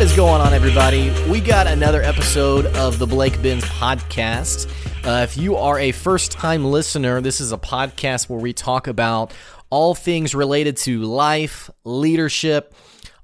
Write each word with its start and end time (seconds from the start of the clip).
What 0.00 0.08
is 0.08 0.16
going 0.16 0.40
on, 0.40 0.54
everybody? 0.54 1.12
We 1.28 1.42
got 1.42 1.66
another 1.66 2.00
episode 2.00 2.64
of 2.64 2.98
the 2.98 3.06
Blake 3.06 3.42
Benz 3.42 3.64
podcast. 3.64 4.66
Uh, 5.06 5.24
if 5.24 5.36
you 5.36 5.56
are 5.56 5.78
a 5.78 5.92
first 5.92 6.32
time 6.32 6.64
listener, 6.64 7.20
this 7.20 7.38
is 7.38 7.52
a 7.52 7.58
podcast 7.58 8.30
where 8.30 8.40
we 8.40 8.54
talk 8.54 8.86
about 8.86 9.34
all 9.68 9.94
things 9.94 10.34
related 10.34 10.78
to 10.78 11.02
life, 11.02 11.68
leadership, 11.84 12.74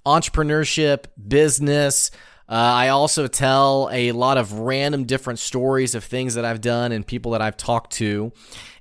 entrepreneurship, 0.04 1.06
business. 1.26 2.10
Uh, 2.46 2.52
I 2.52 2.88
also 2.88 3.26
tell 3.26 3.88
a 3.90 4.12
lot 4.12 4.36
of 4.36 4.52
random 4.52 5.04
different 5.04 5.38
stories 5.38 5.94
of 5.94 6.04
things 6.04 6.34
that 6.34 6.44
I've 6.44 6.60
done 6.60 6.92
and 6.92 7.06
people 7.06 7.32
that 7.32 7.40
I've 7.40 7.56
talked 7.56 7.94
to. 7.94 8.32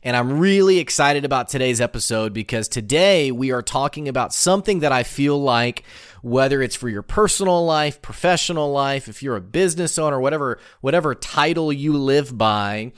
And 0.06 0.16
I'm 0.16 0.38
really 0.38 0.78
excited 0.78 1.26
about 1.26 1.50
today's 1.50 1.82
episode 1.82 2.32
because 2.32 2.68
today 2.68 3.32
we 3.32 3.50
are 3.50 3.64
talking 3.64 4.08
about 4.08 4.36
something 4.36 4.82
that 4.82 4.92
I 4.92 5.02
feel 5.02 5.42
like, 5.42 5.82
whether 6.22 6.62
it's 6.62 6.76
for 6.76 6.90
your 6.90 7.02
personal 7.02 7.66
life, 7.66 8.04
professional 8.04 8.72
life, 8.72 9.08
if 9.08 9.24
you're 9.24 9.36
a 9.36 9.42
business 9.42 9.98
owner, 9.98 10.20
whatever, 10.20 10.60
whatever 10.82 11.16
title 11.16 11.74
you 11.74 11.98
live 11.98 12.38
by, 12.38 12.92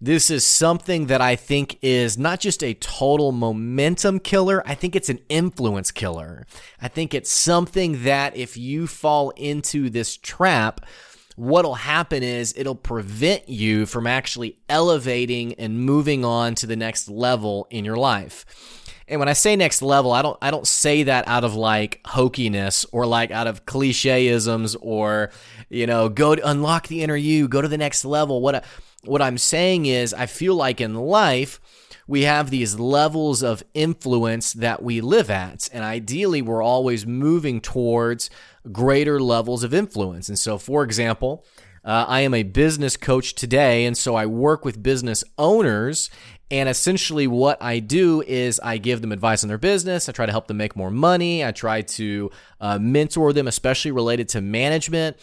this 0.00 0.30
is 0.30 0.46
something 0.46 1.08
that 1.08 1.20
I 1.20 1.36
think 1.36 1.78
is 1.82 2.16
not 2.16 2.40
just 2.40 2.64
a 2.64 2.72
total 2.72 3.32
momentum 3.32 4.18
killer, 4.18 4.62
I 4.66 4.74
think 4.74 4.96
it's 4.96 5.10
an 5.10 5.20
influence 5.28 5.90
killer. 5.90 6.46
I 6.80 6.88
think 6.88 7.12
it's 7.12 7.30
something 7.30 8.04
that 8.04 8.34
if 8.34 8.56
you 8.56 8.86
fall 8.86 9.28
into 9.36 9.90
this 9.90 10.16
trap, 10.16 10.86
what'll 11.36 11.74
happen 11.74 12.22
is 12.22 12.54
it'll 12.56 12.74
prevent 12.74 13.48
you 13.48 13.86
from 13.86 14.06
actually 14.06 14.58
elevating 14.68 15.54
and 15.54 15.78
moving 15.80 16.24
on 16.24 16.54
to 16.56 16.66
the 16.66 16.76
next 16.76 17.08
level 17.08 17.66
in 17.70 17.84
your 17.84 17.96
life. 17.96 18.82
And 19.08 19.20
when 19.20 19.28
I 19.28 19.34
say 19.34 19.54
next 19.54 19.82
level, 19.82 20.10
I 20.10 20.22
don't 20.22 20.36
I 20.42 20.50
don't 20.50 20.66
say 20.66 21.04
that 21.04 21.28
out 21.28 21.44
of 21.44 21.54
like 21.54 22.02
hokiness 22.04 22.86
or 22.90 23.06
like 23.06 23.30
out 23.30 23.46
of 23.46 23.64
clicheisms 23.64 24.76
or 24.80 25.30
you 25.68 25.86
know, 25.86 26.08
go 26.08 26.34
to 26.34 26.48
unlock 26.48 26.88
the 26.88 27.02
inner 27.02 27.16
you, 27.16 27.46
go 27.46 27.62
to 27.62 27.68
the 27.68 27.78
next 27.78 28.04
level. 28.04 28.40
What 28.40 28.56
I, 28.56 28.62
what 29.04 29.22
I'm 29.22 29.38
saying 29.38 29.86
is 29.86 30.12
I 30.12 30.26
feel 30.26 30.56
like 30.56 30.80
in 30.80 30.94
life 30.94 31.60
we 32.06 32.22
have 32.22 32.50
these 32.50 32.78
levels 32.78 33.42
of 33.42 33.64
influence 33.74 34.52
that 34.52 34.82
we 34.82 35.00
live 35.00 35.30
at. 35.30 35.68
And 35.72 35.84
ideally, 35.84 36.42
we're 36.42 36.62
always 36.62 37.06
moving 37.06 37.60
towards 37.60 38.30
greater 38.70 39.20
levels 39.20 39.64
of 39.64 39.74
influence. 39.74 40.28
And 40.28 40.38
so, 40.38 40.58
for 40.58 40.84
example, 40.84 41.44
uh, 41.84 42.04
I 42.08 42.20
am 42.22 42.34
a 42.34 42.42
business 42.42 42.96
coach 42.96 43.34
today, 43.36 43.84
and 43.84 43.96
so 43.96 44.16
I 44.16 44.26
work 44.26 44.64
with 44.64 44.82
business 44.82 45.22
owners. 45.38 46.10
And 46.48 46.68
essentially, 46.68 47.26
what 47.26 47.60
I 47.60 47.80
do 47.80 48.22
is 48.22 48.60
I 48.62 48.78
give 48.78 49.00
them 49.00 49.10
advice 49.10 49.42
on 49.42 49.48
their 49.48 49.58
business. 49.58 50.08
I 50.08 50.12
try 50.12 50.26
to 50.26 50.32
help 50.32 50.46
them 50.46 50.56
make 50.56 50.76
more 50.76 50.92
money. 50.92 51.44
I 51.44 51.50
try 51.50 51.82
to 51.82 52.30
uh, 52.60 52.78
mentor 52.78 53.32
them, 53.32 53.48
especially 53.48 53.90
related 53.90 54.28
to 54.30 54.40
management. 54.40 55.16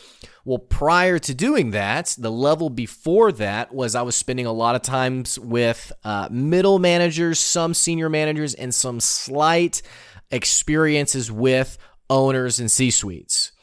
Well, 0.43 0.57
prior 0.57 1.19
to 1.19 1.33
doing 1.33 1.71
that, 1.71 2.13
the 2.19 2.29
level 2.31 2.69
before 2.69 3.31
that 3.33 3.73
was 3.73 3.95
I 3.95 4.01
was 4.01 4.17
spending 4.17 4.45
a 4.45 4.51
lot 4.51 4.75
of 4.75 4.81
times 4.81 5.39
with 5.39 5.93
uh, 6.03 6.27
middle 6.29 6.77
managers, 6.77 7.39
some 7.39 7.73
senior 7.73 8.09
managers, 8.09 8.53
and 8.53 8.75
some 8.75 8.99
slight 8.99 9.81
experiences 10.29 11.31
with 11.31 11.77
owners 12.09 12.59
and 12.59 12.69
C 12.69 12.91
suites. 12.91 13.53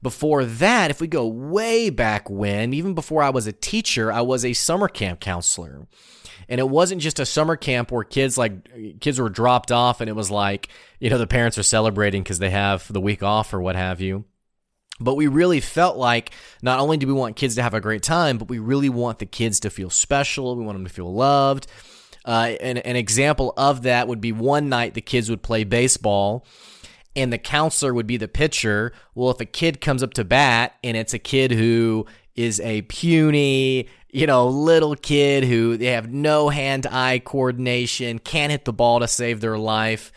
Before 0.00 0.44
that, 0.44 0.90
if 0.90 1.00
we 1.00 1.08
go 1.08 1.26
way 1.26 1.90
back 1.90 2.30
when, 2.30 2.72
even 2.72 2.94
before 2.94 3.22
I 3.24 3.30
was 3.30 3.48
a 3.48 3.52
teacher, 3.52 4.12
I 4.12 4.20
was 4.20 4.44
a 4.44 4.52
summer 4.52 4.88
camp 4.88 5.18
counselor. 5.18 5.88
And 6.52 6.58
it 6.58 6.68
wasn't 6.68 7.00
just 7.00 7.18
a 7.18 7.24
summer 7.24 7.56
camp 7.56 7.90
where 7.90 8.04
kids 8.04 8.36
like 8.36 9.00
kids 9.00 9.18
were 9.18 9.30
dropped 9.30 9.72
off 9.72 10.02
and 10.02 10.10
it 10.10 10.12
was 10.12 10.30
like, 10.30 10.68
you 11.00 11.08
know, 11.08 11.16
the 11.16 11.26
parents 11.26 11.56
are 11.56 11.62
celebrating 11.62 12.22
because 12.22 12.40
they 12.40 12.50
have 12.50 12.92
the 12.92 13.00
week 13.00 13.22
off 13.22 13.54
or 13.54 13.62
what 13.62 13.74
have 13.74 14.02
you. 14.02 14.26
But 15.00 15.14
we 15.14 15.28
really 15.28 15.60
felt 15.60 15.96
like 15.96 16.30
not 16.60 16.78
only 16.78 16.98
do 16.98 17.06
we 17.06 17.14
want 17.14 17.36
kids 17.36 17.54
to 17.54 17.62
have 17.62 17.72
a 17.72 17.80
great 17.80 18.02
time, 18.02 18.36
but 18.36 18.50
we 18.50 18.58
really 18.58 18.90
want 18.90 19.18
the 19.18 19.24
kids 19.24 19.60
to 19.60 19.70
feel 19.70 19.88
special. 19.88 20.54
We 20.54 20.62
want 20.62 20.76
them 20.76 20.84
to 20.84 20.92
feel 20.92 21.10
loved. 21.10 21.68
Uh, 22.22 22.52
an, 22.60 22.76
an 22.76 22.96
example 22.96 23.54
of 23.56 23.84
that 23.84 24.06
would 24.06 24.20
be 24.20 24.32
one 24.32 24.68
night 24.68 24.92
the 24.92 25.00
kids 25.00 25.30
would 25.30 25.42
play 25.42 25.64
baseball 25.64 26.46
and 27.16 27.32
the 27.32 27.38
counselor 27.38 27.94
would 27.94 28.06
be 28.06 28.18
the 28.18 28.28
pitcher. 28.28 28.92
Well, 29.14 29.30
if 29.30 29.40
a 29.40 29.46
kid 29.46 29.80
comes 29.80 30.02
up 30.02 30.12
to 30.14 30.24
bat 30.24 30.74
and 30.84 30.98
it's 30.98 31.14
a 31.14 31.18
kid 31.18 31.50
who 31.50 32.04
is 32.34 32.60
a 32.60 32.82
puny, 32.82 33.88
you 34.10 34.26
know, 34.26 34.48
little 34.48 34.94
kid 34.94 35.44
who 35.44 35.76
they 35.76 35.86
have 35.86 36.12
no 36.12 36.48
hand 36.48 36.86
eye 36.86 37.18
coordination, 37.18 38.18
can't 38.18 38.50
hit 38.50 38.64
the 38.64 38.72
ball 38.72 39.00
to 39.00 39.08
save 39.08 39.40
their 39.40 39.58
life. 39.58 40.12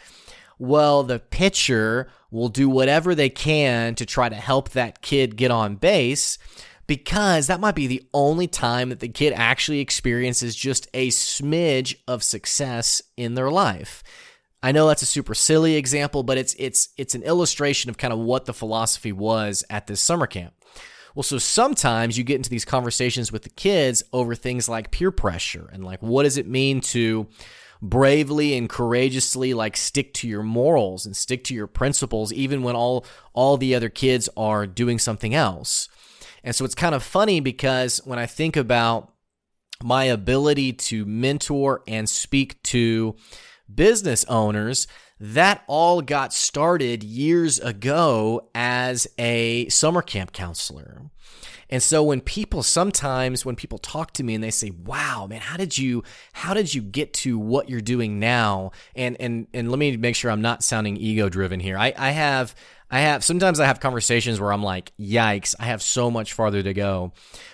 Well, 0.58 1.04
the 1.04 1.20
pitcher 1.20 2.10
will 2.32 2.50
do 2.50 2.70
whatever 2.70 3.16
they 3.16 3.30
can 3.30 3.96
to 3.96 4.06
try 4.06 4.30
to 4.30 4.36
help 4.36 4.70
that 4.70 5.02
kid 5.02 5.36
get 5.36 5.52
on 5.52 5.76
base 5.76 6.38
because 6.88 7.48
that 7.48 7.60
might 7.60 7.76
be 7.76 7.88
the 7.88 8.08
only 8.14 8.48
time 8.48 8.90
that 8.90 9.00
the 9.00 9.08
kid 9.08 9.34
actually 9.34 9.80
experiences 9.80 10.56
just 10.56 10.88
a 10.94 11.10
smidge 11.10 11.96
of 12.08 12.24
success 12.24 13.02
in 13.18 13.36
their 13.36 13.50
life. 13.50 14.04
I 14.62 14.72
know 14.72 14.88
that's 14.88 15.02
a 15.02 15.08
super 15.08 15.36
silly 15.36 15.76
example, 15.76 16.24
but 16.24 16.38
it's 16.38 16.56
it's 16.58 16.90
it's 16.98 17.16
an 17.16 17.24
illustration 17.24 17.90
of 17.90 17.98
kind 17.98 18.12
of 18.12 18.20
what 18.20 18.46
the 18.46 18.54
philosophy 18.54 19.12
was 19.12 19.64
at 19.70 19.88
this 19.88 20.02
summer 20.02 20.28
camp. 20.28 20.54
Well, 21.16 21.24
so 21.24 21.38
sometimes 21.38 22.18
you 22.18 22.26
get 22.26 22.36
into 22.36 22.50
these 22.50 22.66
conversations 22.66 23.32
with 23.32 23.44
the 23.44 23.50
kids 23.50 24.04
over 24.12 24.36
things 24.36 24.68
like 24.68 24.92
peer 24.92 25.12
pressure 25.12 25.70
and 25.72 25.84
like 25.84 26.02
what 26.02 26.24
does 26.24 26.38
it 26.38 26.48
mean 26.48 26.82
to 26.82 27.28
bravely 27.82 28.58
and 28.58 28.70
courageously 28.70 29.54
like 29.54 29.78
stick 29.78 30.14
to 30.16 30.28
your 30.28 30.44
morals 30.44 31.06
and 31.06 31.16
stick 31.16 31.44
to 31.46 31.54
your 31.54 31.68
principles 31.68 32.34
even 32.34 32.64
when 32.64 32.76
all 32.76 33.06
all 33.34 33.58
the 33.58 33.76
other 33.76 33.90
kids 33.90 34.28
are 34.36 34.68
doing 34.68 35.00
something 35.00 35.34
else. 35.34 35.88
And 36.44 36.54
so 36.54 36.66
it's 36.66 36.76
kind 36.76 36.94
of 36.94 37.02
funny 37.02 37.40
because 37.40 38.02
when 38.06 38.20
I 38.20 38.26
think 38.26 38.56
about 38.58 39.14
my 39.82 40.06
ability 40.06 40.74
to 40.74 41.06
mentor 41.06 41.82
and 41.88 42.10
speak 42.10 42.62
to 42.64 43.16
business 43.74 44.26
owners, 44.26 44.88
that 45.20 45.64
all 45.68 46.02
got 46.02 46.34
started 46.34 47.04
years 47.04 47.60
ago 47.60 48.50
as 48.54 49.08
a 49.18 49.68
summer 49.70 50.02
camp 50.02 50.34
counselor. 50.34 51.04
And 51.70 51.82
so 51.82 52.04
when 52.04 52.22
people 52.22 52.62
sometimes 52.62 53.44
when 53.44 53.56
people 53.56 53.80
talk 53.80 54.12
to 54.14 54.24
me 54.24 54.36
and 54.36 54.44
they 54.44 54.52
say, 54.52 54.72
"Wow, 54.72 55.26
man, 55.28 55.42
how 55.42 55.58
did 55.58 55.78
you 55.78 56.04
how 56.34 56.54
did 56.54 56.74
you 56.74 56.82
get 56.82 57.14
to 57.14 57.40
what 57.40 57.70
you're 57.70 57.82
doing 57.82 58.20
now?" 58.20 58.72
And 58.96 59.18
and 59.20 59.48
and 59.54 59.72
let 59.72 59.80
me 59.80 59.98
make 59.98 60.16
sure 60.16 60.30
I'm 60.30 60.42
not 60.42 60.64
sounding 60.64 60.96
ego 60.98 61.28
driven 61.28 61.60
here. 61.60 61.78
I 61.78 61.94
I 61.98 62.12
have 62.12 62.54
I 62.92 63.00
have 63.00 63.24
sometimes 63.24 63.60
I 63.60 63.66
have 63.66 63.80
conversations 63.80 64.40
where 64.40 64.54
I'm 64.54 64.64
like, 64.64 64.92
"Yikes, 65.00 65.56
I 65.60 65.66
have 65.66 65.82
so 65.82 66.12
much 66.12 66.34
farther 66.34 66.62
to 66.62 66.74
go." 66.74 67.14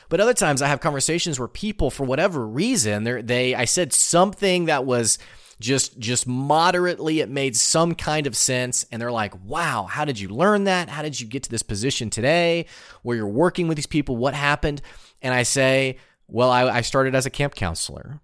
But 0.10 0.20
other 0.20 0.34
times 0.34 0.62
I 0.62 0.68
have 0.68 0.82
conversations 0.82 1.40
where 1.40 1.48
people 1.48 1.90
for 1.90 2.04
whatever 2.04 2.46
reason, 2.46 3.06
they 3.06 3.22
they 3.22 3.56
I 3.56 3.64
said 3.64 3.94
something 3.94 4.66
that 4.66 4.86
was 4.86 5.20
just 5.62 5.98
just 6.00 6.28
moderately 6.28 7.22
it 7.22 7.30
made 7.30 7.56
some 7.56 7.96
kind 7.96 8.28
of 8.28 8.36
sense. 8.36 8.86
And 8.92 9.02
they're 9.02 9.12
like 9.12 9.34
wow 9.46 9.88
how 9.90 10.04
did 10.04 10.20
you 10.20 10.28
learn 10.28 10.66
that? 10.66 10.90
How 10.90 11.02
did 11.02 11.20
you 11.20 11.28
get 11.28 11.44
to 11.44 11.50
this 11.50 11.64
position 11.64 12.10
today 12.10 12.66
where 13.04 13.16
you're 13.16 13.28
working 13.28 13.68
with 13.68 13.78
these 13.78 13.88
people? 13.88 14.18
What 14.18 14.34
happened? 14.34 14.82
And 15.22 15.34
i 15.34 15.44
say 15.44 15.98
well 16.28 16.50
i, 16.50 16.64
I 16.64 16.82
started 16.82 17.16
as 17.16 17.26
a 17.26 17.30
camp 17.30 17.56
counselor. 17.56 18.20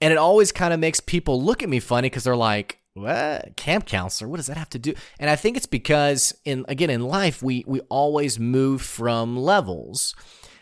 And 0.00 0.12
it 0.12 0.16
always 0.16 0.52
kind 0.52 0.74
of 0.74 0.80
makes 0.80 1.00
people 1.00 1.40
look 1.42 1.62
at 1.62 1.68
me 1.68 1.80
funny 1.80 2.06
because 2.06 2.24
they're 2.24 2.36
like 2.36 2.80
what? 2.94 3.56
Camp 3.56 3.86
counselor? 3.86 4.30
What 4.30 4.36
does 4.36 4.46
that 4.46 4.56
have 4.56 4.70
to 4.70 4.78
do? 4.78 4.94
And 5.20 5.30
i 5.30 5.36
think 5.36 5.56
it's 5.56 5.66
because 5.66 6.34
in 6.44 6.64
again 6.68 6.90
in 6.90 7.02
life 7.02 7.42
we 7.42 7.64
we 7.66 7.80
always 7.82 8.38
move 8.38 8.82
from 8.82 9.36
levels 9.36 10.14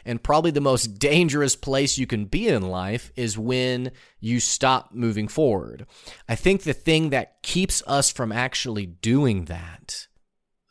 and 0.04 0.22
probably 0.22 0.50
the 0.50 0.60
most 0.60 0.98
dangerous 0.98 1.56
place 1.56 1.98
you 1.98 2.06
can 2.06 2.24
be 2.24 2.48
in 2.48 2.62
life 2.62 3.12
is 3.16 3.38
when 3.38 3.92
you 4.20 4.40
stop 4.40 4.92
moving 4.92 5.28
forward. 5.28 5.86
I 6.28 6.34
think 6.34 6.62
the 6.62 6.72
thing 6.72 7.10
that 7.10 7.42
keeps 7.42 7.82
us 7.86 8.10
from 8.10 8.32
actually 8.32 8.86
doing 8.86 9.46
that, 9.46 10.06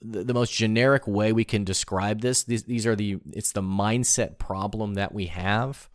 the, 0.01 0.23
the 0.23 0.33
most 0.33 0.53
generic 0.53 1.07
way 1.07 1.31
we 1.31 1.44
can 1.45 1.63
describe 1.63 2.21
this, 2.21 2.44
these, 2.44 2.63
these 2.63 2.88
are 2.88 2.95
the, 2.95 3.17
it's 3.33 3.51
the 3.51 3.61
mindset 3.61 4.38
problem 4.38 4.95
that 4.95 5.13
we 5.13 5.27
have, 5.27 5.89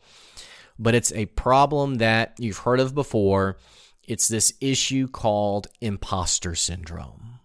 but 0.79 0.95
it's 0.95 1.13
a 1.13 1.27
problem 1.27 1.97
that 1.97 2.35
you've 2.39 2.59
heard 2.59 2.81
of 2.81 2.95
before. 2.95 3.57
It's 4.05 4.29
this 4.29 4.53
issue 4.61 5.09
called 5.09 5.67
imposter 5.81 6.55
syndrome. 6.55 7.36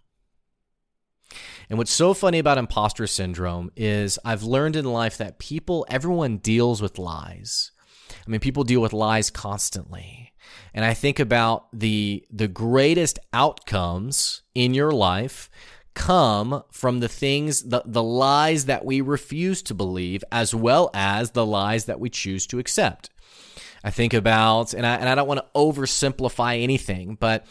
And 1.71 1.77
what's 1.77 1.93
so 1.93 2.13
funny 2.13 2.37
about 2.37 2.57
imposter 2.57 3.07
syndrome 3.07 3.71
is 3.77 4.19
I've 4.25 4.43
learned 4.43 4.75
in 4.75 4.83
life 4.83 5.17
that 5.19 5.39
people, 5.39 5.85
everyone 5.87 6.35
deals 6.35 6.81
with 6.81 6.99
lies. 6.99 7.71
I 8.09 8.29
mean, 8.29 8.41
people 8.41 8.65
deal 8.65 8.81
with 8.81 8.91
lies 8.91 9.29
constantly. 9.29 10.33
And 10.73 10.83
I 10.83 10.93
think 10.93 11.17
about 11.17 11.67
the 11.71 12.25
the 12.29 12.49
greatest 12.49 13.19
outcomes 13.31 14.41
in 14.53 14.73
your 14.73 14.91
life 14.91 15.49
come 15.93 16.61
from 16.73 16.99
the 16.99 17.07
things 17.07 17.63
the, 17.63 17.83
the 17.85 18.03
lies 18.03 18.65
that 18.65 18.83
we 18.83 18.99
refuse 18.99 19.61
to 19.61 19.73
believe 19.73 20.25
as 20.29 20.53
well 20.53 20.89
as 20.93 21.31
the 21.31 21.45
lies 21.45 21.85
that 21.85 22.01
we 22.01 22.09
choose 22.09 22.45
to 22.47 22.59
accept. 22.59 23.10
I 23.83 23.89
think 23.89 24.13
about, 24.13 24.73
and 24.73 24.85
I, 24.85 24.95
and 24.95 25.09
I 25.09 25.15
don't 25.15 25.27
want 25.27 25.39
to 25.39 25.45
oversimplify 25.55 26.61
anything, 26.61 27.15
but 27.19 27.45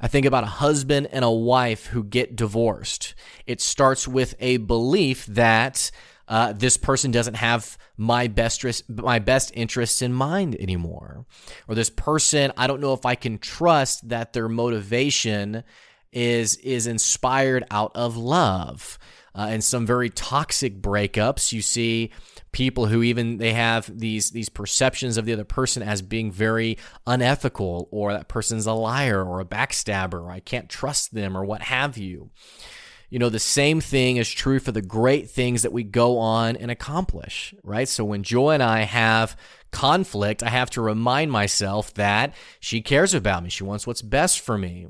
I 0.00 0.08
think 0.08 0.26
about 0.26 0.44
a 0.44 0.48
husband 0.48 1.08
and 1.12 1.24
a 1.24 1.30
wife 1.30 1.86
who 1.86 2.02
get 2.02 2.34
divorced. 2.34 3.14
It 3.46 3.60
starts 3.60 4.08
with 4.08 4.34
a 4.40 4.56
belief 4.56 5.26
that 5.26 5.90
uh, 6.28 6.52
this 6.52 6.76
person 6.76 7.12
doesn't 7.12 7.34
have 7.34 7.78
my 7.96 8.26
best 8.26 8.64
my 8.88 9.18
best 9.20 9.52
interests 9.54 10.02
in 10.02 10.12
mind 10.12 10.56
anymore, 10.56 11.24
or 11.68 11.74
this 11.74 11.90
person 11.90 12.52
I 12.56 12.66
don't 12.66 12.80
know 12.80 12.92
if 12.92 13.06
I 13.06 13.14
can 13.14 13.38
trust 13.38 14.08
that 14.08 14.32
their 14.32 14.48
motivation 14.48 15.62
is 16.12 16.56
is 16.56 16.86
inspired 16.86 17.64
out 17.70 17.92
of 17.94 18.16
love. 18.16 18.98
Uh, 19.36 19.48
and 19.50 19.62
some 19.62 19.84
very 19.84 20.08
toxic 20.08 20.80
breakups, 20.80 21.52
you 21.52 21.60
see 21.60 22.10
people 22.56 22.86
who 22.86 23.02
even 23.02 23.36
they 23.36 23.52
have 23.52 23.86
these 23.98 24.30
these 24.30 24.48
perceptions 24.48 25.18
of 25.18 25.26
the 25.26 25.32
other 25.34 25.44
person 25.44 25.82
as 25.82 26.00
being 26.00 26.32
very 26.32 26.78
unethical, 27.06 27.86
or 27.90 28.14
that 28.14 28.28
person's 28.28 28.64
a 28.64 28.72
liar 28.72 29.22
or 29.22 29.40
a 29.40 29.44
backstabber, 29.44 30.22
or 30.22 30.30
I 30.30 30.40
can't 30.40 30.70
trust 30.70 31.12
them, 31.12 31.36
or 31.36 31.44
what 31.44 31.60
have 31.60 31.98
you. 31.98 32.30
You 33.08 33.18
know, 33.18 33.28
the 33.28 33.38
same 33.38 33.80
thing 33.80 34.16
is 34.16 34.30
true 34.30 34.58
for 34.58 34.72
the 34.72 34.82
great 34.82 35.30
things 35.30 35.62
that 35.62 35.72
we 35.72 35.84
go 35.84 36.18
on 36.18 36.56
and 36.56 36.70
accomplish, 36.70 37.54
right? 37.62 37.88
So 37.88 38.04
when 38.04 38.22
Joy 38.22 38.52
and 38.52 38.62
I 38.62 38.80
have 38.80 39.36
conflict, 39.70 40.42
I 40.42 40.48
have 40.48 40.70
to 40.70 40.80
remind 40.80 41.30
myself 41.30 41.92
that 41.94 42.34
she 42.60 42.80
cares 42.80 43.12
about 43.12 43.42
me. 43.42 43.50
She 43.50 43.62
wants 43.62 43.86
what's 43.86 44.02
best 44.02 44.40
for 44.40 44.56
me. 44.56 44.86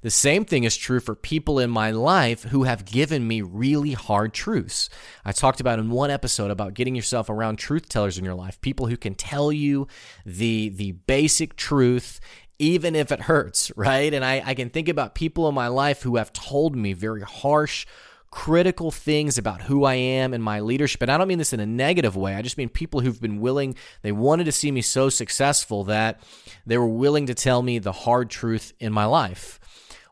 The 0.00 0.10
same 0.10 0.44
thing 0.44 0.64
is 0.64 0.76
true 0.76 1.00
for 1.00 1.14
people 1.14 1.58
in 1.58 1.70
my 1.70 1.90
life 1.90 2.44
who 2.44 2.64
have 2.64 2.84
given 2.84 3.28
me 3.28 3.42
really 3.42 3.92
hard 3.92 4.32
truths. 4.32 4.88
I 5.24 5.32
talked 5.32 5.60
about 5.60 5.78
in 5.78 5.90
one 5.90 6.10
episode 6.10 6.50
about 6.50 6.74
getting 6.74 6.94
yourself 6.94 7.28
around 7.28 7.56
truth 7.56 7.88
tellers 7.88 8.16
in 8.16 8.24
your 8.24 8.34
life, 8.34 8.60
people 8.60 8.86
who 8.86 8.96
can 8.96 9.14
tell 9.14 9.52
you 9.52 9.86
the 10.24 10.70
the 10.70 10.92
basic 10.92 11.54
truth 11.56 12.18
even 12.62 12.94
if 12.94 13.10
it 13.10 13.22
hurts, 13.22 13.72
right? 13.74 14.14
And 14.14 14.24
I, 14.24 14.40
I 14.46 14.54
can 14.54 14.70
think 14.70 14.88
about 14.88 15.16
people 15.16 15.48
in 15.48 15.54
my 15.54 15.66
life 15.66 16.02
who 16.02 16.14
have 16.14 16.32
told 16.32 16.76
me 16.76 16.92
very 16.92 17.22
harsh, 17.22 17.86
critical 18.30 18.92
things 18.92 19.36
about 19.36 19.62
who 19.62 19.82
I 19.82 19.94
am 19.94 20.32
and 20.32 20.44
my 20.44 20.60
leadership. 20.60 21.02
And 21.02 21.10
I 21.10 21.18
don't 21.18 21.26
mean 21.26 21.38
this 21.38 21.52
in 21.52 21.58
a 21.58 21.66
negative 21.66 22.16
way. 22.16 22.36
I 22.36 22.42
just 22.42 22.56
mean 22.56 22.68
people 22.68 23.00
who've 23.00 23.20
been 23.20 23.40
willing, 23.40 23.74
they 24.02 24.12
wanted 24.12 24.44
to 24.44 24.52
see 24.52 24.70
me 24.70 24.80
so 24.80 25.08
successful 25.08 25.82
that 25.84 26.20
they 26.64 26.78
were 26.78 26.86
willing 26.86 27.26
to 27.26 27.34
tell 27.34 27.62
me 27.62 27.80
the 27.80 27.90
hard 27.90 28.30
truth 28.30 28.72
in 28.78 28.92
my 28.92 29.06
life. 29.06 29.58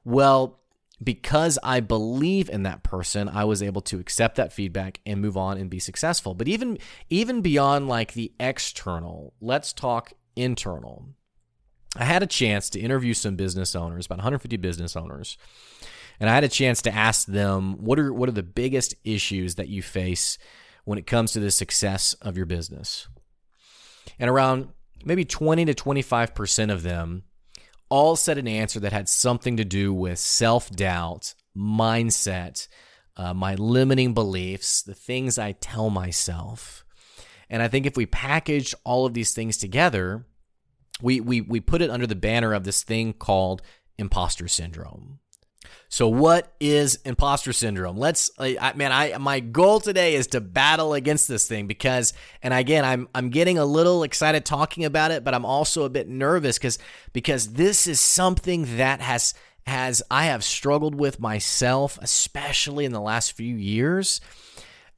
Well, 0.05 0.59
because 1.01 1.57
I 1.63 1.79
believe 1.79 2.51
in 2.51 2.65
that 2.65 2.83
person, 2.83 3.29
I 3.29 3.45
was 3.45 3.63
able 3.63 3.83
to 3.83 4.01
accept 4.01 4.35
that 4.37 4.53
feedback 4.53 4.99
and 5.07 5.23
move 5.23 5.37
on 5.37 5.57
and 5.57 5.71
be 5.71 5.79
successful. 5.79 6.35
But 6.35 6.49
even 6.49 6.79
even 7.11 7.43
beyond 7.43 7.87
like 7.87 8.15
the 8.15 8.33
external, 8.41 9.35
let's 9.41 9.73
talk 9.73 10.13
internal. 10.35 11.07
I 11.97 12.05
had 12.05 12.23
a 12.23 12.27
chance 12.27 12.71
to 12.71 12.81
interview 12.81 13.15
some 13.15 13.37
business 13.37 13.75
owners, 13.75 14.07
about 14.07 14.19
150 14.19 14.57
business 14.59 14.97
owners, 14.97 15.37
and 16.21 16.31
I 16.31 16.35
had 16.35 16.45
a 16.45 16.49
chance 16.49 16.83
to 16.83 16.95
ask 16.95 17.27
them 17.27 17.83
what 17.83 17.99
are 17.99 18.13
what 18.13 18.29
are 18.29 18.33
the 18.33 18.43
biggest 18.43 18.95
issues 19.05 19.57
that 19.57 19.69
you 19.69 19.83
face 19.83 20.39
when 20.85 20.99
it 20.99 21.07
comes 21.07 21.33
to 21.33 21.41
the 21.41 21.51
success 21.51 22.15
of 22.15 22.37
your 22.37 22.47
business. 22.47 23.09
And 24.19 24.31
around 24.31 24.69
maybe 25.05 25.25
20 25.25 25.65
to 25.67 25.75
25% 25.75 26.73
of 26.73 26.83
them 26.83 27.25
all 27.89 28.17
said 28.17 28.39
an 28.39 28.49
answer 28.49 28.81
that 28.81 28.93
had 28.93 29.09
something 29.09 29.57
to 29.57 29.65
do 29.65 29.93
with 29.93 30.19
self-doubt, 30.19 31.35
mindset, 31.57 32.69
uh, 33.17 33.35
my 33.35 33.55
limiting 33.57 34.15
beliefs, 34.15 34.83
the 34.83 34.95
things 34.95 35.39
I 35.39 35.53
tell 35.53 35.91
myself. 35.91 36.85
And 37.49 37.63
I 37.63 37.69
think 37.69 37.85
if 37.85 37.97
we 37.97 38.07
package 38.07 38.75
all 38.85 39.07
of 39.07 39.15
these 39.15 39.35
things 39.35 39.57
together, 39.57 40.25
we, 41.03 41.21
we, 41.21 41.41
we 41.41 41.61
put 41.61 41.83
it 41.83 41.91
under 41.91 42.07
the 42.07 42.15
banner 42.15 42.53
of 42.53 42.65
this 42.65 42.83
thing 42.83 43.13
called 43.13 43.63
imposter 43.99 44.49
syndrome. 44.49 45.21
So 45.93 46.07
what 46.07 46.53
is 46.61 47.01
imposter 47.05 47.53
syndrome? 47.53 47.99
Let's 47.99 48.31
I, 48.39 48.73
man, 48.77 48.93
I 48.93 49.19
my 49.19 49.41
goal 49.41 49.81
today 49.81 50.15
is 50.15 50.29
to 50.29 50.41
battle 50.41 50.95
against 50.95 51.27
this 51.27 51.49
thing 51.49 51.67
because 51.67 52.13
and 52.45 52.55
again, 52.55 52.85
I'm 52.85 53.09
I'm 53.13 53.29
getting 53.29 53.59
a 53.59 53.65
little 53.65 54.05
excited 54.05 54.45
talking 54.45 54.85
about 54.85 55.11
it, 55.11 55.25
but 55.25 55.35
I'm 55.35 55.45
also 55.45 55.83
a 55.83 55.91
bit 55.91 56.09
nervous 56.09 56.61
cuz 56.61 56.79
because 57.13 57.55
this 57.55 57.89
is 57.89 58.01
something 58.01 58.77
that 58.77 59.01
has 59.01 59.35
has 59.67 60.01
I 60.11 60.27
have 60.27 60.45
struggled 60.45 60.95
with 60.95 61.19
myself 61.19 61.99
especially 62.01 62.85
in 62.85 62.93
the 62.93 63.01
last 63.01 63.33
few 63.33 63.57
years 63.57 64.21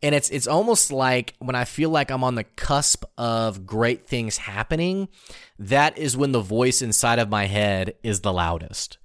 and 0.02 0.14
it's 0.14 0.28
it's 0.30 0.46
almost 0.46 0.90
like 0.90 1.34
when 1.38 1.54
I 1.54 1.64
feel 1.64 1.90
like 1.90 2.10
I'm 2.10 2.24
on 2.24 2.34
the 2.34 2.44
cusp 2.44 3.04
of 3.16 3.66
great 3.66 4.06
things 4.06 4.38
happening, 4.38 5.08
that 5.58 5.96
is 5.96 6.16
when 6.16 6.32
the 6.32 6.40
voice 6.40 6.82
inside 6.82 7.18
of 7.18 7.28
my 7.28 7.46
head 7.46 7.94
is 8.02 8.20
the 8.20 8.32
loudest. 8.32 8.98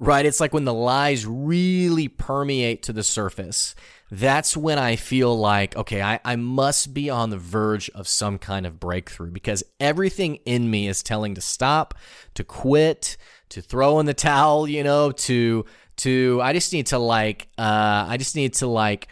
Right? 0.00 0.26
It's 0.26 0.40
like 0.40 0.52
when 0.52 0.64
the 0.64 0.74
lies 0.74 1.24
really 1.24 2.08
permeate 2.08 2.82
to 2.84 2.92
the 2.92 3.04
surface. 3.04 3.76
That's 4.10 4.56
when 4.56 4.78
I 4.78 4.96
feel 4.96 5.38
like, 5.38 5.76
okay, 5.76 6.02
I, 6.02 6.18
I 6.24 6.36
must 6.36 6.92
be 6.92 7.08
on 7.08 7.30
the 7.30 7.38
verge 7.38 7.88
of 7.90 8.08
some 8.08 8.36
kind 8.36 8.66
of 8.66 8.80
breakthrough 8.80 9.30
because 9.30 9.62
everything 9.80 10.36
in 10.44 10.70
me 10.70 10.88
is 10.88 11.02
telling 11.02 11.34
to 11.36 11.40
stop, 11.40 11.94
to 12.34 12.42
quit, 12.44 13.16
to 13.50 13.62
throw 13.62 14.00
in 14.00 14.06
the 14.06 14.12
towel, 14.12 14.68
you 14.68 14.82
know, 14.82 15.12
to 15.12 15.64
to 15.98 16.40
I 16.42 16.52
just 16.52 16.72
need 16.72 16.86
to 16.88 16.98
like 16.98 17.48
uh 17.56 18.06
I 18.08 18.16
just 18.16 18.34
need 18.34 18.54
to 18.54 18.66
like 18.66 19.08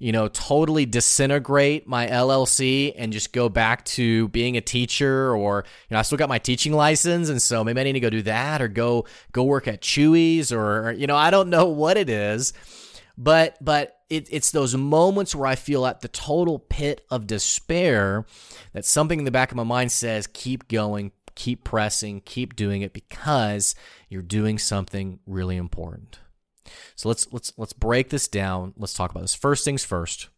you 0.00 0.12
know, 0.12 0.28
totally 0.28 0.86
disintegrate 0.86 1.86
my 1.86 2.06
LLC 2.06 2.94
and 2.96 3.12
just 3.12 3.34
go 3.34 3.50
back 3.50 3.84
to 3.84 4.28
being 4.28 4.56
a 4.56 4.60
teacher 4.62 5.36
or, 5.36 5.64
you 5.88 5.94
know, 5.94 5.98
I 5.98 6.02
still 6.02 6.16
got 6.16 6.30
my 6.30 6.38
teaching 6.38 6.72
license. 6.72 7.28
And 7.28 7.40
so 7.40 7.62
maybe 7.62 7.82
I 7.82 7.84
need 7.84 7.92
to 7.92 8.00
go 8.00 8.08
do 8.08 8.22
that 8.22 8.62
or 8.62 8.68
go, 8.68 9.04
go 9.30 9.44
work 9.44 9.68
at 9.68 9.82
Chewy's 9.82 10.52
or, 10.52 10.92
you 10.92 11.06
know, 11.06 11.16
I 11.16 11.30
don't 11.30 11.50
know 11.50 11.66
what 11.66 11.98
it 11.98 12.08
is, 12.08 12.54
but, 13.18 13.58
but 13.60 13.98
it, 14.08 14.26
it's 14.30 14.50
those 14.52 14.74
moments 14.74 15.34
where 15.34 15.46
I 15.46 15.54
feel 15.54 15.84
at 15.84 16.00
the 16.00 16.08
total 16.08 16.58
pit 16.58 17.04
of 17.10 17.26
despair 17.26 18.24
that 18.72 18.86
something 18.86 19.18
in 19.18 19.26
the 19.26 19.30
back 19.30 19.50
of 19.50 19.56
my 19.58 19.64
mind 19.64 19.92
says, 19.92 20.26
keep 20.26 20.66
going, 20.68 21.12
keep 21.34 21.62
pressing, 21.62 22.22
keep 22.22 22.56
doing 22.56 22.80
it 22.80 22.94
because 22.94 23.74
you're 24.08 24.22
doing 24.22 24.58
something 24.58 25.18
really 25.26 25.58
important. 25.58 26.20
So 26.96 27.08
let's 27.08 27.32
let's 27.32 27.52
let's 27.56 27.72
break 27.72 28.10
this 28.10 28.28
down. 28.28 28.74
Let's 28.76 28.94
talk 28.94 29.10
about 29.10 29.20
this. 29.20 29.34
First 29.34 29.64
things 29.64 29.84
first. 29.84 30.28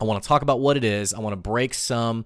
I 0.00 0.04
want 0.04 0.22
to 0.22 0.28
talk 0.28 0.42
about 0.42 0.60
what 0.60 0.76
it 0.76 0.84
is. 0.84 1.12
I 1.12 1.20
want 1.20 1.32
to 1.32 1.36
break 1.36 1.74
some 1.74 2.24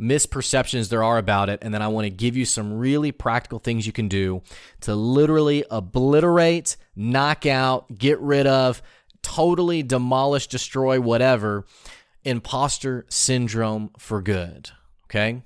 misperceptions 0.00 0.88
there 0.88 1.04
are 1.04 1.18
about 1.18 1.48
it, 1.48 1.60
and 1.62 1.72
then 1.72 1.82
I 1.82 1.88
want 1.88 2.06
to 2.06 2.10
give 2.10 2.36
you 2.36 2.44
some 2.44 2.74
really 2.74 3.12
practical 3.12 3.60
things 3.60 3.86
you 3.86 3.92
can 3.92 4.08
do 4.08 4.42
to 4.80 4.94
literally 4.94 5.64
obliterate, 5.70 6.76
knock 6.96 7.46
out, 7.46 7.96
get 7.96 8.18
rid 8.18 8.48
of, 8.48 8.82
totally 9.22 9.84
demolish, 9.84 10.48
destroy, 10.48 11.00
whatever 11.00 11.64
imposter 12.24 13.06
syndrome 13.08 13.90
for 13.98 14.20
good. 14.22 14.70
Okay? 15.04 15.42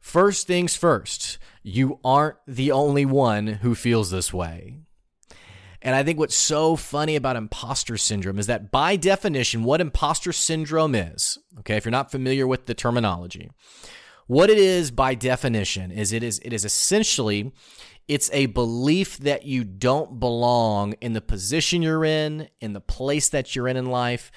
First 0.00 0.46
things 0.46 0.76
first, 0.76 1.38
you 1.62 1.98
aren't 2.04 2.36
the 2.46 2.72
only 2.72 3.04
one 3.04 3.46
who 3.46 3.74
feels 3.74 4.10
this 4.10 4.32
way. 4.32 4.78
And 5.82 5.96
I 5.96 6.04
think 6.04 6.18
what's 6.18 6.36
so 6.36 6.76
funny 6.76 7.16
about 7.16 7.36
imposter 7.36 7.96
syndrome 7.96 8.38
is 8.38 8.46
that 8.46 8.70
by 8.70 8.96
definition, 8.96 9.64
what 9.64 9.80
imposter 9.80 10.32
syndrome 10.32 10.94
is, 10.94 11.38
okay, 11.58 11.76
if 11.76 11.84
you're 11.84 11.90
not 11.90 12.12
familiar 12.12 12.46
with 12.46 12.66
the 12.66 12.74
terminology, 12.74 13.50
what 14.28 14.48
it 14.48 14.58
is 14.58 14.92
by 14.92 15.14
definition 15.14 15.90
is 15.90 16.12
it 16.12 16.22
is 16.22 16.40
it 16.44 16.52
is 16.52 16.64
essentially 16.64 17.52
it's 18.08 18.30
a 18.32 18.46
belief 18.46 19.18
that 19.18 19.44
you 19.44 19.64
don't 19.64 20.18
belong 20.20 20.94
in 21.00 21.12
the 21.12 21.20
position 21.20 21.82
you're 21.82 22.04
in, 22.04 22.48
in 22.60 22.72
the 22.72 22.80
place 22.80 23.28
that 23.28 23.54
you're 23.54 23.68
in 23.68 23.76
in 23.76 23.86
life, 23.86 24.30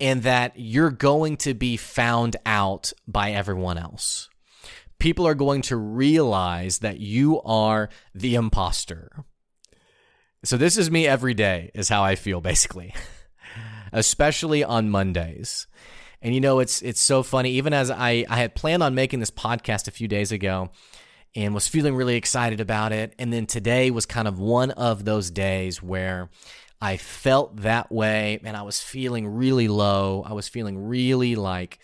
and 0.00 0.22
that 0.22 0.52
you're 0.56 0.90
going 0.90 1.36
to 1.38 1.54
be 1.54 1.76
found 1.76 2.36
out 2.44 2.92
by 3.06 3.32
everyone 3.32 3.78
else. 3.78 4.28
People 4.98 5.26
are 5.26 5.34
going 5.34 5.62
to 5.62 5.76
realize 5.76 6.78
that 6.78 6.98
you 6.98 7.40
are 7.42 7.88
the 8.14 8.34
imposter. 8.34 9.24
So 10.44 10.58
this 10.58 10.76
is 10.76 10.90
me 10.90 11.06
every 11.06 11.32
day, 11.32 11.70
is 11.72 11.88
how 11.88 12.04
I 12.04 12.16
feel 12.16 12.42
basically, 12.42 12.94
especially 13.92 14.62
on 14.62 14.90
Mondays. 14.90 15.66
And 16.20 16.34
you 16.34 16.40
know, 16.40 16.58
it's 16.58 16.82
it's 16.82 17.00
so 17.00 17.22
funny. 17.22 17.52
Even 17.52 17.72
as 17.72 17.90
I 17.90 18.26
I 18.28 18.36
had 18.36 18.54
planned 18.54 18.82
on 18.82 18.94
making 18.94 19.20
this 19.20 19.30
podcast 19.30 19.88
a 19.88 19.90
few 19.90 20.06
days 20.06 20.32
ago, 20.32 20.70
and 21.34 21.54
was 21.54 21.66
feeling 21.66 21.94
really 21.94 22.16
excited 22.16 22.60
about 22.60 22.92
it, 22.92 23.14
and 23.18 23.32
then 23.32 23.46
today 23.46 23.90
was 23.90 24.04
kind 24.04 24.28
of 24.28 24.38
one 24.38 24.70
of 24.72 25.06
those 25.06 25.30
days 25.30 25.82
where 25.82 26.28
I 26.78 26.98
felt 26.98 27.62
that 27.62 27.90
way, 27.90 28.38
and 28.44 28.54
I 28.54 28.62
was 28.62 28.82
feeling 28.82 29.26
really 29.26 29.68
low. 29.68 30.24
I 30.26 30.34
was 30.34 30.46
feeling 30.46 30.76
really 30.76 31.36
like 31.36 31.78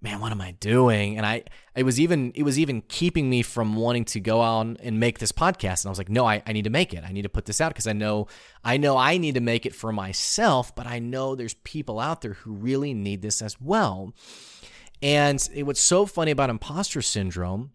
man, 0.00 0.20
what 0.20 0.32
am 0.32 0.40
I 0.40 0.52
doing? 0.52 1.16
And 1.16 1.26
I, 1.26 1.44
it 1.74 1.82
was 1.82 1.98
even, 1.98 2.32
it 2.34 2.42
was 2.42 2.58
even 2.58 2.82
keeping 2.82 3.28
me 3.30 3.42
from 3.42 3.76
wanting 3.76 4.04
to 4.06 4.20
go 4.20 4.40
on 4.40 4.76
and 4.82 5.00
make 5.00 5.18
this 5.18 5.32
podcast. 5.32 5.82
And 5.84 5.86
I 5.86 5.90
was 5.90 5.98
like, 5.98 6.08
no, 6.08 6.26
I, 6.26 6.42
I 6.46 6.52
need 6.52 6.64
to 6.64 6.70
make 6.70 6.94
it. 6.94 7.02
I 7.04 7.12
need 7.12 7.22
to 7.22 7.28
put 7.28 7.46
this 7.46 7.60
out 7.60 7.70
because 7.70 7.86
I 7.86 7.92
know, 7.92 8.28
I 8.64 8.76
know 8.76 8.96
I 8.96 9.16
need 9.18 9.34
to 9.34 9.40
make 9.40 9.66
it 9.66 9.74
for 9.74 9.92
myself, 9.92 10.74
but 10.74 10.86
I 10.86 10.98
know 10.98 11.34
there's 11.34 11.54
people 11.54 11.98
out 11.98 12.20
there 12.20 12.34
who 12.34 12.52
really 12.52 12.94
need 12.94 13.22
this 13.22 13.42
as 13.42 13.60
well. 13.60 14.12
And 15.02 15.46
it, 15.54 15.64
what's 15.64 15.80
so 15.80 16.06
funny 16.06 16.30
about 16.30 16.50
imposter 16.50 17.02
syndrome 17.02 17.72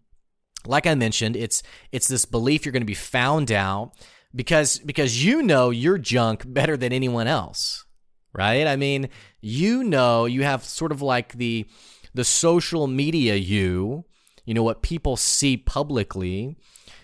like 0.66 0.86
I 0.86 0.94
mentioned, 0.94 1.36
it's 1.36 1.62
it's 1.90 2.08
this 2.08 2.24
belief 2.24 2.64
you're 2.64 2.72
going 2.72 2.82
to 2.82 2.86
be 2.86 2.94
found 2.94 3.50
out 3.50 3.92
because 4.34 4.78
because 4.78 5.24
you 5.24 5.42
know 5.42 5.70
your 5.70 5.98
junk 5.98 6.44
better 6.46 6.76
than 6.76 6.92
anyone 6.92 7.26
else, 7.26 7.84
right? 8.32 8.66
I 8.66 8.76
mean, 8.76 9.08
you 9.40 9.82
know 9.84 10.26
you 10.26 10.42
have 10.44 10.64
sort 10.64 10.92
of 10.92 11.02
like 11.02 11.32
the 11.34 11.66
the 12.14 12.24
social 12.24 12.86
media 12.86 13.34
you, 13.36 14.04
you 14.44 14.54
know 14.54 14.62
what 14.62 14.82
people 14.82 15.16
see 15.16 15.56
publicly. 15.56 16.56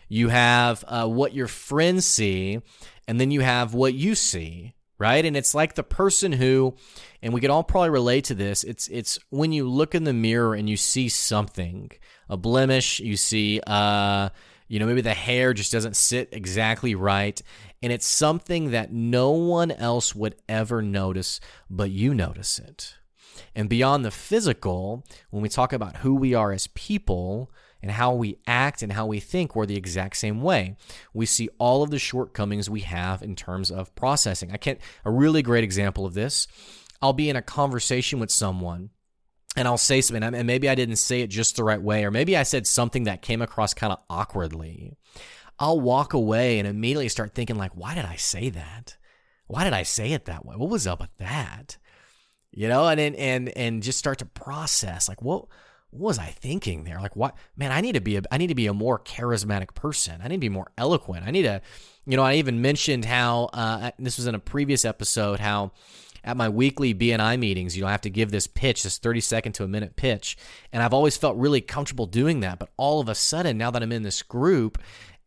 You 0.08 0.28
have 0.28 0.84
uh, 0.88 1.06
what 1.06 1.34
your 1.34 1.48
friends 1.48 2.06
see, 2.06 2.60
and 3.06 3.20
then 3.20 3.30
you 3.30 3.40
have 3.40 3.74
what 3.74 3.94
you 3.94 4.14
see, 4.14 4.74
right? 4.98 5.24
And 5.24 5.36
it's 5.36 5.54
like 5.54 5.74
the 5.74 5.82
person 5.82 6.32
who, 6.32 6.74
and 7.22 7.32
we 7.32 7.40
could 7.40 7.50
all 7.50 7.62
probably 7.62 7.90
relate 7.90 8.24
to 8.24 8.34
this. 8.34 8.64
It's 8.64 8.88
it's 8.88 9.18
when 9.30 9.52
you 9.52 9.68
look 9.68 9.94
in 9.94 10.04
the 10.04 10.12
mirror 10.12 10.54
and 10.54 10.68
you 10.68 10.76
see 10.76 11.08
something 11.08 11.90
a 12.28 12.36
blemish. 12.36 13.00
You 13.00 13.16
see, 13.16 13.60
uh, 13.66 14.30
you 14.68 14.78
know, 14.78 14.86
maybe 14.86 15.00
the 15.00 15.14
hair 15.14 15.54
just 15.54 15.72
doesn't 15.72 15.96
sit 15.96 16.28
exactly 16.32 16.94
right. 16.94 17.40
And 17.82 17.92
it's 17.92 18.06
something 18.06 18.72
that 18.72 18.92
no 18.92 19.30
one 19.30 19.70
else 19.70 20.14
would 20.14 20.36
ever 20.48 20.82
notice, 20.82 21.40
but 21.70 21.90
you 21.90 22.12
notice 22.12 22.58
it. 22.58 22.97
And 23.54 23.68
beyond 23.68 24.04
the 24.04 24.10
physical, 24.10 25.04
when 25.30 25.42
we 25.42 25.48
talk 25.48 25.72
about 25.72 25.98
who 25.98 26.14
we 26.14 26.34
are 26.34 26.52
as 26.52 26.66
people 26.68 27.50
and 27.82 27.92
how 27.92 28.14
we 28.14 28.38
act 28.46 28.82
and 28.82 28.92
how 28.92 29.06
we 29.06 29.20
think, 29.20 29.54
we're 29.54 29.66
the 29.66 29.76
exact 29.76 30.16
same 30.16 30.42
way. 30.42 30.76
We 31.14 31.26
see 31.26 31.48
all 31.58 31.82
of 31.82 31.90
the 31.90 31.98
shortcomings 31.98 32.68
we 32.68 32.80
have 32.80 33.22
in 33.22 33.36
terms 33.36 33.70
of 33.70 33.94
processing. 33.94 34.52
I 34.52 34.56
can't, 34.56 34.80
a 35.04 35.10
really 35.10 35.42
great 35.42 35.64
example 35.64 36.04
of 36.04 36.14
this. 36.14 36.48
I'll 37.00 37.12
be 37.12 37.30
in 37.30 37.36
a 37.36 37.42
conversation 37.42 38.18
with 38.18 38.30
someone 38.30 38.90
and 39.56 39.66
I'll 39.66 39.78
say 39.78 40.00
something, 40.00 40.22
and 40.22 40.46
maybe 40.46 40.68
I 40.68 40.76
didn't 40.76 40.96
say 40.96 41.20
it 41.20 41.30
just 41.30 41.56
the 41.56 41.64
right 41.64 41.82
way, 41.82 42.04
or 42.04 42.12
maybe 42.12 42.36
I 42.36 42.44
said 42.44 42.66
something 42.66 43.04
that 43.04 43.22
came 43.22 43.42
across 43.42 43.74
kind 43.74 43.92
of 43.92 43.98
awkwardly. 44.08 44.96
I'll 45.58 45.80
walk 45.80 46.12
away 46.12 46.60
and 46.60 46.68
immediately 46.68 47.08
start 47.08 47.34
thinking, 47.34 47.56
like, 47.56 47.72
why 47.74 47.94
did 47.96 48.04
I 48.04 48.14
say 48.14 48.50
that? 48.50 48.96
Why 49.48 49.64
did 49.64 49.72
I 49.72 49.82
say 49.82 50.12
it 50.12 50.26
that 50.26 50.46
way? 50.46 50.54
What 50.54 50.70
was 50.70 50.86
up 50.86 51.00
with 51.00 51.16
that? 51.16 51.76
You 52.58 52.66
know, 52.66 52.88
and 52.88 52.98
and 52.98 53.48
and 53.50 53.84
just 53.84 54.00
start 54.00 54.18
to 54.18 54.24
process, 54.24 55.08
like, 55.08 55.22
what 55.22 55.44
was 55.92 56.18
I 56.18 56.26
thinking 56.26 56.82
there? 56.82 57.00
Like, 57.00 57.14
what 57.14 57.36
man? 57.56 57.70
I 57.70 57.80
need 57.80 57.92
to 57.92 58.00
be 58.00 58.16
a 58.16 58.22
I 58.32 58.36
need 58.36 58.48
to 58.48 58.56
be 58.56 58.66
a 58.66 58.74
more 58.74 58.98
charismatic 58.98 59.76
person. 59.76 60.20
I 60.20 60.26
need 60.26 60.38
to 60.38 60.40
be 60.40 60.48
more 60.48 60.72
eloquent. 60.76 61.24
I 61.24 61.30
need 61.30 61.44
to, 61.44 61.62
you 62.04 62.16
know, 62.16 62.24
I 62.24 62.34
even 62.34 62.60
mentioned 62.60 63.04
how 63.04 63.44
uh, 63.52 63.92
this 64.00 64.16
was 64.16 64.26
in 64.26 64.34
a 64.34 64.40
previous 64.40 64.84
episode 64.84 65.38
how 65.38 65.70
at 66.24 66.36
my 66.36 66.48
weekly 66.48 66.92
BNI 66.92 67.38
meetings, 67.38 67.76
you 67.76 67.82
know, 67.82 67.88
I 67.88 67.92
have 67.92 68.00
to 68.00 68.10
give 68.10 68.32
this 68.32 68.48
pitch, 68.48 68.82
this 68.82 68.98
30 68.98 69.20
second 69.20 69.52
to 69.52 69.62
a 69.62 69.68
minute 69.68 69.94
pitch. 69.94 70.36
And 70.72 70.82
I've 70.82 70.92
always 70.92 71.16
felt 71.16 71.36
really 71.36 71.60
comfortable 71.60 72.06
doing 72.06 72.40
that. 72.40 72.58
But 72.58 72.70
all 72.76 72.98
of 72.98 73.08
a 73.08 73.14
sudden, 73.14 73.56
now 73.56 73.70
that 73.70 73.84
I'm 73.84 73.92
in 73.92 74.02
this 74.02 74.22
group, 74.22 74.78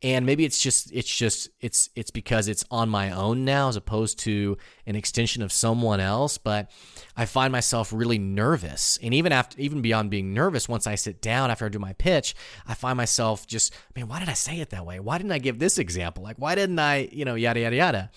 and 0.04 0.26
maybe 0.26 0.46
it's 0.46 0.60
just 0.60 0.92
it's 0.92 1.16
just 1.16 1.50
it's 1.60 1.90
it's 1.96 2.10
because 2.10 2.48
it's 2.48 2.66
on 2.72 2.90
my 2.90 3.12
own 3.12 3.46
now 3.46 3.70
as 3.70 3.76
opposed 3.76 4.18
to 4.20 4.58
an 4.88 4.96
extension 4.96 5.44
of 5.44 5.52
someone 5.52 6.00
else. 6.00 6.38
But 6.38 6.72
i 7.16 7.26
find 7.26 7.52
myself 7.52 7.94
really 7.94 8.18
nervous. 8.18 8.98
And 9.04 9.14
even 9.14 9.32
after 9.32 9.60
even 9.60 9.82
beyond 9.82 10.10
being 10.10 10.34
nervous 10.34 10.68
once 10.68 10.88
i 10.88 10.96
sit 10.96 11.22
down 11.22 11.52
after 11.52 11.66
i 11.66 11.70
do 11.70 11.80
my 11.80 11.94
pitch 11.94 12.34
i 12.66 12.74
find 12.74 12.98
myself 12.98 13.46
just 13.46 13.74
man 13.96 14.08
why 14.08 14.20
did 14.20 14.30
i 14.30 14.34
say 14.34 14.60
it 14.60 14.72
that 14.72 14.86
way? 14.86 15.00
Why 15.00 15.18
didn't 15.18 15.34
i 15.34 15.40
give 15.40 15.60
this 15.60 15.78
example? 15.78 16.24
Like 16.24 16.38
why 16.38 16.56
didn't 16.56 16.80
i 16.80 17.10
you 17.12 17.26
know 17.26 17.36
yada 17.36 17.60
yada 17.60 17.76
yada. 17.76 18.12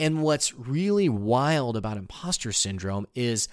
And 0.00 0.22
what's 0.22 0.52
really 0.52 1.08
wild 1.08 1.76
about 1.76 1.96
imposter 1.96 2.50
syndrome 2.50 3.06
is 3.14 3.46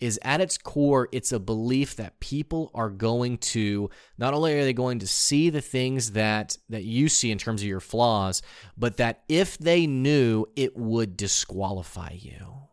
is 0.00 0.18
at 0.22 0.40
its 0.40 0.58
core 0.58 1.08
it's 1.12 1.32
a 1.32 1.38
belief 1.38 1.96
that 1.96 2.20
people 2.20 2.70
are 2.74 2.90
going 2.90 3.38
to 3.38 3.88
not 4.18 4.34
only 4.34 4.58
are 4.58 4.64
they 4.64 4.72
going 4.72 4.98
to 4.98 5.06
see 5.06 5.50
the 5.50 5.60
things 5.60 6.12
that 6.12 6.56
that 6.68 6.84
you 6.84 7.08
see 7.08 7.30
in 7.30 7.38
terms 7.38 7.62
of 7.62 7.68
your 7.68 7.80
flaws, 7.80 8.42
but 8.76 8.96
that 8.96 9.22
if 9.28 9.58
they 9.58 9.86
knew 9.86 10.46
it 10.56 10.76
would 10.76 11.16
disqualify 11.16 12.10
you. 12.12 12.68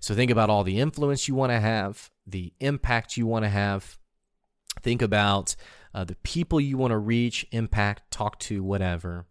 So 0.00 0.14
think 0.14 0.30
about 0.30 0.50
all 0.50 0.64
the 0.64 0.78
influence 0.78 1.28
you 1.28 1.34
want 1.34 1.52
to 1.52 1.60
have, 1.60 2.10
the 2.26 2.52
impact 2.60 3.16
you 3.16 3.26
want 3.26 3.44
to 3.44 3.48
have. 3.48 3.98
Think 4.82 5.02
about 5.02 5.56
uh, 5.94 6.04
the 6.04 6.14
people 6.16 6.60
you 6.60 6.76
want 6.76 6.92
to 6.92 6.98
reach, 6.98 7.46
impact, 7.50 8.10
talk 8.10 8.38
to, 8.40 8.62
whatever 8.62 9.26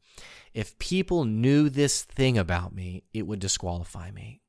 if 0.54 0.78
people 0.80 1.26
knew 1.26 1.70
this 1.70 2.04
thing 2.04 2.38
about 2.38 2.74
me, 2.74 3.04
it 3.14 3.28
would 3.28 3.40
disqualify 3.40 4.12
me. 4.12 4.42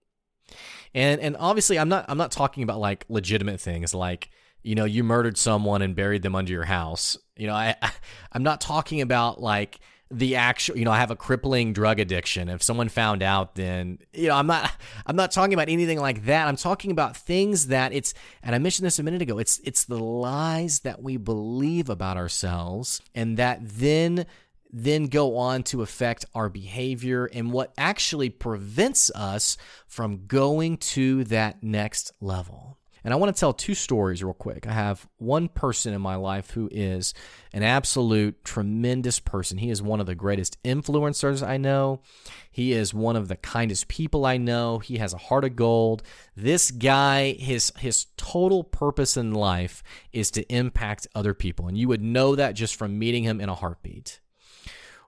And 0.94 1.20
and 1.20 1.36
obviously 1.38 1.78
I'm 1.78 1.88
not 1.88 2.04
I'm 2.08 2.18
not 2.18 2.32
talking 2.32 2.62
about 2.62 2.80
like 2.80 3.04
legitimate 3.08 3.60
things 3.60 3.94
like 3.94 4.30
you 4.62 4.74
know 4.74 4.84
you 4.84 5.04
murdered 5.04 5.38
someone 5.38 5.82
and 5.82 5.94
buried 5.94 6.22
them 6.22 6.34
under 6.34 6.52
your 6.52 6.64
house. 6.64 7.16
You 7.36 7.46
know 7.46 7.54
I, 7.54 7.76
I 7.80 7.92
I'm 8.32 8.42
not 8.42 8.60
talking 8.60 9.00
about 9.00 9.40
like 9.40 9.80
the 10.12 10.34
actual 10.34 10.76
you 10.76 10.84
know 10.84 10.90
i 10.90 10.98
have 10.98 11.12
a 11.12 11.16
crippling 11.16 11.72
drug 11.72 12.00
addiction 12.00 12.48
if 12.48 12.62
someone 12.62 12.88
found 12.88 13.22
out 13.22 13.54
then 13.54 13.96
you 14.12 14.26
know 14.26 14.34
i'm 14.34 14.46
not 14.46 14.72
i'm 15.06 15.14
not 15.14 15.30
talking 15.30 15.54
about 15.54 15.68
anything 15.68 16.00
like 16.00 16.24
that 16.24 16.48
i'm 16.48 16.56
talking 16.56 16.90
about 16.90 17.16
things 17.16 17.68
that 17.68 17.92
it's 17.92 18.12
and 18.42 18.54
i 18.54 18.58
mentioned 18.58 18.84
this 18.84 18.98
a 18.98 19.04
minute 19.04 19.22
ago 19.22 19.38
it's 19.38 19.60
it's 19.62 19.84
the 19.84 19.98
lies 19.98 20.80
that 20.80 21.00
we 21.00 21.16
believe 21.16 21.88
about 21.88 22.16
ourselves 22.16 23.00
and 23.14 23.36
that 23.36 23.60
then 23.62 24.26
then 24.72 25.06
go 25.06 25.36
on 25.36 25.62
to 25.64 25.82
affect 25.82 26.24
our 26.34 26.48
behavior 26.48 27.26
and 27.26 27.52
what 27.52 27.72
actually 27.76 28.30
prevents 28.30 29.10
us 29.14 29.56
from 29.86 30.26
going 30.26 30.76
to 30.78 31.24
that 31.24 31.62
next 31.62 32.12
level. 32.20 32.78
And 33.02 33.14
I 33.14 33.16
want 33.16 33.34
to 33.34 33.40
tell 33.40 33.52
two 33.52 33.74
stories 33.74 34.22
real 34.22 34.34
quick. 34.34 34.66
I 34.66 34.72
have 34.72 35.08
one 35.16 35.48
person 35.48 35.94
in 35.94 36.00
my 36.00 36.16
life 36.16 36.50
who 36.50 36.68
is 36.70 37.14
an 37.52 37.62
absolute 37.62 38.44
tremendous 38.44 39.18
person. 39.18 39.58
He 39.58 39.70
is 39.70 39.80
one 39.80 40.00
of 40.00 40.06
the 40.06 40.14
greatest 40.14 40.62
influencers 40.62 41.46
I 41.46 41.56
know. 41.56 42.02
He 42.50 42.72
is 42.72 42.92
one 42.92 43.16
of 43.16 43.28
the 43.28 43.36
kindest 43.36 43.88
people 43.88 44.26
I 44.26 44.36
know. 44.36 44.80
He 44.80 44.98
has 44.98 45.14
a 45.14 45.18
heart 45.18 45.44
of 45.44 45.56
gold. 45.56 46.02
This 46.36 46.70
guy, 46.70 47.32
his 47.32 47.72
his 47.78 48.06
total 48.16 48.64
purpose 48.64 49.16
in 49.16 49.32
life 49.32 49.82
is 50.12 50.30
to 50.32 50.42
impact 50.52 51.06
other 51.14 51.32
people. 51.32 51.68
And 51.68 51.78
you 51.78 51.88
would 51.88 52.02
know 52.02 52.34
that 52.34 52.52
just 52.52 52.76
from 52.76 52.98
meeting 52.98 53.24
him 53.24 53.40
in 53.40 53.48
a 53.48 53.54
heartbeat. 53.54 54.20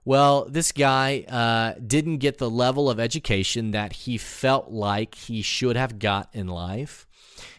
Well, 0.05 0.45
this 0.49 0.71
guy 0.71 1.25
uh, 1.29 1.79
didn't 1.79 2.17
get 2.17 2.37
the 2.37 2.49
level 2.49 2.89
of 2.89 2.99
education 2.99 3.71
that 3.71 3.93
he 3.93 4.17
felt 4.17 4.69
like 4.69 5.15
he 5.15 5.41
should 5.41 5.77
have 5.77 5.99
got 5.99 6.29
in 6.33 6.47
life. 6.47 7.07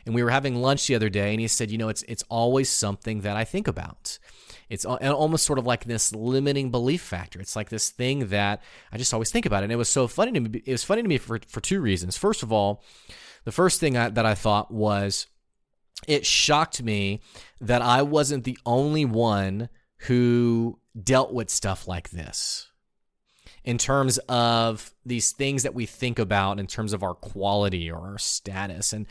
And 0.04 0.14
we 0.14 0.22
were 0.22 0.30
having 0.30 0.56
lunch 0.56 0.86
the 0.86 0.94
other 0.94 1.08
day, 1.08 1.30
and 1.30 1.40
he 1.40 1.48
said, 1.48 1.70
"You 1.70 1.78
know, 1.78 1.88
it's 1.88 2.02
it's 2.02 2.22
always 2.28 2.68
something 2.68 3.22
that 3.22 3.36
I 3.36 3.44
think 3.44 3.66
about. 3.66 4.18
It's 4.68 4.84
almost 4.84 5.46
sort 5.46 5.58
of 5.58 5.66
like 5.66 5.84
this 5.84 6.14
limiting 6.14 6.70
belief 6.70 7.02
factor. 7.02 7.40
It's 7.40 7.56
like 7.56 7.70
this 7.70 7.90
thing 7.90 8.28
that 8.28 8.62
I 8.92 8.98
just 8.98 9.14
always 9.14 9.30
think 9.30 9.46
about." 9.46 9.62
And 9.62 9.72
it 9.72 9.76
was 9.76 9.88
so 9.88 10.06
funny 10.06 10.32
to 10.32 10.40
me. 10.40 10.62
It 10.64 10.72
was 10.72 10.84
funny 10.84 11.02
to 11.02 11.08
me 11.08 11.18
for 11.18 11.40
for 11.48 11.60
two 11.60 11.80
reasons. 11.80 12.16
First 12.16 12.42
of 12.42 12.52
all, 12.52 12.84
the 13.44 13.52
first 13.52 13.80
thing 13.80 13.96
I, 13.96 14.10
that 14.10 14.26
I 14.26 14.34
thought 14.34 14.70
was, 14.70 15.26
it 16.06 16.26
shocked 16.26 16.82
me 16.82 17.20
that 17.60 17.82
I 17.82 18.02
wasn't 18.02 18.44
the 18.44 18.58
only 18.66 19.04
one 19.06 19.70
who 20.00 20.78
dealt 21.00 21.32
with 21.32 21.50
stuff 21.50 21.88
like 21.88 22.10
this 22.10 22.68
in 23.64 23.78
terms 23.78 24.18
of 24.28 24.92
these 25.06 25.32
things 25.32 25.62
that 25.62 25.74
we 25.74 25.86
think 25.86 26.18
about 26.18 26.60
in 26.60 26.66
terms 26.66 26.92
of 26.92 27.02
our 27.02 27.14
quality 27.14 27.90
or 27.90 27.98
our 27.98 28.18
status 28.18 28.92
and 28.92 29.06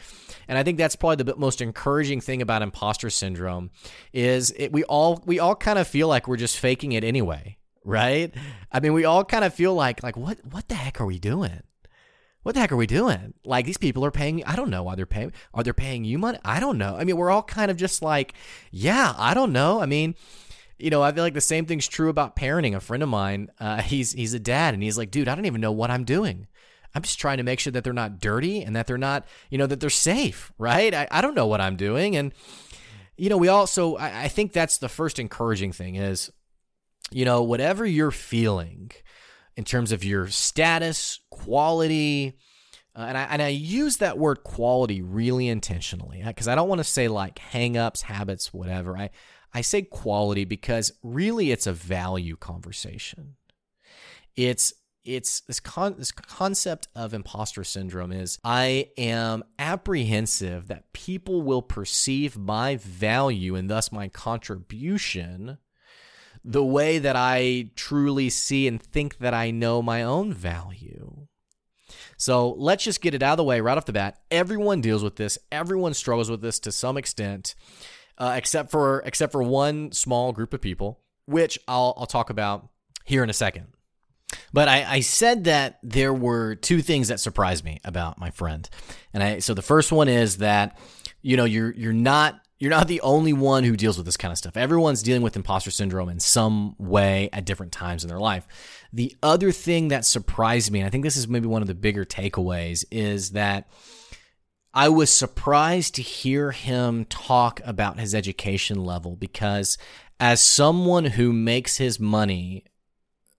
and 0.47 0.57
I 0.57 0.63
think 0.63 0.77
that's 0.77 0.95
probably 0.95 1.23
the 1.23 1.35
most 1.35 1.61
encouraging 1.61 2.21
thing 2.21 2.41
about 2.41 2.61
imposter 2.61 3.09
syndrome 3.09 3.71
is 4.13 4.51
it, 4.51 4.71
we 4.71 4.83
all 4.85 5.23
we 5.25 5.39
all 5.39 5.55
kind 5.55 5.79
of 5.79 5.87
feel 5.87 6.07
like 6.07 6.27
we're 6.27 6.37
just 6.37 6.57
faking 6.57 6.93
it 6.93 7.03
anyway 7.03 7.57
right 7.83 8.33
I 8.71 8.79
mean 8.79 8.93
we 8.93 9.05
all 9.05 9.25
kind 9.25 9.43
of 9.43 9.53
feel 9.53 9.73
like 9.73 10.03
like 10.03 10.15
what 10.15 10.39
what 10.45 10.67
the 10.67 10.75
heck 10.75 11.01
are 11.01 11.05
we 11.05 11.19
doing 11.19 11.63
what 12.43 12.55
the 12.55 12.61
heck 12.61 12.73
are 12.73 12.77
we 12.77 12.87
doing? 12.87 13.33
Like 13.45 13.65
these 13.65 13.77
people 13.77 14.05
are 14.05 14.11
paying. 14.11 14.43
I 14.43 14.55
don't 14.57 14.69
know 14.69 14.83
why 14.83 14.95
they're 14.95 15.05
paying. 15.05 15.31
Are 15.53 15.63
they 15.63 15.71
paying 15.71 16.03
you 16.03 16.19
money? 16.19 16.39
I 16.43 16.59
don't 16.59 16.77
know. 16.77 16.95
I 16.97 17.05
mean, 17.05 17.15
we're 17.15 17.31
all 17.31 17.41
kind 17.41 17.71
of 17.71 17.77
just 17.77 18.01
like, 18.01 18.33
yeah, 18.69 19.13
I 19.17 19.33
don't 19.33 19.53
know. 19.53 19.81
I 19.81 19.85
mean, 19.85 20.15
you 20.83 20.89
know, 20.89 21.01
I 21.01 21.13
feel 21.13 21.23
like 21.23 21.33
the 21.33 21.39
same 21.39 21.65
thing's 21.65 21.87
true 21.87 22.09
about 22.09 22.35
parenting. 22.35 22.75
A 22.75 22.81
friend 22.81 23.01
of 23.01 23.07
mine, 23.07 23.49
uh, 23.57 23.81
he's 23.81 24.11
he's 24.11 24.33
a 24.33 24.39
dad, 24.39 24.73
and 24.73 24.83
he's 24.83 24.97
like, 24.97 25.11
dude, 25.11 25.29
I 25.29 25.35
don't 25.35 25.45
even 25.45 25.61
know 25.61 25.71
what 25.71 25.89
I'm 25.89 26.03
doing. 26.03 26.45
I'm 26.93 27.03
just 27.03 27.19
trying 27.19 27.37
to 27.37 27.43
make 27.43 27.61
sure 27.61 27.71
that 27.71 27.85
they're 27.85 27.93
not 27.93 28.19
dirty 28.19 28.61
and 28.61 28.75
that 28.75 28.85
they're 28.85 28.97
not, 28.97 29.25
you 29.49 29.57
know, 29.57 29.65
that 29.65 29.79
they're 29.79 29.89
safe, 29.89 30.51
right? 30.57 30.93
I, 30.93 31.07
I 31.09 31.21
don't 31.21 31.35
know 31.35 31.47
what 31.47 31.61
I'm 31.61 31.77
doing, 31.77 32.17
and 32.17 32.33
you 33.15 33.29
know, 33.29 33.37
we 33.37 33.47
also, 33.47 33.95
I, 33.95 34.23
I 34.23 34.27
think 34.27 34.51
that's 34.51 34.77
the 34.77 34.89
first 34.89 35.19
encouraging 35.19 35.71
thing 35.71 35.95
is, 35.95 36.31
you 37.11 37.23
know, 37.23 37.41
whatever 37.43 37.85
you're 37.85 38.11
feeling 38.11 38.91
in 39.55 39.63
terms 39.63 39.93
of 39.93 40.03
your 40.03 40.27
status, 40.27 41.21
quality. 41.29 42.37
Uh, 42.93 43.05
and 43.07 43.17
I 43.17 43.23
and 43.23 43.41
I 43.41 43.47
use 43.47 43.97
that 43.97 44.17
word 44.17 44.43
quality 44.43 45.01
really 45.01 45.47
intentionally 45.47 46.21
because 46.25 46.49
I 46.49 46.55
don't 46.55 46.67
want 46.67 46.79
to 46.79 46.83
say 46.83 47.07
like 47.07 47.39
hangups, 47.39 48.01
habits, 48.01 48.53
whatever. 48.53 48.97
I 48.97 49.11
I 49.53 49.61
say 49.61 49.83
quality 49.83 50.45
because 50.45 50.91
really 51.03 51.51
it's 51.51 51.67
a 51.67 51.73
value 51.73 52.35
conversation. 52.35 53.35
It's 54.35 54.73
it's 55.05 55.41
this 55.41 55.59
con- 55.59 55.95
this 55.97 56.11
concept 56.11 56.87
of 56.95 57.13
imposter 57.13 57.63
syndrome 57.63 58.11
is 58.11 58.39
I 58.43 58.89
am 58.97 59.43
apprehensive 59.59 60.67
that 60.69 60.93
people 60.93 61.41
will 61.41 61.61
perceive 61.61 62.37
my 62.37 62.77
value 62.77 63.55
and 63.55 63.69
thus 63.69 63.91
my 63.91 64.07
contribution 64.07 65.57
the 66.45 66.63
way 66.63 66.99
that 66.99 67.15
I 67.15 67.69
truly 67.75 68.29
see 68.29 68.67
and 68.67 68.81
think 68.81 69.19
that 69.19 69.33
I 69.33 69.51
know 69.51 69.81
my 69.81 70.03
own 70.03 70.33
value. 70.33 71.27
So 72.17 72.51
let's 72.57 72.83
just 72.83 73.01
get 73.01 73.13
it 73.13 73.23
out 73.23 73.33
of 73.33 73.37
the 73.37 73.43
way 73.43 73.61
right 73.61 73.77
off 73.77 73.85
the 73.85 73.93
bat. 73.93 74.19
Everyone 74.31 74.81
deals 74.81 75.03
with 75.03 75.15
this. 75.15 75.37
Everyone 75.51 75.93
struggles 75.93 76.29
with 76.29 76.41
this 76.41 76.59
to 76.61 76.71
some 76.71 76.97
extent, 76.97 77.55
uh, 78.17 78.33
except 78.35 78.71
for 78.71 79.01
except 79.05 79.31
for 79.31 79.43
one 79.43 79.91
small 79.91 80.31
group 80.31 80.53
of 80.53 80.61
people, 80.61 80.99
which 81.25 81.59
I'll 81.67 81.93
I'll 81.97 82.05
talk 82.05 82.29
about 82.29 82.69
here 83.05 83.23
in 83.23 83.29
a 83.29 83.33
second. 83.33 83.67
But 84.51 84.67
I, 84.67 84.85
I, 84.87 84.99
said 85.01 85.43
that 85.43 85.77
there 85.83 86.13
were 86.13 86.55
two 86.55 86.81
things 86.81 87.09
that 87.09 87.19
surprised 87.19 87.63
me 87.63 87.79
about 87.83 88.19
my 88.19 88.31
friend, 88.31 88.67
and 89.13 89.21
I 89.21 89.39
so 89.39 89.53
the 89.53 89.61
first 89.61 89.91
one 89.91 90.07
is 90.07 90.37
that 90.37 90.77
you 91.21 91.37
know 91.37 91.45
you're 91.45 91.71
you're 91.71 91.93
not 91.93 92.39
you're 92.63 92.69
not 92.69 92.87
the 92.87 93.01
only 93.01 93.33
one 93.33 93.63
who 93.63 93.75
deals 93.75 93.97
with 93.97 94.05
this 94.05 94.15
kind 94.15 94.31
of 94.31 94.37
stuff. 94.37 94.55
Everyone's 94.55 95.03
dealing 95.03 95.21
with 95.21 95.35
imposter 95.35 95.69
syndrome 95.69 96.07
in 96.07 96.19
some 96.19 96.75
way 96.79 97.29
at 97.33 97.45
different 97.45 97.73
times 97.73 98.03
in 98.03 98.07
their 98.07 98.19
life. 98.19 98.47
The 98.93 99.15
other 99.21 99.51
thing 99.51 99.89
that 99.89 100.05
surprised 100.05 100.71
me, 100.71 100.79
and 100.79 100.87
I 100.87 100.89
think 100.89 101.03
this 101.03 101.17
is 101.17 101.27
maybe 101.27 101.47
one 101.47 101.61
of 101.61 101.67
the 101.67 101.75
bigger 101.75 102.05
takeaways, 102.05 102.85
is 102.89 103.31
that 103.31 103.67
I 104.73 104.89
was 104.89 105.11
surprised 105.11 105.95
to 105.95 106.01
hear 106.01 106.51
him 106.51 107.05
talk 107.05 107.61
about 107.63 107.99
his 107.99 108.15
education 108.15 108.83
level 108.83 109.15
because 109.15 109.77
as 110.19 110.41
someone 110.41 111.05
who 111.05 111.31
makes 111.31 111.77
his 111.77 111.99
money 111.99 112.65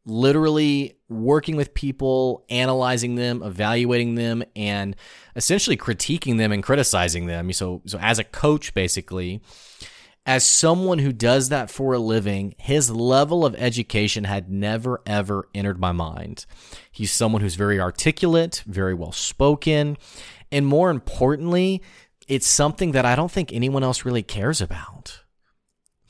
literally 0.06 0.96
working 1.08 1.56
with 1.56 1.74
people, 1.74 2.44
analyzing 2.50 3.14
them, 3.14 3.42
evaluating 3.42 4.14
them, 4.14 4.44
and 4.54 4.94
essentially 5.34 5.76
critiquing 5.76 6.38
them 6.38 6.52
and 6.52 6.62
criticizing 6.62 7.26
them. 7.26 7.52
So, 7.52 7.82
so 7.86 7.98
as 7.98 8.18
a 8.18 8.24
coach, 8.24 8.74
basically, 8.74 9.40
as 10.26 10.44
someone 10.46 10.98
who 10.98 11.12
does 11.12 11.48
that 11.48 11.70
for 11.70 11.94
a 11.94 11.98
living, 11.98 12.54
his 12.58 12.90
level 12.90 13.44
of 13.44 13.54
education 13.56 14.24
had 14.24 14.50
never 14.50 15.02
ever 15.06 15.48
entered 15.54 15.78
my 15.78 15.92
mind. 15.92 16.46
He's 16.90 17.12
someone 17.12 17.42
who's 17.42 17.56
very 17.56 17.80
articulate, 17.80 18.62
very 18.66 18.94
well 18.94 19.12
spoken, 19.12 19.96
and 20.54 20.64
more 20.64 20.88
importantly, 20.88 21.82
it's 22.28 22.46
something 22.46 22.92
that 22.92 23.04
I 23.04 23.16
don't 23.16 23.30
think 23.30 23.52
anyone 23.52 23.82
else 23.82 24.04
really 24.04 24.22
cares 24.22 24.60
about. 24.60 25.20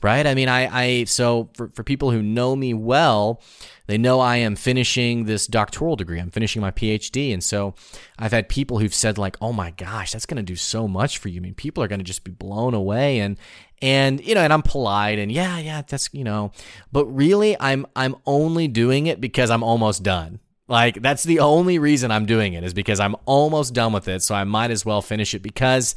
Right? 0.03 0.27
I 0.27 0.35
mean, 0.35 0.49
I, 0.49 0.67
I 0.67 1.03
so 1.05 1.49
for, 1.55 1.69
for 1.69 1.83
people 1.83 2.11
who 2.11 2.21
know 2.21 2.55
me 2.55 2.75
well, 2.75 3.41
they 3.87 3.97
know 3.97 4.19
I 4.19 4.35
am 4.37 4.55
finishing 4.55 5.25
this 5.25 5.47
doctoral 5.47 5.95
degree. 5.95 6.19
I'm 6.19 6.29
finishing 6.29 6.61
my 6.61 6.69
PhD. 6.69 7.33
And 7.33 7.43
so 7.43 7.73
I've 8.19 8.31
had 8.31 8.47
people 8.47 8.77
who've 8.77 8.93
said 8.93 9.17
like, 9.17 9.35
"Oh 9.41 9.51
my 9.51 9.71
gosh, 9.71 10.11
that's 10.11 10.27
to 10.37 10.43
do 10.43 10.55
so 10.55 10.87
much 10.87 11.17
for 11.17 11.29
you." 11.29 11.39
I 11.39 11.41
mean, 11.41 11.55
people 11.55 11.83
are 11.83 11.87
to 11.99 12.05
just 12.05 12.23
be 12.23 12.31
blown 12.31 12.75
away 12.75 13.19
and 13.19 13.37
and 13.81 14.23
you 14.23 14.35
know, 14.35 14.41
and 14.41 14.53
I'm 14.53 14.61
polite 14.61 15.17
and 15.17 15.31
yeah, 15.31 15.57
yeah, 15.57 15.81
that's, 15.87 16.09
you 16.13 16.23
know, 16.23 16.51
but 16.91 17.05
really 17.07 17.57
I'm 17.59 17.87
I'm 17.95 18.15
only 18.27 18.67
doing 18.67 19.07
it 19.07 19.19
because 19.19 19.49
I'm 19.49 19.63
almost 19.63 20.03
done. 20.03 20.39
Like 20.67 21.01
that's 21.01 21.23
the 21.23 21.39
only 21.39 21.77
reason 21.77 22.11
I'm 22.11 22.25
doing 22.25 22.53
it 22.53 22.63
is 22.63 22.73
because 22.73 22.99
I'm 22.99 23.15
almost 23.25 23.73
done 23.73 23.93
with 23.93 24.07
it, 24.07 24.23
so 24.23 24.33
I 24.33 24.43
might 24.45 24.71
as 24.71 24.85
well 24.85 25.01
finish 25.01 25.35
it 25.35 25.41
because 25.41 25.93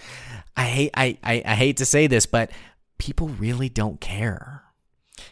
I 0.56 0.64
hate 0.64 0.90
I, 0.94 1.18
I, 1.22 1.42
I 1.44 1.54
hate 1.54 1.78
to 1.78 1.86
say 1.86 2.06
this, 2.06 2.26
but 2.26 2.50
people 2.98 3.28
really 3.28 3.68
don't 3.68 4.00
care. 4.00 4.64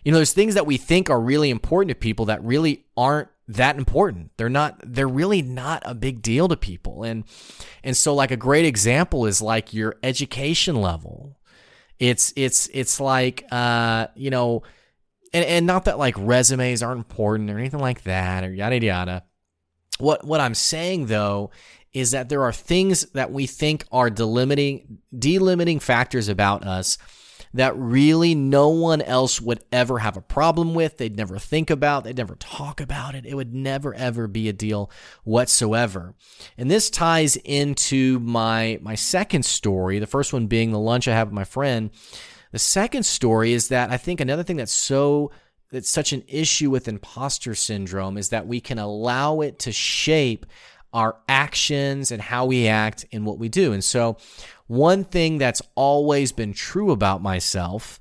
You 0.04 0.12
know, 0.12 0.18
there's 0.18 0.32
things 0.32 0.54
that 0.54 0.66
we 0.66 0.76
think 0.76 1.10
are 1.10 1.20
really 1.20 1.50
important 1.50 1.90
to 1.90 1.94
people 1.96 2.26
that 2.26 2.42
really 2.42 2.86
aren't 2.96 3.28
that 3.48 3.76
important. 3.76 4.30
They're 4.36 4.48
not 4.48 4.80
they're 4.84 5.08
really 5.08 5.42
not 5.42 5.82
a 5.84 5.94
big 5.94 6.22
deal 6.22 6.48
to 6.48 6.56
people. 6.56 7.02
And 7.02 7.24
and 7.84 7.96
so 7.96 8.14
like 8.14 8.30
a 8.30 8.36
great 8.36 8.64
example 8.64 9.26
is 9.26 9.42
like 9.42 9.74
your 9.74 9.96
education 10.02 10.76
level. 10.76 11.38
It's 11.98 12.32
it's 12.36 12.68
it's 12.72 13.00
like 13.00 13.44
uh, 13.50 14.08
you 14.14 14.30
know, 14.30 14.62
and, 15.32 15.44
and 15.44 15.66
not 15.66 15.84
that 15.84 15.98
like 15.98 16.14
resumes 16.18 16.82
aren't 16.82 16.98
important 16.98 17.50
or 17.50 17.58
anything 17.58 17.80
like 17.80 18.02
that 18.04 18.44
or 18.44 18.52
yada 18.52 18.82
yada. 18.82 19.24
What 19.98 20.24
what 20.24 20.40
I'm 20.40 20.54
saying 20.54 21.06
though 21.06 21.50
is 21.92 22.10
that 22.10 22.28
there 22.28 22.42
are 22.42 22.52
things 22.52 23.02
that 23.12 23.32
we 23.32 23.46
think 23.46 23.84
are 23.90 24.10
delimiting 24.10 24.98
delimiting 25.14 25.80
factors 25.80 26.28
about 26.28 26.64
us 26.64 26.98
that 27.54 27.76
really 27.76 28.34
no 28.34 28.68
one 28.68 29.00
else 29.00 29.40
would 29.40 29.64
ever 29.72 29.98
have 29.98 30.16
a 30.16 30.20
problem 30.20 30.74
with. 30.74 30.98
They'd 30.98 31.16
never 31.16 31.38
think 31.38 31.70
about, 31.70 32.04
they'd 32.04 32.16
never 32.16 32.36
talk 32.36 32.80
about 32.80 33.14
it. 33.14 33.24
It 33.24 33.34
would 33.34 33.54
never 33.54 33.94
ever 33.94 34.26
be 34.26 34.48
a 34.48 34.52
deal 34.52 34.90
whatsoever. 35.24 36.14
And 36.58 36.70
this 36.70 36.90
ties 36.90 37.36
into 37.36 38.18
my 38.20 38.78
my 38.82 38.94
second 38.94 39.44
story, 39.44 39.98
the 39.98 40.06
first 40.06 40.32
one 40.32 40.46
being 40.46 40.72
the 40.72 40.78
lunch 40.78 41.08
I 41.08 41.14
have 41.14 41.28
with 41.28 41.34
my 41.34 41.44
friend. 41.44 41.90
The 42.52 42.58
second 42.58 43.04
story 43.04 43.52
is 43.52 43.68
that 43.68 43.90
I 43.90 43.96
think 43.96 44.20
another 44.20 44.42
thing 44.42 44.56
that's 44.56 44.72
so 44.72 45.30
that's 45.70 45.90
such 45.90 46.12
an 46.12 46.22
issue 46.28 46.70
with 46.70 46.88
imposter 46.88 47.54
syndrome 47.54 48.16
is 48.16 48.28
that 48.30 48.46
we 48.46 48.60
can 48.60 48.78
allow 48.78 49.40
it 49.40 49.58
to 49.60 49.72
shape 49.72 50.46
our 50.92 51.16
actions 51.28 52.10
and 52.10 52.22
how 52.22 52.46
we 52.46 52.68
act 52.68 53.04
in 53.10 53.24
what 53.24 53.38
we 53.38 53.48
do. 53.48 53.72
And 53.72 53.84
so 53.84 54.16
one 54.66 55.04
thing 55.04 55.38
that's 55.38 55.62
always 55.74 56.32
been 56.32 56.52
true 56.52 56.90
about 56.90 57.22
myself 57.22 58.00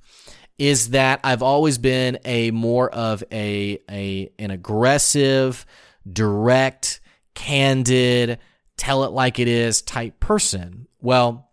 is 0.57 0.91
that 0.91 1.19
I've 1.23 1.43
always 1.43 1.77
been 1.77 2.19
a 2.23 2.51
more 2.51 2.89
of 2.89 3.23
a, 3.31 3.79
a 3.89 4.31
an 4.39 4.51
aggressive, 4.51 5.65
direct, 6.11 7.01
candid, 7.33 8.39
tell 8.77 9.03
it 9.03 9.11
like 9.11 9.39
it 9.39 9.47
is 9.47 9.81
type 9.81 10.19
person. 10.19 10.87
Well, 11.01 11.49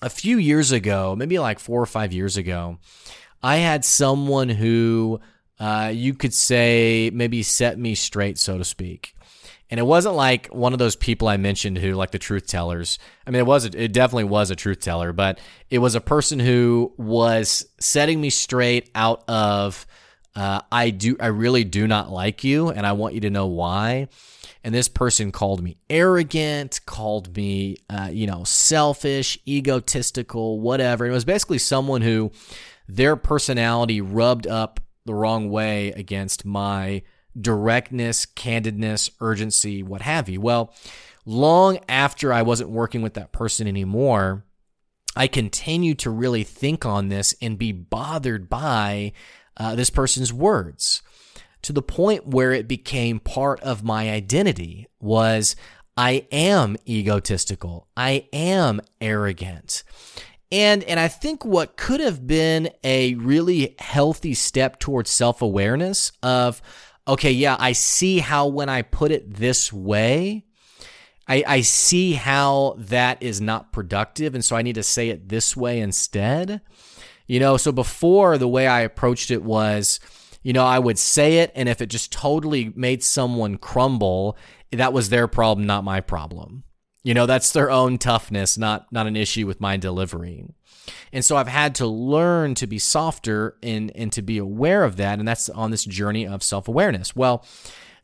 a 0.00 0.08
few 0.10 0.38
years 0.38 0.70
ago, 0.70 1.16
maybe 1.16 1.38
like 1.38 1.58
four 1.58 1.82
or 1.82 1.86
five 1.86 2.12
years 2.12 2.36
ago, 2.36 2.78
I 3.42 3.56
had 3.56 3.84
someone 3.84 4.48
who 4.48 5.20
uh, 5.58 5.90
you 5.94 6.14
could 6.14 6.34
say 6.34 7.10
maybe 7.12 7.42
set 7.42 7.78
me 7.78 7.94
straight, 7.94 8.38
so 8.38 8.58
to 8.58 8.64
speak. 8.64 9.14
And 9.70 9.78
it 9.78 9.82
wasn't 9.82 10.14
like 10.14 10.46
one 10.46 10.72
of 10.72 10.78
those 10.78 10.96
people 10.96 11.28
I 11.28 11.36
mentioned 11.36 11.78
who, 11.78 11.92
like 11.92 12.10
the 12.10 12.18
truth 12.18 12.46
tellers. 12.46 12.98
I 13.26 13.30
mean, 13.30 13.40
it 13.40 13.46
was, 13.46 13.66
it 13.66 13.92
definitely 13.92 14.24
was 14.24 14.50
a 14.50 14.56
truth 14.56 14.80
teller, 14.80 15.12
but 15.12 15.38
it 15.68 15.78
was 15.78 15.94
a 15.94 16.00
person 16.00 16.38
who 16.38 16.94
was 16.96 17.66
setting 17.78 18.20
me 18.20 18.30
straight 18.30 18.90
out 18.94 19.24
of, 19.28 19.86
uh, 20.34 20.62
I 20.72 20.90
do, 20.90 21.16
I 21.20 21.26
really 21.26 21.64
do 21.64 21.86
not 21.86 22.10
like 22.10 22.44
you, 22.44 22.70
and 22.70 22.86
I 22.86 22.92
want 22.92 23.14
you 23.14 23.20
to 23.22 23.30
know 23.30 23.46
why. 23.46 24.08
And 24.64 24.74
this 24.74 24.88
person 24.88 25.32
called 25.32 25.62
me 25.62 25.76
arrogant, 25.90 26.80
called 26.86 27.36
me, 27.36 27.76
uh, 27.90 28.08
you 28.10 28.26
know, 28.26 28.44
selfish, 28.44 29.38
egotistical, 29.46 30.60
whatever. 30.60 31.04
And 31.04 31.12
it 31.12 31.14
was 31.14 31.24
basically 31.24 31.58
someone 31.58 32.02
who 32.02 32.32
their 32.88 33.16
personality 33.16 34.00
rubbed 34.00 34.46
up 34.46 34.80
the 35.08 35.14
wrong 35.14 35.50
way 35.50 35.88
against 35.92 36.44
my 36.44 37.02
directness, 37.40 38.26
candidness, 38.26 39.10
urgency, 39.20 39.82
what 39.82 40.02
have 40.02 40.28
you. 40.28 40.40
Well, 40.40 40.74
long 41.24 41.78
after 41.88 42.32
I 42.32 42.42
wasn't 42.42 42.70
working 42.70 43.02
with 43.02 43.14
that 43.14 43.32
person 43.32 43.66
anymore, 43.66 44.44
I 45.16 45.26
continued 45.26 45.98
to 46.00 46.10
really 46.10 46.44
think 46.44 46.84
on 46.84 47.08
this 47.08 47.34
and 47.40 47.58
be 47.58 47.72
bothered 47.72 48.48
by 48.50 49.12
uh, 49.56 49.74
this 49.74 49.90
person's 49.90 50.32
words 50.32 51.02
to 51.62 51.72
the 51.72 51.82
point 51.82 52.26
where 52.26 52.52
it 52.52 52.68
became 52.68 53.18
part 53.18 53.60
of 53.60 53.82
my 53.82 54.10
identity 54.10 54.86
was 55.00 55.56
I 55.96 56.26
am 56.30 56.76
egotistical. 56.86 57.88
I 57.96 58.28
am 58.32 58.80
arrogant. 59.00 59.82
And 60.50 60.82
and 60.84 60.98
I 60.98 61.08
think 61.08 61.44
what 61.44 61.76
could 61.76 62.00
have 62.00 62.26
been 62.26 62.70
a 62.82 63.14
really 63.14 63.74
healthy 63.78 64.34
step 64.34 64.78
towards 64.78 65.10
self-awareness 65.10 66.12
of 66.22 66.62
okay, 67.06 67.32
yeah, 67.32 67.56
I 67.58 67.72
see 67.72 68.18
how 68.18 68.46
when 68.46 68.68
I 68.68 68.82
put 68.82 69.10
it 69.10 69.34
this 69.34 69.72
way, 69.72 70.44
I, 71.26 71.44
I 71.46 71.60
see 71.62 72.12
how 72.12 72.76
that 72.78 73.22
is 73.22 73.40
not 73.40 73.72
productive. 73.72 74.34
And 74.34 74.44
so 74.44 74.56
I 74.56 74.62
need 74.62 74.74
to 74.74 74.82
say 74.82 75.08
it 75.08 75.28
this 75.28 75.56
way 75.56 75.80
instead. 75.80 76.60
You 77.26 77.40
know, 77.40 77.56
so 77.56 77.72
before 77.72 78.38
the 78.38 78.48
way 78.48 78.66
I 78.66 78.80
approached 78.80 79.30
it 79.30 79.42
was, 79.42 80.00
you 80.42 80.54
know, 80.54 80.64
I 80.64 80.78
would 80.78 80.98
say 80.98 81.38
it, 81.38 81.52
and 81.54 81.68
if 81.68 81.82
it 81.82 81.86
just 81.90 82.10
totally 82.10 82.72
made 82.74 83.02
someone 83.02 83.58
crumble, 83.58 84.38
that 84.72 84.94
was 84.94 85.10
their 85.10 85.28
problem, 85.28 85.66
not 85.66 85.84
my 85.84 86.00
problem. 86.00 86.64
You 87.08 87.14
know, 87.14 87.24
that's 87.24 87.52
their 87.52 87.70
own 87.70 87.96
toughness, 87.96 88.58
not 88.58 88.92
not 88.92 89.06
an 89.06 89.16
issue 89.16 89.46
with 89.46 89.62
my 89.62 89.78
delivery. 89.78 90.44
And 91.10 91.24
so 91.24 91.38
I've 91.38 91.48
had 91.48 91.74
to 91.76 91.86
learn 91.86 92.54
to 92.56 92.66
be 92.66 92.78
softer 92.78 93.56
and, 93.62 93.90
and 93.94 94.12
to 94.12 94.20
be 94.20 94.36
aware 94.36 94.84
of 94.84 94.96
that. 94.96 95.18
And 95.18 95.26
that's 95.26 95.48
on 95.48 95.70
this 95.70 95.86
journey 95.86 96.26
of 96.26 96.42
self 96.42 96.68
awareness. 96.68 97.16
Well, 97.16 97.46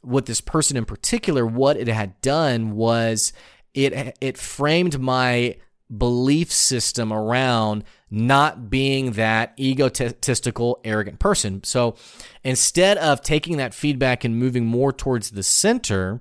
with 0.03 0.25
this 0.25 0.41
person 0.41 0.79
in 0.79 0.87
particular, 0.87 1.45
what 1.45 1.77
it 1.77 1.87
had 1.87 2.19
done 2.23 2.77
was 2.77 3.35
it, 3.75 4.17
it 4.23 4.39
framed 4.39 4.99
my 4.99 5.57
belief 5.95 6.51
system 6.51 7.13
around 7.13 7.85
not 8.15 8.71
being 8.71 9.13
that 9.13 9.53
egotistical, 9.59 10.81
arrogant 10.85 11.19
person. 11.19 11.63
So 11.65 11.97
instead 12.45 12.97
of 12.99 13.23
taking 13.23 13.57
that 13.57 13.75
feedback 13.75 14.25
and 14.25 14.39
moving 14.39 14.65
more 14.65 14.93
towards 14.93 15.31
the 15.31 15.43
center, 15.43 16.21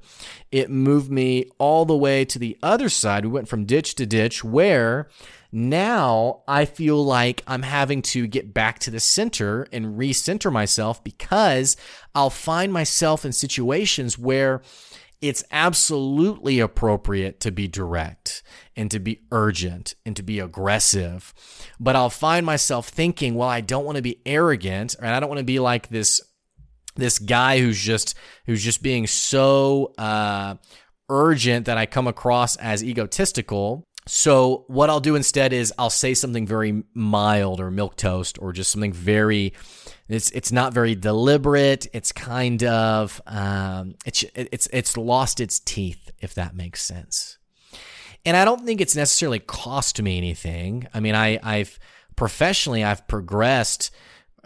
it 0.52 0.72
moved 0.72 1.12
me 1.12 1.52
all 1.60 1.86
the 1.86 1.96
way 1.96 2.26
to 2.26 2.40
the 2.40 2.58
other 2.64 2.90
side. 2.90 3.26
We 3.26 3.32
went 3.32 3.48
from 3.48 3.66
ditch 3.66 3.96
to 3.96 4.06
ditch 4.06 4.44
where 4.44 5.08
now 5.52 6.42
I 6.48 6.66
feel 6.66 7.06
like 7.06 7.44
I'm 7.46 7.62
having 7.62 8.02
to 8.04 8.26
get 8.26 8.56
back 8.56 8.80
to 8.80 8.92
the 8.92 9.00
center 9.00 9.68
and 9.72 10.00
recenter 10.00 10.52
myself 10.52 11.04
because 11.04 11.78
I'll 12.16 12.32
find 12.32 12.74
myself 12.74 13.24
in 13.24 13.34
situations 13.34 14.18
where 14.18 14.64
it's 15.24 15.42
absolutely 15.52 16.60
appropriate 16.60 17.40
to 17.40 17.50
be 17.50 17.66
direct 17.66 18.44
and 18.76 18.92
to 18.92 19.00
be 19.00 19.22
urgent 19.32 19.96
and 20.06 20.18
to 20.18 20.22
be 20.22 20.38
aggressive. 20.40 21.34
But 21.80 21.96
I'll 21.96 22.10
find 22.10 22.46
myself 22.46 22.90
thinking, 22.90 23.36
well, 23.36 23.48
I 23.48 23.62
don't 23.62 23.86
want 23.86 23.96
to 23.96 24.02
be 24.02 24.22
arrogant 24.26 24.96
and 25.00 25.08
I 25.08 25.22
don't 25.22 25.30
want 25.30 25.40
to 25.40 25.46
be 25.46 25.60
like 25.60 25.88
this 25.88 26.20
this 26.96 27.20
guy 27.20 27.60
who's 27.60 27.82
just 27.82 28.16
who's 28.48 28.62
just 28.62 28.84
being 28.84 29.08
so 29.08 29.94
uh, 29.98 30.56
urgent 31.08 31.68
that 31.68 31.78
I 31.78 31.86
come 31.86 32.08
across 32.08 32.58
as 32.58 32.84
egotistical. 32.84 33.88
So 34.06 34.66
what 34.68 34.90
I'll 34.90 35.00
do 35.00 35.16
instead 35.16 35.54
is 35.54 35.74
I'll 35.78 35.90
say 35.90 36.14
something 36.14 36.46
very 36.46 36.84
mild 36.94 37.60
or 37.60 37.72
milk 37.72 37.96
toast 37.96 38.38
or 38.42 38.52
just 38.52 38.72
something 38.72 38.94
very 38.94 39.54
it's 40.10 40.30
it's 40.32 40.52
not 40.52 40.74
very 40.74 40.96
deliberate. 40.96 41.88
It's 41.94 42.12
kind 42.12 42.64
of 42.64 43.22
um, 43.26 43.96
it's 44.06 44.24
it's 44.36 44.68
it's 44.74 44.98
lost 44.98 45.40
its 45.40 45.60
teeth 45.60 46.12
if 46.20 46.36
that 46.36 46.56
makes 46.56 46.84
sense. 46.84 47.38
And 48.26 48.38
I 48.38 48.46
don't 48.46 48.66
think 48.66 48.80
it's 48.82 48.96
necessarily 48.96 49.40
cost 49.40 50.02
me 50.02 50.18
anything. 50.18 50.88
I 50.94 51.00
mean, 51.00 51.16
I 51.16 51.40
I've 51.42 51.80
professionally 52.16 52.84
I've 52.84 53.08
progressed 53.08 53.92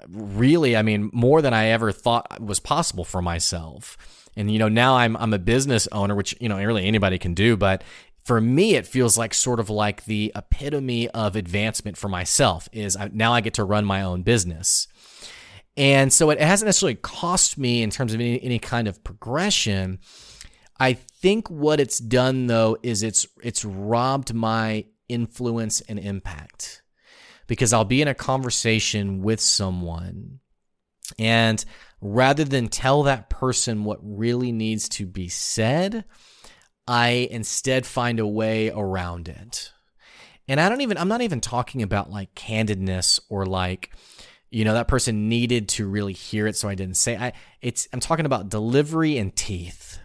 really, 0.07 0.77
I 0.77 0.83
mean, 0.83 1.09
more 1.11 1.41
than 1.41 1.53
I 1.53 1.67
ever 1.67 1.91
thought 1.91 2.39
was 2.39 2.59
possible 2.59 3.03
for 3.03 3.21
myself. 3.21 3.97
And 4.35 4.51
you 4.51 4.59
know, 4.59 4.69
now 4.69 4.95
I'm 4.95 5.17
I'm 5.17 5.33
a 5.33 5.39
business 5.39 5.87
owner, 5.91 6.13
which 6.13 6.35
you 6.39 6.47
know 6.47 6.57
really 6.57 6.85
anybody 6.85 7.17
can 7.17 7.33
do, 7.33 7.57
but 7.57 7.83
for 8.27 8.41
me, 8.41 8.75
it 8.75 8.85
feels 8.85 9.17
like 9.17 9.33
sort 9.33 9.61
of 9.61 9.69
like 9.69 10.03
the 10.03 10.33
epitome 10.35 11.07
of 11.11 11.37
advancement 11.37 11.95
for 11.95 12.09
myself 12.09 12.67
is 12.73 12.97
I, 12.97 13.09
now 13.13 13.31
I 13.31 13.39
get 13.39 13.53
to 13.53 13.63
run 13.63 13.85
my 13.85 14.01
own 14.01 14.23
business. 14.23 14.89
And 15.77 16.11
so 16.11 16.29
it 16.29 16.41
hasn't 16.41 16.67
necessarily 16.67 16.95
cost 16.95 17.57
me 17.57 17.81
in 17.81 17.89
terms 17.89 18.13
of 18.13 18.19
any, 18.19 18.43
any 18.43 18.59
kind 18.59 18.89
of 18.89 19.01
progression. 19.01 19.99
I 20.77 20.91
think 20.93 21.49
what 21.49 21.79
it's 21.79 21.99
done 21.99 22.47
though 22.47 22.77
is 22.83 23.01
it's 23.01 23.25
it's 23.41 23.63
robbed 23.63 24.33
my 24.33 24.87
influence 25.07 25.79
and 25.79 25.97
impact. 25.97 26.81
Because 27.47 27.71
I'll 27.71 27.85
be 27.85 28.01
in 28.01 28.09
a 28.09 28.13
conversation 28.13 29.21
with 29.21 29.39
someone 29.39 30.41
and 31.17 31.63
rather 32.01 32.43
than 32.43 32.67
tell 32.67 33.03
that 33.03 33.29
person 33.29 33.85
what 33.85 33.99
really 34.01 34.51
needs 34.51 34.89
to 34.89 35.05
be 35.05 35.29
said, 35.29 36.03
I 36.88 37.28
instead 37.30 37.86
find 37.86 38.19
a 38.19 38.28
way 38.28 38.69
around 38.69 39.28
it. 39.28 39.71
And 40.47 40.62
I 40.62 40.69
don't 40.69 40.82
even, 40.82 40.97
I'm 40.97 41.10
not 41.10 41.21
even 41.21 41.41
talking 41.41 41.82
about 41.82 42.10
like 42.10 42.34
candidness 42.34 43.19
or 43.30 43.45
like, 43.45 43.91
you 44.50 44.63
know, 44.63 44.73
that 44.73 44.88
person 44.88 45.28
needed 45.28 45.67
to 45.69 45.88
really 45.88 46.13
hear 46.13 46.47
it. 46.47 46.56
So 46.56 46.69
I 46.69 46.76
didn't 46.76 46.95
say, 46.95 47.17
I, 47.17 47.34
it's, 47.62 47.88
I'm 47.91 48.00
talking 48.00 48.26
about 48.26 48.47
delivery 48.47 49.17
and 49.17 49.36
teeth, 49.36 50.00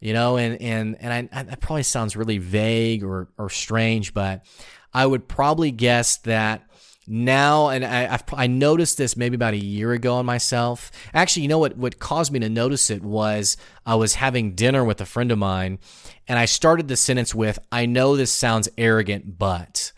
you 0.00 0.14
know, 0.14 0.38
and, 0.38 0.60
and, 0.62 0.96
and 1.00 1.30
I, 1.30 1.42
that 1.42 1.60
probably 1.60 1.82
sounds 1.82 2.16
really 2.16 2.38
vague 2.38 3.04
or, 3.04 3.28
or 3.36 3.50
strange, 3.50 4.14
but 4.14 4.46
I 4.94 5.04
would 5.04 5.28
probably 5.28 5.70
guess 5.70 6.16
that 6.18 6.67
now, 7.08 7.68
and 7.68 7.84
I, 7.84 8.12
I've, 8.12 8.24
I 8.32 8.46
noticed 8.46 8.98
this 8.98 9.16
maybe 9.16 9.34
about 9.34 9.54
a 9.54 9.58
year 9.58 9.92
ago 9.92 10.14
on 10.14 10.26
myself. 10.26 10.90
Actually, 11.14 11.42
you 11.42 11.48
know 11.48 11.58
what? 11.58 11.76
What 11.76 11.98
caused 11.98 12.32
me 12.32 12.38
to 12.40 12.48
notice 12.48 12.90
it 12.90 13.02
was 13.02 13.56
I 13.86 13.94
was 13.94 14.14
having 14.14 14.54
dinner 14.54 14.84
with 14.84 15.00
a 15.00 15.06
friend 15.06 15.32
of 15.32 15.38
mine, 15.38 15.78
and 16.26 16.38
I 16.38 16.44
started 16.44 16.88
the 16.88 16.96
sentence 16.96 17.34
with, 17.34 17.58
"I 17.72 17.86
know 17.86 18.16
this 18.16 18.32
sounds 18.32 18.68
arrogant, 18.76 19.38
but." 19.38 19.92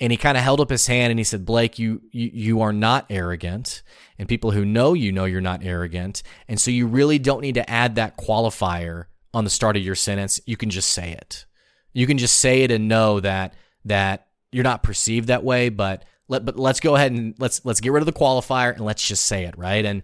And 0.00 0.10
he 0.10 0.16
kind 0.16 0.36
of 0.36 0.42
held 0.42 0.60
up 0.60 0.70
his 0.70 0.86
hand 0.86 1.10
and 1.10 1.18
he 1.18 1.24
said, 1.24 1.44
"Blake, 1.44 1.78
you, 1.78 2.02
you 2.10 2.30
you 2.32 2.60
are 2.60 2.72
not 2.72 3.06
arrogant, 3.10 3.82
and 4.18 4.28
people 4.28 4.50
who 4.52 4.64
know 4.64 4.94
you 4.94 5.12
know 5.12 5.24
you're 5.24 5.40
not 5.40 5.64
arrogant, 5.64 6.22
and 6.48 6.60
so 6.60 6.70
you 6.70 6.86
really 6.86 7.18
don't 7.18 7.42
need 7.42 7.54
to 7.54 7.70
add 7.70 7.94
that 7.94 8.16
qualifier 8.16 9.06
on 9.32 9.44
the 9.44 9.50
start 9.50 9.76
of 9.76 9.82
your 9.82 9.94
sentence. 9.94 10.40
You 10.46 10.56
can 10.56 10.70
just 10.70 10.92
say 10.92 11.12
it. 11.12 11.46
You 11.92 12.06
can 12.06 12.18
just 12.18 12.36
say 12.36 12.62
it 12.62 12.70
and 12.70 12.88
know 12.88 13.20
that 13.20 13.54
that 13.84 14.28
you're 14.52 14.64
not 14.64 14.82
perceived 14.82 15.28
that 15.28 15.44
way, 15.44 15.68
but." 15.68 16.04
Let, 16.28 16.44
but 16.44 16.58
let's 16.58 16.80
go 16.80 16.96
ahead 16.96 17.12
and 17.12 17.34
let's 17.38 17.64
let's 17.64 17.80
get 17.80 17.92
rid 17.92 18.00
of 18.00 18.06
the 18.06 18.12
qualifier 18.12 18.72
and 18.72 18.84
let's 18.84 19.06
just 19.06 19.24
say 19.24 19.44
it, 19.44 19.56
right? 19.58 19.84
And 19.84 20.02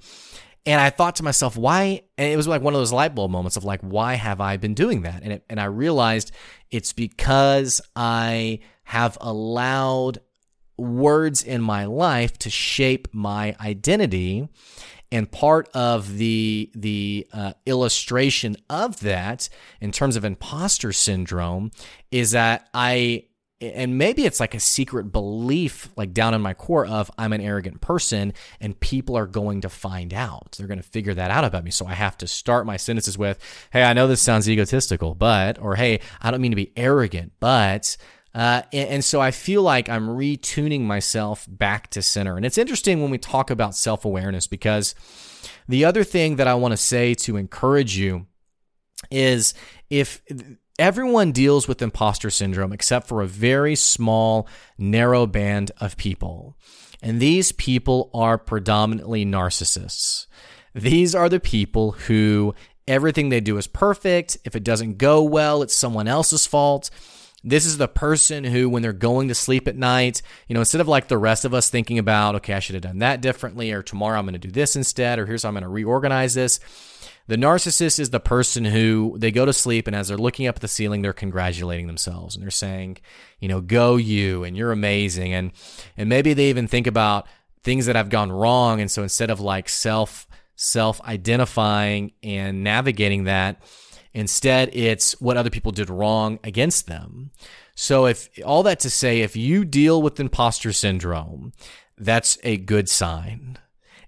and 0.66 0.80
I 0.80 0.90
thought 0.90 1.16
to 1.16 1.22
myself, 1.22 1.56
why? 1.56 2.02
And 2.18 2.30
it 2.30 2.36
was 2.36 2.46
like 2.46 2.60
one 2.60 2.74
of 2.74 2.80
those 2.80 2.92
light 2.92 3.14
bulb 3.14 3.30
moments 3.30 3.56
of 3.56 3.64
like, 3.64 3.80
why 3.80 4.14
have 4.14 4.40
I 4.40 4.56
been 4.58 4.74
doing 4.74 5.02
that? 5.02 5.22
And 5.22 5.32
it, 5.34 5.44
and 5.48 5.58
I 5.58 5.64
realized 5.64 6.32
it's 6.70 6.92
because 6.92 7.80
I 7.96 8.60
have 8.84 9.16
allowed 9.20 10.18
words 10.76 11.42
in 11.42 11.62
my 11.62 11.86
life 11.86 12.38
to 12.38 12.50
shape 12.50 13.08
my 13.12 13.56
identity. 13.60 14.48
And 15.12 15.30
part 15.30 15.68
of 15.74 16.18
the 16.18 16.70
the 16.74 17.26
uh, 17.32 17.54
illustration 17.66 18.56
of 18.68 19.00
that, 19.00 19.48
in 19.80 19.90
terms 19.90 20.14
of 20.14 20.24
imposter 20.24 20.92
syndrome, 20.92 21.72
is 22.12 22.30
that 22.30 22.68
I 22.74 23.24
and 23.60 23.98
maybe 23.98 24.24
it's 24.24 24.40
like 24.40 24.54
a 24.54 24.60
secret 24.60 25.12
belief 25.12 25.90
like 25.96 26.14
down 26.14 26.32
in 26.32 26.40
my 26.40 26.54
core 26.54 26.86
of 26.86 27.10
i'm 27.18 27.32
an 27.32 27.40
arrogant 27.40 27.80
person 27.80 28.32
and 28.60 28.78
people 28.80 29.16
are 29.16 29.26
going 29.26 29.60
to 29.60 29.68
find 29.68 30.14
out. 30.14 30.52
They're 30.56 30.66
going 30.66 30.80
to 30.80 30.88
figure 30.88 31.14
that 31.14 31.30
out 31.30 31.44
about 31.44 31.64
me. 31.64 31.70
So 31.70 31.86
i 31.86 31.94
have 31.94 32.16
to 32.18 32.26
start 32.26 32.66
my 32.66 32.76
sentences 32.76 33.18
with 33.18 33.38
hey 33.72 33.82
i 33.82 33.92
know 33.92 34.06
this 34.06 34.22
sounds 34.22 34.48
egotistical 34.48 35.14
but 35.14 35.58
or 35.58 35.76
hey 35.76 36.00
i 36.22 36.30
don't 36.30 36.40
mean 36.40 36.52
to 36.52 36.56
be 36.56 36.72
arrogant 36.76 37.32
but 37.40 37.96
uh, 38.32 38.62
and, 38.72 38.88
and 38.88 39.04
so 39.04 39.20
i 39.20 39.30
feel 39.30 39.62
like 39.62 39.88
i'm 39.88 40.08
retuning 40.08 40.82
myself 40.82 41.46
back 41.48 41.90
to 41.90 42.00
center. 42.00 42.36
And 42.36 42.46
it's 42.46 42.58
interesting 42.58 43.02
when 43.02 43.10
we 43.10 43.18
talk 43.18 43.50
about 43.50 43.74
self-awareness 43.74 44.46
because 44.46 44.94
the 45.68 45.84
other 45.84 46.04
thing 46.04 46.36
that 46.36 46.46
i 46.46 46.54
want 46.54 46.72
to 46.72 46.78
say 46.78 47.14
to 47.14 47.36
encourage 47.36 47.96
you 47.96 48.26
is 49.10 49.54
if 49.88 50.22
Everyone 50.80 51.30
deals 51.30 51.68
with 51.68 51.82
imposter 51.82 52.30
syndrome 52.30 52.72
except 52.72 53.06
for 53.06 53.20
a 53.20 53.26
very 53.26 53.76
small, 53.76 54.48
narrow 54.78 55.26
band 55.26 55.70
of 55.78 55.98
people. 55.98 56.56
And 57.02 57.20
these 57.20 57.52
people 57.52 58.08
are 58.14 58.38
predominantly 58.38 59.26
narcissists. 59.26 60.26
These 60.74 61.14
are 61.14 61.28
the 61.28 61.38
people 61.38 61.92
who 61.92 62.54
everything 62.88 63.28
they 63.28 63.40
do 63.40 63.58
is 63.58 63.66
perfect. 63.66 64.38
If 64.46 64.56
it 64.56 64.64
doesn't 64.64 64.96
go 64.96 65.22
well, 65.22 65.60
it's 65.60 65.76
someone 65.76 66.08
else's 66.08 66.46
fault. 66.46 66.88
This 67.44 67.66
is 67.66 67.76
the 67.76 67.86
person 67.86 68.44
who, 68.44 68.70
when 68.70 68.82
they're 68.82 68.94
going 68.94 69.28
to 69.28 69.34
sleep 69.34 69.68
at 69.68 69.76
night, 69.76 70.22
you 70.48 70.54
know, 70.54 70.60
instead 70.60 70.80
of 70.80 70.88
like 70.88 71.08
the 71.08 71.18
rest 71.18 71.44
of 71.44 71.52
us 71.52 71.68
thinking 71.68 71.98
about, 71.98 72.36
okay, 72.36 72.54
I 72.54 72.58
should 72.58 72.74
have 72.74 72.82
done 72.82 73.00
that 73.00 73.20
differently, 73.20 73.70
or 73.72 73.82
tomorrow 73.82 74.18
I'm 74.18 74.24
going 74.24 74.32
to 74.32 74.38
do 74.38 74.50
this 74.50 74.76
instead, 74.76 75.18
or 75.18 75.26
here's 75.26 75.42
how 75.42 75.50
I'm 75.50 75.54
going 75.54 75.62
to 75.62 75.68
reorganize 75.68 76.32
this, 76.32 76.58
the 77.30 77.36
narcissist 77.36 78.00
is 78.00 78.10
the 78.10 78.18
person 78.18 78.64
who 78.64 79.14
they 79.16 79.30
go 79.30 79.46
to 79.46 79.52
sleep 79.52 79.86
and 79.86 79.94
as 79.94 80.08
they're 80.08 80.18
looking 80.18 80.48
up 80.48 80.56
at 80.56 80.62
the 80.62 80.66
ceiling, 80.66 81.00
they're 81.00 81.12
congratulating 81.12 81.86
themselves 81.86 82.34
and 82.34 82.42
they're 82.42 82.50
saying, 82.50 82.98
you 83.38 83.46
know, 83.46 83.60
go 83.60 83.94
you 83.94 84.42
and 84.42 84.56
you're 84.56 84.72
amazing. 84.72 85.32
And, 85.32 85.52
and 85.96 86.08
maybe 86.08 86.34
they 86.34 86.50
even 86.50 86.66
think 86.66 86.88
about 86.88 87.28
things 87.62 87.86
that 87.86 87.94
have 87.94 88.08
gone 88.08 88.32
wrong. 88.32 88.80
And 88.80 88.90
so 88.90 89.04
instead 89.04 89.30
of 89.30 89.38
like 89.38 89.68
self, 89.68 90.26
self 90.56 91.00
identifying 91.02 92.14
and 92.20 92.64
navigating 92.64 93.22
that, 93.24 93.62
instead 94.12 94.68
it's 94.72 95.12
what 95.20 95.36
other 95.36 95.50
people 95.50 95.70
did 95.70 95.88
wrong 95.88 96.40
against 96.42 96.88
them. 96.88 97.30
So 97.76 98.06
if 98.06 98.28
all 98.44 98.64
that 98.64 98.80
to 98.80 98.90
say, 98.90 99.20
if 99.20 99.36
you 99.36 99.64
deal 99.64 100.02
with 100.02 100.18
imposter 100.18 100.72
syndrome, 100.72 101.52
that's 101.96 102.38
a 102.42 102.56
good 102.56 102.88
sign. 102.88 103.56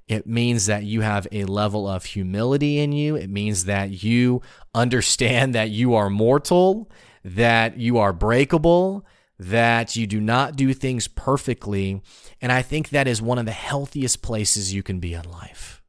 It 0.09 0.27
means 0.27 0.67
that 0.67 0.85
you 0.85 1.01
have 1.01 1.27
a 1.33 1.45
level 1.45 1.89
of 1.89 2.05
humility 2.05 2.79
in 2.81 2.93
you. 2.93 3.17
It 3.17 3.31
means 3.31 3.65
that 3.65 4.03
you 4.03 4.43
understand 4.75 5.55
that 5.55 5.71
you 5.71 5.95
are 5.95 6.11
mortal, 6.11 6.91
that 7.25 7.79
you 7.79 7.99
are 7.99 8.13
breakable, 8.13 9.07
that 9.39 9.97
you 9.97 10.07
do 10.07 10.21
not 10.21 10.57
do 10.57 10.73
things 10.75 11.09
perfectly. 11.09 12.03
And 12.41 12.53
I 12.53 12.63
think 12.63 12.91
that 12.91 13.09
is 13.09 13.23
one 13.23 13.39
of 13.39 13.47
the 13.47 13.53
healthiest 13.53 14.23
places 14.23 14.75
you 14.75 14.83
can 14.83 15.01
be 15.01 15.15
in 15.15 15.29
life. 15.31 15.83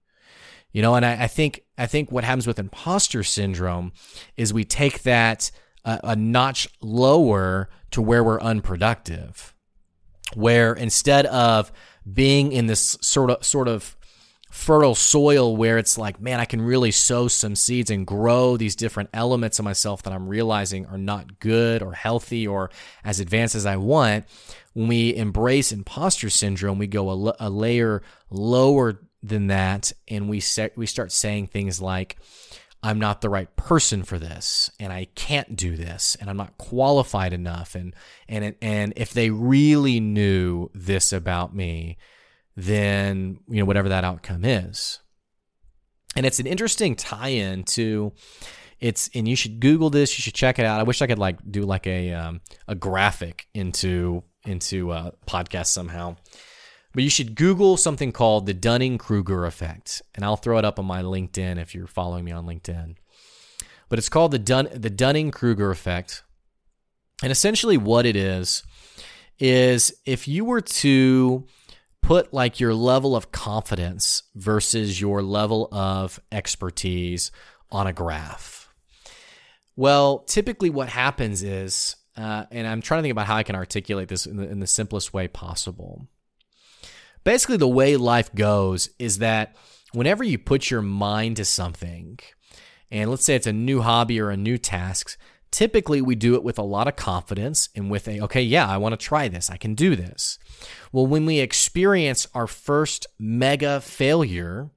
You 0.71 0.81
know, 0.81 0.95
and 0.95 1.05
I, 1.05 1.23
I 1.23 1.27
think 1.27 1.63
I 1.77 1.85
think 1.85 2.11
what 2.11 2.23
happens 2.23 2.47
with 2.47 2.57
imposter 2.57 3.23
syndrome 3.23 3.93
is 4.37 4.53
we 4.53 4.63
take 4.63 5.03
that 5.03 5.51
a, 5.85 5.99
a 6.03 6.15
notch 6.15 6.67
lower 6.81 7.69
to 7.91 8.01
where 8.01 8.23
we're 8.23 8.41
unproductive. 8.41 9.53
Where 10.33 10.73
instead 10.73 11.27
of 11.27 11.71
being 12.11 12.51
in 12.51 12.65
this 12.65 12.97
sort 13.01 13.29
of 13.29 13.45
sort 13.45 13.67
of 13.67 13.95
fertile 14.53 14.93
soil 14.93 15.57
where 15.57 15.79
it's 15.79 15.97
like, 15.97 16.21
man, 16.21 16.39
I 16.39 16.45
can 16.45 16.61
really 16.61 16.91
sow 16.91 17.27
some 17.27 17.55
seeds 17.55 17.89
and 17.89 18.05
grow 18.05 18.55
these 18.55 18.75
different 18.75 19.09
elements 19.11 19.57
of 19.57 19.65
myself 19.65 20.03
that 20.03 20.13
I'm 20.13 20.27
realizing 20.27 20.85
are 20.85 20.97
not 20.97 21.39
good 21.39 21.81
or 21.81 21.93
healthy 21.93 22.45
or 22.45 22.69
as 23.03 23.19
advanced 23.19 23.55
as 23.55 23.65
I 23.65 23.77
want. 23.77 24.25
When 24.73 24.87
we 24.87 25.15
embrace 25.15 25.71
imposter 25.71 26.29
syndrome, 26.29 26.77
we 26.77 26.85
go 26.85 27.33
a, 27.39 27.49
layer 27.49 28.03
lower 28.29 29.01
than 29.23 29.47
that 29.47 29.91
and 30.07 30.29
we 30.29 30.39
set, 30.39 30.77
we 30.77 30.85
start 30.85 31.11
saying 31.11 31.47
things 31.47 31.81
like, 31.81 32.17
I'm 32.83 32.99
not 32.99 33.21
the 33.21 33.29
right 33.29 33.53
person 33.55 34.03
for 34.03 34.19
this 34.19 34.69
and 34.79 34.93
I 34.93 35.05
can't 35.15 35.55
do 35.55 35.75
this 35.75 36.15
and 36.21 36.29
I'm 36.29 36.37
not 36.37 36.59
qualified 36.59 37.33
enough 37.33 37.73
and 37.73 37.95
and 38.27 38.53
and 38.61 38.93
if 38.97 39.13
they 39.13 39.29
really 39.29 39.99
knew 39.99 40.69
this 40.75 41.11
about 41.11 41.55
me 41.55 41.97
then 42.55 43.39
you 43.47 43.59
know 43.59 43.65
whatever 43.65 43.89
that 43.89 44.03
outcome 44.03 44.45
is. 44.45 44.99
And 46.15 46.25
it's 46.25 46.39
an 46.39 46.45
interesting 46.45 46.95
tie-in 46.95 47.63
to 47.63 48.13
it's 48.79 49.09
and 49.15 49.27
you 49.27 49.35
should 49.35 49.59
google 49.59 49.89
this, 49.89 50.17
you 50.17 50.21
should 50.21 50.33
check 50.33 50.59
it 50.59 50.65
out. 50.65 50.79
I 50.79 50.83
wish 50.83 51.01
I 51.01 51.07
could 51.07 51.19
like 51.19 51.39
do 51.49 51.63
like 51.63 51.87
a 51.87 52.13
um, 52.13 52.41
a 52.67 52.75
graphic 52.75 53.47
into 53.53 54.23
into 54.45 54.91
a 54.91 54.95
uh, 54.95 55.11
podcast 55.27 55.67
somehow. 55.67 56.17
But 56.93 57.03
you 57.03 57.09
should 57.09 57.35
Google 57.35 57.77
something 57.77 58.11
called 58.11 58.45
the 58.45 58.53
Dunning 58.53 58.99
Kruger 58.99 59.45
effect, 59.45 60.03
and 60.13 60.23
I'll 60.23 60.35
throw 60.35 60.59
it 60.59 60.65
up 60.65 60.77
on 60.77 60.85
my 60.85 61.01
LinkedIn 61.01 61.59
if 61.59 61.73
you're 61.73 61.87
following 61.87 62.23
me 62.23 62.31
on 62.31 62.45
LinkedIn. 62.45 62.95
But 63.89 63.97
it's 63.97 64.09
called 64.09 64.31
the 64.31 64.39
Dun- 64.39 64.69
the 64.73 64.91
Dunning 64.91 65.31
Kruger 65.31 65.71
effect, 65.71 66.23
and 67.23 67.31
essentially 67.31 67.77
what 67.77 68.05
it 68.05 68.15
is 68.15 68.63
is 69.39 69.93
if 70.05 70.27
you 70.27 70.45
were 70.45 70.61
to 70.61 71.47
put 72.03 72.31
like 72.33 72.59
your 72.59 72.75
level 72.75 73.15
of 73.15 73.31
confidence 73.31 74.23
versus 74.35 75.01
your 75.01 75.23
level 75.23 75.67
of 75.71 76.19
expertise 76.31 77.31
on 77.71 77.87
a 77.87 77.93
graph. 77.93 78.69
Well, 79.75 80.19
typically 80.19 80.69
what 80.69 80.89
happens 80.89 81.41
is, 81.41 81.95
uh, 82.15 82.45
and 82.51 82.67
I'm 82.67 82.81
trying 82.81 82.99
to 82.99 83.01
think 83.01 83.13
about 83.13 83.25
how 83.25 83.37
I 83.37 83.43
can 83.43 83.55
articulate 83.55 84.07
this 84.07 84.27
in 84.27 84.37
the, 84.37 84.47
in 84.47 84.59
the 84.59 84.67
simplest 84.67 85.13
way 85.13 85.27
possible 85.27 86.07
basically 87.23 87.57
the 87.57 87.67
way 87.67 87.95
life 87.97 88.33
goes 88.33 88.89
is 88.99 89.19
that 89.19 89.55
whenever 89.93 90.23
you 90.23 90.37
put 90.37 90.69
your 90.69 90.81
mind 90.81 91.37
to 91.37 91.45
something, 91.45 92.19
and 92.91 93.09
let's 93.09 93.23
say 93.23 93.35
it's 93.35 93.47
a 93.47 93.53
new 93.53 93.81
hobby 93.81 94.19
or 94.19 94.29
a 94.29 94.37
new 94.37 94.57
task, 94.57 95.17
typically 95.53 96.01
we 96.01 96.15
do 96.15 96.33
it 96.33 96.43
with 96.43 96.57
a 96.57 96.63
lot 96.63 96.87
of 96.87 96.95
confidence 96.95 97.69
and 97.75 97.89
with 97.89 98.07
a, 98.07 98.19
okay, 98.21 98.41
yeah, 98.41 98.67
I 98.67 98.77
want 98.77 98.99
to 98.99 99.05
try 99.05 99.27
this. 99.27 99.49
I 99.49 99.57
can 99.57 99.75
do 99.75 99.95
this. 99.95 100.39
Well, 100.91 101.05
when 101.05 101.25
we 101.25 101.39
experience 101.39 102.27
our 102.33 102.47
first 102.47 103.05
mega 103.19 103.79
failure, 103.79 104.71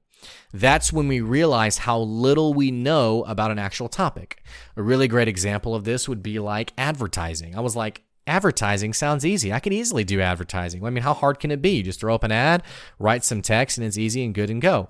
that's 0.53 0.93
when 0.93 1.07
we 1.07 1.19
realize 1.19 1.79
how 1.79 1.99
little 1.99 2.53
we 2.53 2.69
know 2.69 3.23
about 3.23 3.51
an 3.51 3.59
actual 3.59 3.89
topic. 3.89 4.43
A 4.75 4.83
really 4.83 5.07
great 5.07 5.27
example 5.27 5.73
of 5.73 5.83
this 5.83 6.07
would 6.07 6.21
be 6.21 6.37
like 6.39 6.73
advertising. 6.77 7.57
I 7.57 7.59
was 7.59 7.75
like, 7.75 8.03
advertising 8.27 8.93
sounds 8.93 9.25
easy. 9.25 9.51
I 9.51 9.59
could 9.59 9.73
easily 9.73 10.03
do 10.03 10.21
advertising. 10.21 10.85
I 10.85 10.91
mean, 10.91 11.03
how 11.03 11.13
hard 11.13 11.39
can 11.39 11.49
it 11.49 11.61
be? 11.61 11.77
You 11.77 11.83
just 11.83 11.99
throw 11.99 12.13
up 12.13 12.23
an 12.23 12.31
ad, 12.31 12.61
write 12.99 13.23
some 13.23 13.41
text, 13.41 13.77
and 13.77 13.87
it's 13.87 13.97
easy 13.97 14.23
and 14.23 14.33
good 14.33 14.49
and 14.49 14.61
go. 14.61 14.89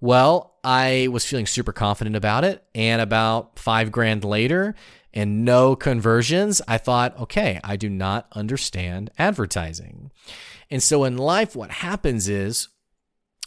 Well, 0.00 0.56
I 0.64 1.08
was 1.12 1.24
feeling 1.24 1.46
super 1.46 1.72
confident 1.72 2.16
about 2.16 2.42
it. 2.42 2.64
And 2.74 3.00
about 3.00 3.58
five 3.58 3.92
grand 3.92 4.24
later 4.24 4.74
and 5.14 5.44
no 5.44 5.76
conversions, 5.76 6.62
I 6.66 6.78
thought, 6.78 7.18
okay, 7.18 7.60
I 7.62 7.76
do 7.76 7.88
not 7.88 8.26
understand 8.32 9.10
advertising. 9.18 10.10
And 10.70 10.82
so 10.82 11.04
in 11.04 11.18
life, 11.18 11.54
what 11.54 11.70
happens 11.70 12.28
is 12.28 12.68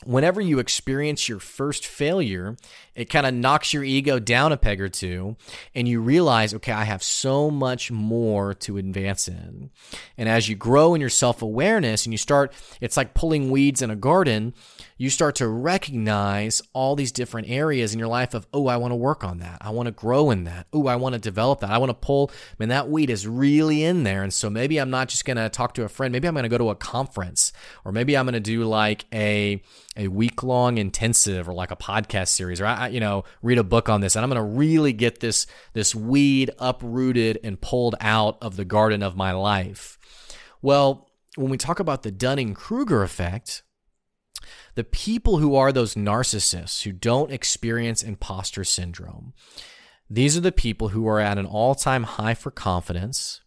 whenever 0.04 0.42
you 0.42 0.60
experience 0.60 1.28
your 1.28 1.40
first 1.40 1.86
failure, 1.86 2.58
it 2.96 3.10
kind 3.10 3.26
of 3.26 3.34
knocks 3.34 3.74
your 3.74 3.84
ego 3.84 4.20
down 4.20 4.52
a 4.52 4.58
peg 4.58 4.82
or 4.82 4.90
two, 4.90 5.36
and 5.74 5.88
you 5.88 6.02
realize, 6.02 6.54
okay, 6.54 6.72
I 6.72 6.86
have 6.86 7.04
so 7.04 7.52
much 7.52 7.92
more 7.92 8.54
to 8.54 8.78
advance 8.78 9.28
in. 9.28 9.70
And 10.18 10.30
as 10.30 10.48
you 10.48 10.56
grow 10.56 10.96
in 10.96 11.02
your 11.02 11.10
self 11.10 11.42
awareness 11.42 12.06
and 12.06 12.14
you 12.14 12.18
start, 12.18 12.54
it's 12.82 12.98
like 12.98 13.14
pulling 13.14 13.52
weeds 13.52 13.82
in 13.82 13.90
a 13.90 13.96
garden, 13.96 14.54
you 14.98 15.10
start 15.10 15.36
to 15.36 15.48
recognize 15.48 16.62
all 16.72 16.96
these 16.96 17.12
different 17.12 17.50
areas 17.50 17.94
in 17.94 18.00
your 18.00 18.08
life 18.08 18.34
of, 18.34 18.48
oh, 18.54 18.68
I 18.68 18.78
want 18.78 18.92
to 18.92 18.96
work 18.96 19.24
on 19.26 19.40
that. 19.40 19.58
I 19.60 19.72
want 19.72 19.88
to 19.88 19.92
grow 19.92 20.32
in 20.32 20.46
that. 20.46 20.68
Oh, 20.72 20.88
I 20.88 20.96
want 20.96 21.14
to 21.14 21.20
develop 21.20 21.60
that. 21.60 21.70
I 21.70 21.78
want 21.78 21.90
to 21.90 21.96
pull, 21.96 22.32
man, 22.60 22.70
that 22.70 22.90
weed 22.90 23.10
is 23.10 23.28
really 23.28 23.84
in 23.84 24.04
there. 24.04 24.24
And 24.24 24.34
so 24.34 24.50
maybe 24.50 24.78
I'm 24.78 24.90
not 24.90 25.10
just 25.10 25.26
going 25.26 25.38
to 25.38 25.50
talk 25.50 25.74
to 25.74 25.84
a 25.84 25.90
friend. 25.90 26.14
Maybe 26.14 26.28
I'm 26.28 26.34
going 26.34 26.44
to 26.44 26.50
go 26.50 26.58
to 26.58 26.70
a 26.70 26.76
conference 26.76 27.52
or 27.84 27.92
maybe 27.92 28.16
I'm 28.16 28.26
going 28.26 28.34
to 28.34 28.40
do 28.40 28.64
like 28.64 29.06
a, 29.14 29.62
a 29.98 30.08
week 30.08 30.44
long 30.44 30.78
intensive 30.78 31.50
or 31.50 31.54
like 31.54 31.72
a 31.72 31.76
podcast 31.76 32.30
series 32.30 32.62
or 32.62 32.66
I, 32.66 32.85
you 32.94 33.00
know, 33.00 33.24
read 33.42 33.58
a 33.58 33.64
book 33.64 33.90
on 33.90 34.02
this. 34.02 34.16
And 34.16 34.24
I'm 34.24 34.30
going 34.30 34.42
to 34.42 34.58
really 34.58 34.94
get 34.94 35.20
this, 35.20 35.48
this 35.74 35.94
weed 35.94 36.52
uprooted 36.60 37.40
and 37.44 37.60
pulled 37.60 37.96
out 38.00 38.38
of 38.42 38.56
the 38.56 38.66
garden 38.66 39.04
of 39.04 39.16
my 39.16 39.32
life. 39.32 39.98
Well, 40.62 41.10
when 41.36 41.50
we 41.50 41.58
talk 41.58 41.80
about 41.80 42.04
the 42.04 42.12
Dunning 42.12 42.54
Kruger 42.54 43.04
effect, 43.04 43.64
the 44.76 44.84
people 44.84 45.38
who 45.38 45.56
are 45.56 45.72
those 45.72 45.96
narcissists 45.96 46.84
who 46.84 46.92
don't 46.92 47.32
experience 47.32 48.04
imposter 48.04 48.64
syndrome, 48.64 49.34
these 50.10 50.38
are 50.38 50.42
the 50.42 50.52
people 50.52 50.90
who 50.90 51.08
are 51.08 51.20
at 51.20 51.38
an 51.38 51.46
all 51.46 51.76
time 51.76 52.04
high 52.04 52.34
for 52.34 52.52
confidence. 52.52 53.42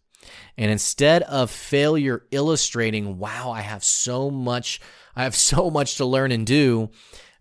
And 0.57 0.69
instead 0.69 1.23
of 1.23 1.49
failure 1.49 2.23
illustrating, 2.31 3.17
wow, 3.17 3.51
I 3.51 3.61
have 3.61 3.83
so 3.83 4.29
much, 4.29 4.81
I 5.15 5.23
have 5.23 5.35
so 5.35 5.69
much 5.69 5.95
to 5.95 6.05
learn 6.05 6.31
and 6.31 6.45
do, 6.45 6.89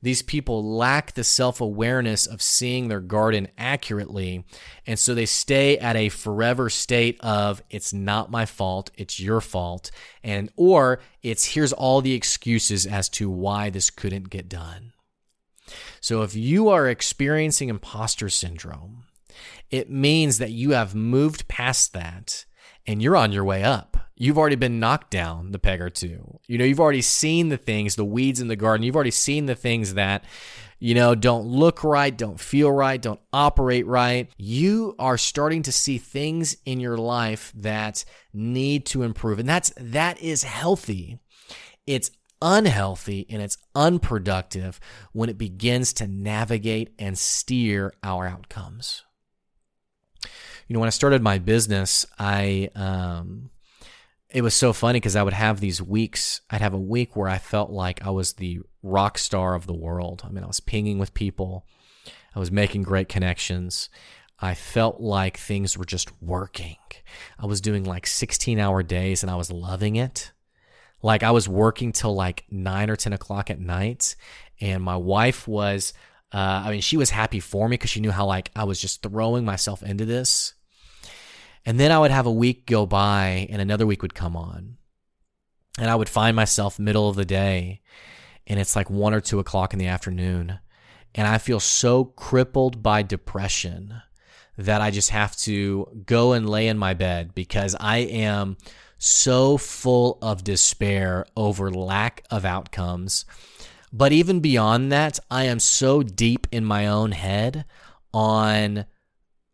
these 0.01 0.23
people 0.23 0.77
lack 0.77 1.13
the 1.13 1.25
self 1.25 1.61
awareness 1.61 2.27
of 2.27 2.41
seeing 2.41 2.89
their 2.89 3.01
garden 3.01 3.49
accurately. 3.59 4.45
And 4.87 4.99
so 4.99 5.15
they 5.15 5.27
stay 5.27 5.79
at 5.79 5.97
a 5.97 6.09
forever 6.09 6.71
state 6.71 7.19
of, 7.21 7.63
it's 7.71 7.93
not 7.93 8.31
my 8.31 8.47
fault, 8.47 8.91
it's 8.95 9.19
your 9.19 9.41
fault. 9.41 9.91
And, 10.23 10.51
or 10.57 11.01
it's, 11.23 11.45
here's 11.45 11.73
all 11.73 12.01
the 12.01 12.15
excuses 12.15 12.87
as 12.87 13.09
to 13.11 13.29
why 13.29 13.71
this 13.71 13.91
couldn't 13.91 14.31
get 14.31 14.49
done. 14.49 14.93
So 16.01 16.23
if 16.23 16.35
you 16.35 16.69
are 16.69 16.89
experiencing 16.89 17.69
imposter 17.69 18.29
syndrome, 18.29 19.05
it 19.71 19.91
means 19.91 20.39
that 20.39 20.53
you 20.53 20.71
have 20.71 20.95
moved 20.95 21.49
past 21.49 21.93
that 21.93 22.47
and 22.87 23.03
you're 23.03 23.17
on 23.17 23.33
your 23.33 23.45
way 23.45 23.63
up 23.63 24.08
you've 24.19 24.37
already 24.37 24.57
been 24.57 24.81
knocked 24.81 25.11
down 25.11 25.53
the 25.53 25.59
peg 25.59 25.81
or 25.81 25.89
two. 25.89 26.41
You 26.49 26.59
know, 26.59 26.65
you've 26.65 26.81
already 26.81 27.03
seen 27.03 27.49
the 27.49 27.57
things, 27.57 27.95
the 27.95 28.05
weeds 28.05 28.41
in 28.41 28.49
the 28.49 28.57
garden. 28.57 28.85
You've 28.85 28.97
already 28.97 29.13
seen 29.13 29.47
the 29.47 29.55
things 29.55 29.95
that, 29.95 30.25
you 30.81 30.95
know, 30.95 31.15
don't 31.15 31.47
look 31.47 31.85
right, 31.85 32.17
don't 32.17 32.39
feel 32.39 32.71
right, 32.71 33.01
don't 33.01 33.21
operate 33.33 33.87
right. 33.87 34.29
You 34.37 34.97
are 34.99 35.17
starting 35.17 35.63
to 35.63 35.73
see 35.73 35.99
things 35.99 36.57
in 36.67 36.81
your 36.81 36.99
life 36.99 37.53
that 37.57 38.05
need 38.33 38.87
to 38.87 39.05
improve. 39.05 39.39
And 39.39 39.49
that's 39.49 39.73
that 39.77 40.21
is 40.21 40.43
healthy. 40.43 41.21
It's 41.87 42.11
unhealthy 42.43 43.27
and 43.31 43.41
it's 43.41 43.59
unproductive 43.75 44.81
when 45.13 45.29
it 45.29 45.39
begins 45.39 45.93
to 45.95 46.09
navigate 46.09 46.93
and 46.99 47.17
steer 47.17 47.93
our 48.03 48.27
outcomes. 48.27 49.05
You 50.67 50.75
know, 50.75 50.81
when 50.81 50.89
I 50.89 50.91
started 50.91 51.23
my 51.23 51.39
business, 51.39 52.05
I 52.19 52.71
um 52.75 53.51
it 54.31 54.43
was 54.43 54.55
so 54.55 54.73
funny 54.73 54.99
because 54.99 55.17
I 55.17 55.23
would 55.23 55.33
have 55.33 55.61
these 55.61 55.81
weeks. 55.81 56.43
I'd 56.51 56.61
have 56.61 56.75
a 56.75 56.79
week 56.79 57.17
where 57.17 57.29
I 57.29 57.39
felt 57.39 57.71
like 57.71 58.05
I 58.05 58.11
was 58.11 58.35
the 58.35 58.61
rock 58.83 59.19
star 59.19 59.55
of 59.55 59.67
the 59.67 59.75
world. 59.75 60.23
I 60.25 60.31
mean, 60.31 60.45
I 60.45 60.47
was 60.47 60.61
pinging 60.61 60.99
with 60.99 61.15
people, 61.15 61.67
I 62.35 62.39
was 62.39 62.53
making 62.53 62.83
great 62.83 63.09
connections. 63.09 63.89
I 64.41 64.55
felt 64.55 65.01
like 65.01 65.37
things 65.37 65.77
were 65.77 65.85
just 65.85 66.11
working. 66.23 66.77
I 67.39 67.47
was 67.47 67.61
doing 67.61 67.85
like 67.85 68.07
16 68.07 68.61
hour 68.61 68.85
days 68.85 69.23
and 69.23 69.31
I 69.31 69.35
was 69.35 69.51
loving 69.51 69.97
it. 69.97 70.31
Like 71.03 71.23
I 71.23 71.33
was 71.33 71.49
working 71.49 71.91
till 71.91 72.15
like 72.15 72.45
nine 72.51 72.91
or 72.91 72.97
10 72.97 73.13
o'clock 73.13 73.51
at 73.51 73.59
night. 73.59 74.15
And 74.61 74.83
my 74.83 74.97
wife 74.97 75.49
was, 75.49 75.93
uh, 76.33 76.63
I 76.67 76.71
mean, 76.71 76.81
she 76.81 76.97
was 76.97 77.11
happy 77.11 77.41
for 77.41 77.69
me 77.69 77.75
because 77.75 77.91
she 77.91 78.01
knew 78.01 78.13
how 78.13 78.27
like 78.27 78.51
I 78.55 78.65
was 78.65 78.81
just 78.81 79.03
throwing 79.03 79.45
myself 79.45 79.83
into 79.83 80.05
this. 80.05 80.55
And 81.65 81.79
then 81.79 81.93
I 81.93 81.99
would 81.99 82.11
have 82.11 82.27
a 82.27 82.33
week 82.33 82.67
go 82.67 82.87
by 82.87 83.47
and 83.51 83.61
another 83.61 83.87
week 83.87 84.03
would 84.03 84.15
come 84.15 84.37
on. 84.37 84.77
And 85.79 85.89
I 85.91 85.95
would 85.95 86.09
find 86.09 86.35
myself 86.35 86.79
middle 86.79 87.09
of 87.09 87.17
the 87.17 87.25
day 87.25 87.83
and 88.47 88.59
it's 88.59 88.75
like 88.75 88.91
one 88.91 89.15
or 89.15 89.21
two 89.21 89.39
o'clock 89.39 89.73
in 89.73 89.79
the 89.79 89.87
afternoon. 89.87 90.59
And 91.15 91.29
I 91.29 91.39
feel 91.39 91.61
so 91.61 92.05
crippled 92.05 92.83
by 92.83 93.03
depression 93.03 94.03
that 94.57 94.81
I 94.81 94.91
just 94.91 95.11
have 95.11 95.37
to 95.39 96.03
go 96.07 96.33
and 96.33 96.49
lay 96.49 96.67
in 96.67 96.79
my 96.79 96.95
bed 96.95 97.35
because 97.35 97.77
I 97.79 97.99
am 97.99 98.57
so 98.99 99.57
full 99.57 100.19
of 100.21 100.43
despair 100.43 101.27
over 101.37 101.71
lack 101.71 102.25
of 102.31 102.45
outcomes. 102.45 103.25
But 103.93 104.13
even 104.13 104.41
beyond 104.41 104.91
that, 104.91 105.19
I 105.31 105.45
am 105.45 105.61
so 105.61 106.03
deep 106.03 106.47
in 106.51 106.65
my 106.65 106.87
own 106.89 107.13
head 107.13 107.65
on 108.13 108.87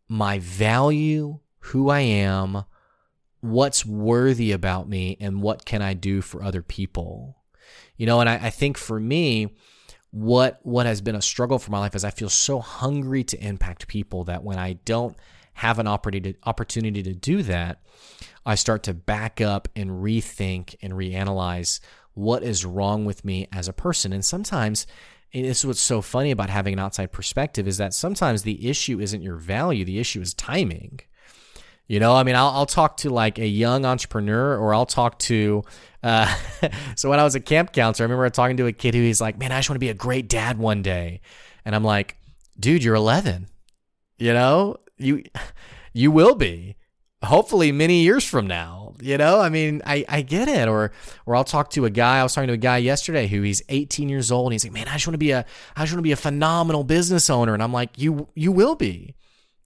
my 0.09 0.39
value 0.39 1.39
who 1.65 1.89
I 1.89 2.01
am, 2.01 2.63
what's 3.41 3.85
worthy 3.85 4.51
about 4.51 4.87
me, 4.87 5.17
and 5.19 5.41
what 5.41 5.65
can 5.65 5.81
I 5.81 5.93
do 5.93 6.21
for 6.21 6.43
other 6.43 6.61
people. 6.61 7.37
You 7.97 8.05
know, 8.05 8.19
and 8.19 8.29
I, 8.29 8.35
I 8.35 8.49
think 8.49 8.77
for 8.77 8.99
me, 8.99 9.55
what 10.11 10.59
what 10.63 10.85
has 10.85 11.01
been 11.01 11.15
a 11.15 11.21
struggle 11.21 11.59
for 11.59 11.71
my 11.71 11.79
life 11.79 11.95
is 11.95 12.05
I 12.05 12.11
feel 12.11 12.29
so 12.29 12.59
hungry 12.59 13.23
to 13.25 13.43
impact 13.45 13.87
people 13.87 14.23
that 14.25 14.43
when 14.43 14.57
I 14.57 14.73
don't 14.85 15.17
have 15.53 15.79
an 15.79 15.87
opportunity 15.87 16.37
opportunity 16.43 17.01
to 17.03 17.13
do 17.13 17.41
that, 17.43 17.81
I 18.45 18.55
start 18.55 18.83
to 18.83 18.93
back 18.93 19.41
up 19.41 19.67
and 19.75 20.03
rethink 20.03 20.75
and 20.81 20.93
reanalyze 20.93 21.79
what 22.13 22.43
is 22.43 22.63
wrong 22.63 23.05
with 23.05 23.25
me 23.25 23.47
as 23.51 23.67
a 23.67 23.73
person. 23.73 24.13
And 24.13 24.23
sometimes 24.23 24.85
and 25.33 25.43
this 25.43 25.59
is 25.59 25.65
what's 25.65 25.81
so 25.81 26.01
funny 26.01 26.31
about 26.31 26.49
having 26.49 26.73
an 26.73 26.79
outside 26.79 27.11
perspective 27.11 27.67
is 27.67 27.77
that 27.77 27.93
sometimes 27.93 28.43
the 28.43 28.69
issue 28.69 29.01
isn't 29.01 29.21
your 29.21 29.35
value, 29.35 29.83
the 29.83 29.99
issue 29.99 30.21
is 30.21 30.33
timing. 30.33 31.01
You 31.87 31.99
know, 31.99 32.15
I 32.15 32.23
mean, 32.23 32.35
I'll, 32.35 32.49
I'll 32.49 32.65
talk 32.65 32.97
to 32.97 33.09
like 33.09 33.37
a 33.37 33.45
young 33.45 33.85
entrepreneur 33.85 34.57
or 34.57 34.73
I'll 34.73 34.87
talk 34.87 35.19
to, 35.19 35.63
uh, 36.01 36.33
so 36.95 37.09
when 37.09 37.19
I 37.19 37.23
was 37.23 37.35
a 37.35 37.39
camp 37.39 37.73
counselor, 37.73 38.05
I 38.05 38.07
remember 38.07 38.29
talking 38.29 38.57
to 38.57 38.67
a 38.67 38.71
kid 38.71 38.95
who 38.95 39.01
he's 39.01 39.21
like, 39.21 39.37
man, 39.37 39.51
I 39.51 39.59
just 39.59 39.69
want 39.69 39.75
to 39.75 39.79
be 39.79 39.89
a 39.89 39.95
great 39.95 40.27
dad 40.27 40.57
one 40.57 40.81
day. 40.81 41.21
And 41.63 41.75
I'm 41.75 41.83
like, 41.83 42.17
dude, 42.59 42.83
you're 42.83 42.95
11. 42.95 43.47
You 44.17 44.33
know, 44.33 44.77
you, 44.97 45.23
you 45.93 46.11
will 46.11 46.35
be 46.35 46.75
hopefully 47.25 47.71
many 47.71 48.01
years 48.01 48.23
from 48.23 48.47
now. 48.47 48.93
You 49.01 49.17
know, 49.17 49.39
I 49.41 49.49
mean, 49.49 49.81
I, 49.85 50.05
I 50.07 50.21
get 50.21 50.47
it. 50.47 50.67
Or 50.67 50.91
or 51.25 51.35
I'll 51.35 51.43
talk 51.43 51.69
to 51.71 51.85
a 51.85 51.89
guy. 51.89 52.19
I 52.19 52.23
was 52.23 52.33
talking 52.33 52.47
to 52.47 52.53
a 52.53 52.57
guy 52.57 52.77
yesterday 52.77 53.27
who 53.27 53.41
he's 53.41 53.61
18 53.67 54.07
years 54.07 54.31
old 54.31 54.47
and 54.47 54.53
he's 54.53 54.63
like, 54.63 54.73
Man, 54.73 54.87
I 54.87 54.93
just 54.93 55.07
want 55.07 55.15
to 55.15 55.19
be 55.19 55.31
a 55.31 55.45
I 55.75 55.81
just 55.81 55.93
want 55.93 55.99
to 55.99 56.03
be 56.03 56.13
a 56.13 56.17
phenomenal 56.17 56.83
business 56.83 57.29
owner. 57.29 57.53
And 57.53 57.61
I'm 57.61 57.73
like, 57.73 57.97
You 57.97 58.29
you 58.35 58.51
will 58.51 58.75
be, 58.75 59.15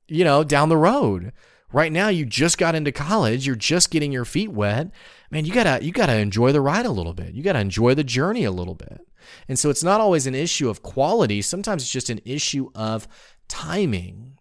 you 0.07 0.23
know, 0.23 0.43
down 0.43 0.69
the 0.69 0.77
road. 0.77 1.31
Right 1.71 1.91
now 1.91 2.09
you 2.09 2.25
just 2.25 2.57
got 2.57 2.75
into 2.75 2.91
college, 2.91 3.45
you're 3.45 3.55
just 3.55 3.91
getting 3.91 4.11
your 4.11 4.25
feet 4.25 4.51
wet. 4.51 4.89
Man, 5.29 5.45
you 5.45 5.53
gotta 5.53 5.83
you 5.83 5.91
gotta 5.91 6.17
enjoy 6.17 6.51
the 6.51 6.61
ride 6.61 6.85
a 6.85 6.91
little 6.91 7.13
bit. 7.13 7.33
You 7.33 7.43
gotta 7.43 7.59
enjoy 7.59 7.93
the 7.93 8.03
journey 8.03 8.43
a 8.43 8.51
little 8.51 8.75
bit. 8.75 9.01
And 9.47 9.59
so 9.59 9.69
it's 9.69 9.83
not 9.83 10.01
always 10.01 10.25
an 10.25 10.35
issue 10.35 10.69
of 10.69 10.81
quality. 10.81 11.41
Sometimes 11.41 11.83
it's 11.83 11.91
just 11.91 12.09
an 12.09 12.21
issue 12.25 12.71
of 12.73 13.07
timing. 13.47 14.39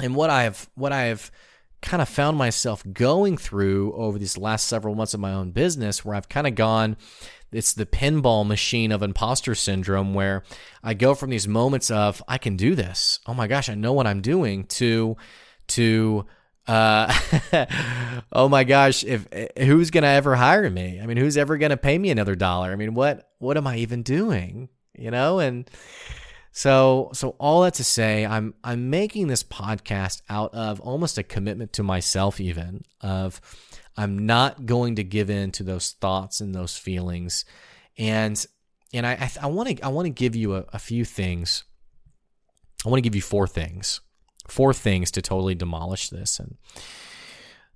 And 0.00 0.14
what 0.14 0.30
I've 0.30 0.68
what 0.74 0.92
I've 0.92 1.30
kind 1.82 2.00
of 2.00 2.08
found 2.08 2.38
myself 2.38 2.82
going 2.92 3.36
through 3.36 3.92
over 3.92 4.18
these 4.18 4.38
last 4.38 4.66
several 4.68 4.94
months 4.94 5.12
of 5.12 5.20
my 5.20 5.32
own 5.32 5.50
business 5.50 6.02
where 6.02 6.14
I've 6.14 6.30
kind 6.30 6.46
of 6.46 6.54
gone 6.54 6.96
it's 7.52 7.72
the 7.72 7.86
pinball 7.86 8.46
machine 8.46 8.90
of 8.90 9.02
imposter 9.02 9.54
syndrome 9.54 10.12
where 10.12 10.42
I 10.82 10.94
go 10.94 11.14
from 11.14 11.30
these 11.30 11.46
moments 11.46 11.90
of 11.90 12.22
I 12.26 12.36
can 12.36 12.56
do 12.56 12.74
this. 12.74 13.20
Oh 13.26 13.34
my 13.34 13.46
gosh, 13.46 13.68
I 13.68 13.74
know 13.74 13.92
what 13.92 14.06
I'm 14.06 14.20
doing 14.20 14.64
to 14.64 15.16
to 15.68 16.26
uh 16.66 17.66
oh 18.32 18.48
my 18.48 18.64
gosh, 18.64 19.04
if 19.04 19.26
who's 19.58 19.90
going 19.90 20.02
to 20.02 20.08
ever 20.08 20.34
hire 20.34 20.68
me? 20.70 21.00
I 21.02 21.06
mean, 21.06 21.16
who's 21.16 21.36
ever 21.36 21.58
to 21.58 21.76
pay 21.76 21.98
me 21.98 22.10
another 22.10 22.34
dollar? 22.34 22.72
I 22.72 22.76
mean, 22.76 22.94
what 22.94 23.30
what 23.38 23.56
am 23.56 23.66
I 23.66 23.76
even 23.78 24.02
doing? 24.02 24.68
You 24.96 25.10
know, 25.10 25.40
and 25.40 25.68
so, 26.56 27.10
so 27.12 27.30
all 27.40 27.62
that 27.62 27.74
to 27.74 27.84
say, 27.84 28.24
I'm 28.24 28.54
I'm 28.62 28.88
making 28.88 29.26
this 29.26 29.42
podcast 29.42 30.22
out 30.30 30.54
of 30.54 30.78
almost 30.78 31.18
a 31.18 31.24
commitment 31.24 31.72
to 31.72 31.82
myself, 31.82 32.40
even 32.40 32.84
of 33.00 33.40
I'm 33.96 34.24
not 34.24 34.64
going 34.64 34.94
to 34.94 35.02
give 35.02 35.30
in 35.30 35.50
to 35.52 35.64
those 35.64 35.90
thoughts 36.00 36.40
and 36.40 36.54
those 36.54 36.76
feelings, 36.76 37.44
and 37.98 38.46
and 38.92 39.04
I 39.04 39.28
I 39.42 39.48
want 39.48 39.76
to 39.76 39.84
I 39.84 39.88
want 39.88 40.06
to 40.06 40.10
give 40.10 40.36
you 40.36 40.54
a, 40.54 40.64
a 40.72 40.78
few 40.78 41.04
things. 41.04 41.64
I 42.86 42.88
want 42.88 42.98
to 42.98 43.08
give 43.08 43.16
you 43.16 43.22
four 43.22 43.48
things, 43.48 44.00
four 44.48 44.74
things 44.74 45.10
to 45.12 45.22
totally 45.22 45.54
demolish 45.54 46.10
this. 46.10 46.38
And 46.38 46.56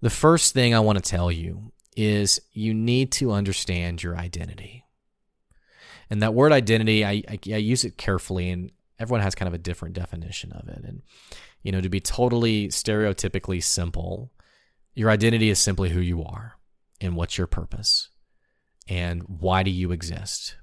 the 0.01 0.11
first 0.11 0.55
thing 0.55 0.75
I 0.75 0.81
want 0.81 1.03
to 1.03 1.11
tell 1.11 1.31
you 1.33 1.73
is 1.97 2.41
you 2.53 2.73
need 2.75 3.11
to 3.13 3.33
understand 3.33 4.03
your 4.03 4.17
identity. 4.17 4.85
And 6.11 6.23
that 6.23 6.35
word 6.35 6.53
identity, 6.53 7.05
I, 7.05 7.23
I, 7.29 7.39
I 7.47 7.57
use 7.57 7.85
it 7.85 7.99
carefully, 7.99 8.51
and 8.51 8.71
everyone 8.99 9.23
has 9.23 9.35
kind 9.35 9.49
of 9.49 9.55
a 9.55 9.59
different 9.59 9.95
definition 9.95 10.53
of 10.53 10.69
it. 10.69 10.85
And, 10.85 11.03
you 11.63 11.73
know, 11.73 11.81
to 11.81 11.89
be 11.89 12.01
totally 12.01 12.69
stereotypically 12.69 13.63
simple, 13.63 14.33
your 14.95 15.11
identity 15.11 15.51
is 15.51 15.59
simply 15.59 15.91
who 15.91 16.01
you 16.01 16.23
are 16.23 16.55
and 17.01 17.15
what's 17.15 17.37
your 17.37 17.47
purpose 17.47 18.09
and 18.89 19.23
why 19.23 19.63
do 19.63 19.71
you 19.71 19.93
exist. 19.93 20.57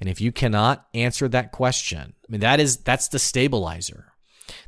And 0.00 0.08
if 0.08 0.20
you 0.20 0.32
cannot 0.32 0.86
answer 0.92 1.28
that 1.28 1.52
question, 1.52 2.14
I 2.28 2.32
mean, 2.32 2.40
that 2.40 2.58
is, 2.58 2.78
that's 2.78 3.08
the 3.08 3.18
stabilizer. 3.18 4.11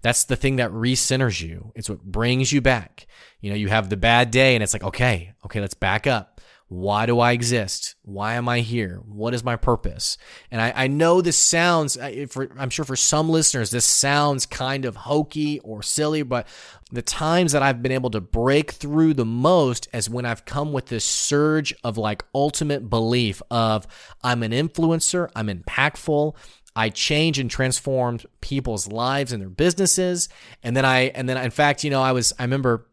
That's 0.03 0.25
the 0.25 0.37
thing 0.37 0.57
that 0.57 0.71
recenters 0.71 1.41
you. 1.41 1.73
It's 1.75 1.89
what 1.89 2.03
brings 2.03 2.53
you 2.53 2.61
back. 2.61 3.07
You 3.41 3.51
know, 3.51 3.57
you 3.57 3.69
have 3.69 3.91
the 3.91 3.97
bad 3.97 4.31
day 4.31 4.55
and 4.55 4.63
it's 4.63 4.73
like, 4.73 4.85
okay, 4.85 5.35
okay, 5.45 5.61
let's 5.61 5.75
back 5.75 6.07
up. 6.07 6.41
Why 6.69 7.05
do 7.05 7.21
I 7.21 7.33
exist? 7.33 7.95
Why 8.03 8.35
am 8.35 8.49
I 8.49 8.61
here? 8.61 9.03
What 9.07 9.35
is 9.35 9.45
my 9.45 9.55
purpose? 9.55 10.17
And 10.51 10.63
I, 10.63 10.73
I 10.75 10.87
know 10.87 11.21
this 11.21 11.37
sounds, 11.37 11.97
for, 12.31 12.49
I'm 12.59 12.71
sure 12.71 12.87
for 12.87 12.97
some 12.97 13.29
listeners, 13.29 13.71
this 13.71 13.85
sounds 13.85 14.47
kind 14.47 14.87
of 14.87 14.97
hokey 14.97 15.61
or 15.61 15.83
silly, 15.83 16.23
but 16.23 16.49
the 16.91 17.03
times 17.03 17.53
that 17.53 17.63
I've 17.63 17.83
been 17.83 17.93
able 17.93 18.11
to 18.11 18.21
break 18.21 18.73
through 18.73 19.15
the 19.15 19.27
most 19.27 19.89
is 19.93 20.09
when 20.09 20.25
I've 20.25 20.47
come 20.47 20.73
with 20.73 20.87
this 20.87 21.05
surge 21.05 21.75
of 21.85 21.99
like 21.99 22.25
ultimate 22.35 22.89
belief 22.89 23.43
of 23.51 23.87
I'm 24.23 24.43
an 24.43 24.53
influencer, 24.53 25.31
I'm 25.37 25.49
impactful, 25.49 26.35
I 26.77 26.89
change 26.89 27.39
and 27.39 27.51
transform 27.51 28.21
people's 28.41 28.89
lives 28.89 29.33
and 29.33 29.41
their 29.41 29.49
businesses. 29.49 30.29
And 30.63 30.77
then 30.77 30.85
I, 30.85 31.09
and 31.09 31.29
then 31.29 31.37
in 31.37 31.51
fact, 31.51 31.85
you 31.85 31.91
know, 31.91 32.03
I 32.03 32.13
was, 32.13 32.33
I 32.39 32.43
remember 32.43 32.87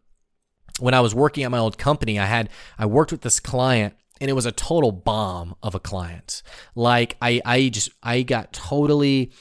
when 0.80 0.94
I 0.94 1.00
was 1.00 1.14
working 1.14 1.44
at 1.44 1.52
my 1.52 1.58
old 1.58 1.78
company, 1.78 2.20
I 2.20 2.26
had 2.26 2.50
I 2.78 2.86
worked 2.86 3.12
with 3.12 3.22
this 3.22 3.40
client 3.40 3.96
and 4.20 4.30
it 4.30 4.34
was 4.34 4.46
a 4.46 4.52
total 4.52 4.92
bomb 4.92 5.56
of 5.62 5.76
a 5.76 5.80
client. 5.80 6.44
Like 6.76 7.18
I 7.22 7.42
I 7.46 7.70
just 7.70 7.90
I 8.02 8.24
got 8.24 8.54
totally 8.54 9.32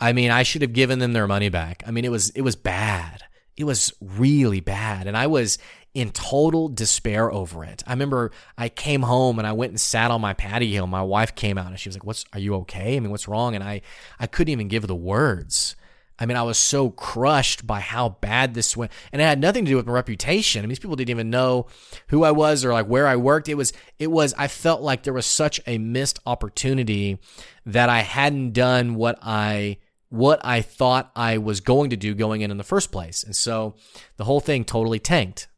I 0.00 0.12
mean, 0.12 0.30
I 0.30 0.42
should 0.42 0.62
have 0.62 0.72
given 0.72 0.98
them 0.98 1.12
their 1.12 1.26
money 1.26 1.48
back. 1.48 1.82
I 1.86 1.90
mean, 1.90 2.04
it 2.04 2.10
was 2.10 2.30
it 2.30 2.42
was 2.42 2.56
bad. 2.56 3.22
It 3.56 3.64
was 3.64 3.92
really 4.00 4.60
bad 4.60 5.06
and 5.06 5.16
I 5.16 5.26
was 5.26 5.58
in 5.94 6.10
total 6.10 6.68
despair 6.68 7.32
over 7.32 7.64
it. 7.64 7.82
I 7.86 7.92
remember 7.92 8.32
I 8.58 8.68
came 8.68 9.02
home 9.02 9.38
and 9.38 9.46
I 9.46 9.52
went 9.52 9.70
and 9.70 9.80
sat 9.80 10.10
on 10.10 10.20
my 10.20 10.34
patio. 10.34 10.86
My 10.86 11.02
wife 11.02 11.34
came 11.34 11.56
out 11.56 11.68
and 11.68 11.78
she 11.78 11.88
was 11.88 11.96
like, 11.96 12.04
"What's 12.04 12.24
are 12.32 12.40
you 12.40 12.56
okay? 12.56 12.96
I 12.96 13.00
mean, 13.00 13.10
what's 13.10 13.28
wrong?" 13.28 13.54
And 13.54 13.62
I 13.62 13.80
I 14.18 14.26
couldn't 14.26 14.52
even 14.52 14.68
give 14.68 14.86
the 14.86 14.94
words. 14.94 15.76
I 16.18 16.26
mean, 16.26 16.36
I 16.36 16.42
was 16.42 16.58
so 16.58 16.90
crushed 16.90 17.66
by 17.66 17.80
how 17.80 18.10
bad 18.20 18.54
this 18.54 18.76
went. 18.76 18.92
And 19.12 19.20
it 19.20 19.24
had 19.24 19.40
nothing 19.40 19.64
to 19.64 19.70
do 19.70 19.76
with 19.76 19.86
my 19.86 19.92
reputation. 19.92 20.60
I 20.60 20.62
mean, 20.62 20.68
these 20.68 20.78
people 20.78 20.94
didn't 20.96 21.10
even 21.10 21.30
know 21.30 21.66
who 22.08 22.22
I 22.22 22.30
was 22.30 22.64
or 22.64 22.72
like 22.72 22.86
where 22.86 23.08
I 23.08 23.16
worked. 23.16 23.48
It 23.48 23.56
was, 23.56 23.72
it 23.98 24.12
was, 24.12 24.32
I 24.38 24.46
felt 24.46 24.80
like 24.80 25.02
there 25.02 25.12
was 25.12 25.26
such 25.26 25.60
a 25.66 25.78
missed 25.78 26.20
opportunity 26.24 27.18
that 27.66 27.88
I 27.88 28.00
hadn't 28.00 28.52
done 28.52 28.94
what 28.94 29.18
I, 29.22 29.78
what 30.08 30.40
I 30.44 30.62
thought 30.62 31.10
I 31.16 31.38
was 31.38 31.60
going 31.60 31.90
to 31.90 31.96
do 31.96 32.14
going 32.14 32.42
in 32.42 32.52
in 32.52 32.58
the 32.58 32.64
first 32.64 32.92
place. 32.92 33.24
And 33.24 33.34
so 33.34 33.74
the 34.16 34.24
whole 34.24 34.40
thing 34.40 34.64
totally 34.64 35.00
tanked. 35.00 35.48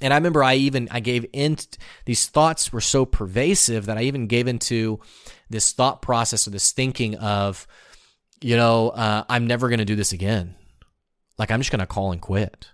And 0.00 0.12
I 0.12 0.16
remember 0.16 0.42
I 0.42 0.54
even, 0.54 0.88
I 0.90 1.00
gave 1.00 1.26
in, 1.32 1.58
these 2.06 2.26
thoughts 2.26 2.72
were 2.72 2.80
so 2.80 3.04
pervasive 3.04 3.86
that 3.86 3.98
I 3.98 4.02
even 4.02 4.26
gave 4.26 4.48
into 4.48 5.00
this 5.50 5.72
thought 5.72 6.02
process 6.02 6.46
or 6.46 6.50
this 6.50 6.72
thinking 6.72 7.16
of, 7.16 7.66
you 8.40 8.56
know, 8.56 8.88
uh, 8.90 9.24
I'm 9.28 9.46
never 9.46 9.68
going 9.68 9.78
to 9.78 9.84
do 9.84 9.94
this 9.94 10.12
again. 10.12 10.56
Like, 11.38 11.50
I'm 11.50 11.60
just 11.60 11.70
going 11.70 11.80
to 11.80 11.86
call 11.86 12.12
and 12.12 12.20
quit. 12.20 12.70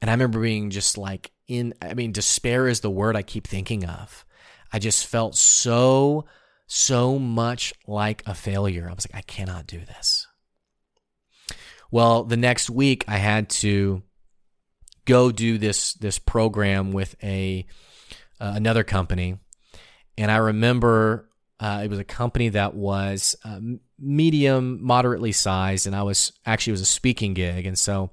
And 0.00 0.10
I 0.10 0.14
remember 0.14 0.40
being 0.40 0.70
just 0.70 0.96
like 0.96 1.32
in, 1.48 1.74
I 1.82 1.94
mean, 1.94 2.12
despair 2.12 2.68
is 2.68 2.80
the 2.80 2.90
word 2.90 3.16
I 3.16 3.22
keep 3.22 3.46
thinking 3.46 3.84
of. 3.84 4.24
I 4.72 4.78
just 4.78 5.06
felt 5.06 5.36
so, 5.36 6.26
so 6.66 7.18
much 7.18 7.74
like 7.86 8.22
a 8.26 8.34
failure. 8.34 8.88
I 8.88 8.94
was 8.94 9.06
like, 9.10 9.18
I 9.18 9.22
cannot 9.22 9.66
do 9.66 9.80
this. 9.80 10.26
Well, 11.90 12.22
the 12.22 12.36
next 12.36 12.70
week 12.70 13.04
I 13.08 13.16
had 13.16 13.50
to 13.50 14.02
go 15.04 15.30
do 15.30 15.58
this 15.58 15.94
this 15.94 16.18
program 16.18 16.92
with 16.92 17.16
a 17.22 17.66
uh, 18.40 18.52
another 18.54 18.84
company, 18.84 19.38
and 20.16 20.30
I 20.30 20.36
remember 20.36 21.28
uh, 21.58 21.82
it 21.84 21.90
was 21.90 21.98
a 21.98 22.04
company 22.04 22.48
that 22.50 22.74
was 22.74 23.36
uh, 23.44 23.60
medium, 23.98 24.82
moderately 24.82 25.32
sized, 25.32 25.86
and 25.86 25.94
I 25.94 26.02
was 26.02 26.32
actually 26.46 26.72
it 26.72 26.74
was 26.74 26.80
a 26.82 26.86
speaking 26.86 27.34
gig, 27.34 27.66
and 27.66 27.78
so 27.78 28.10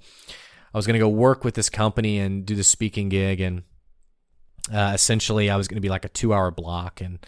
I 0.73 0.77
was 0.77 0.85
going 0.85 0.95
to 0.95 0.99
go 0.99 1.09
work 1.09 1.43
with 1.43 1.55
this 1.55 1.69
company 1.69 2.19
and 2.19 2.45
do 2.45 2.55
the 2.55 2.63
speaking 2.63 3.09
gig, 3.09 3.39
and 3.39 3.63
uh, 4.71 4.91
essentially 4.93 5.49
I 5.49 5.55
was 5.55 5.67
going 5.67 5.77
to 5.77 5.81
be 5.81 5.89
like 5.89 6.05
a 6.05 6.09
two 6.09 6.33
hour 6.33 6.51
block, 6.51 7.01
and 7.01 7.19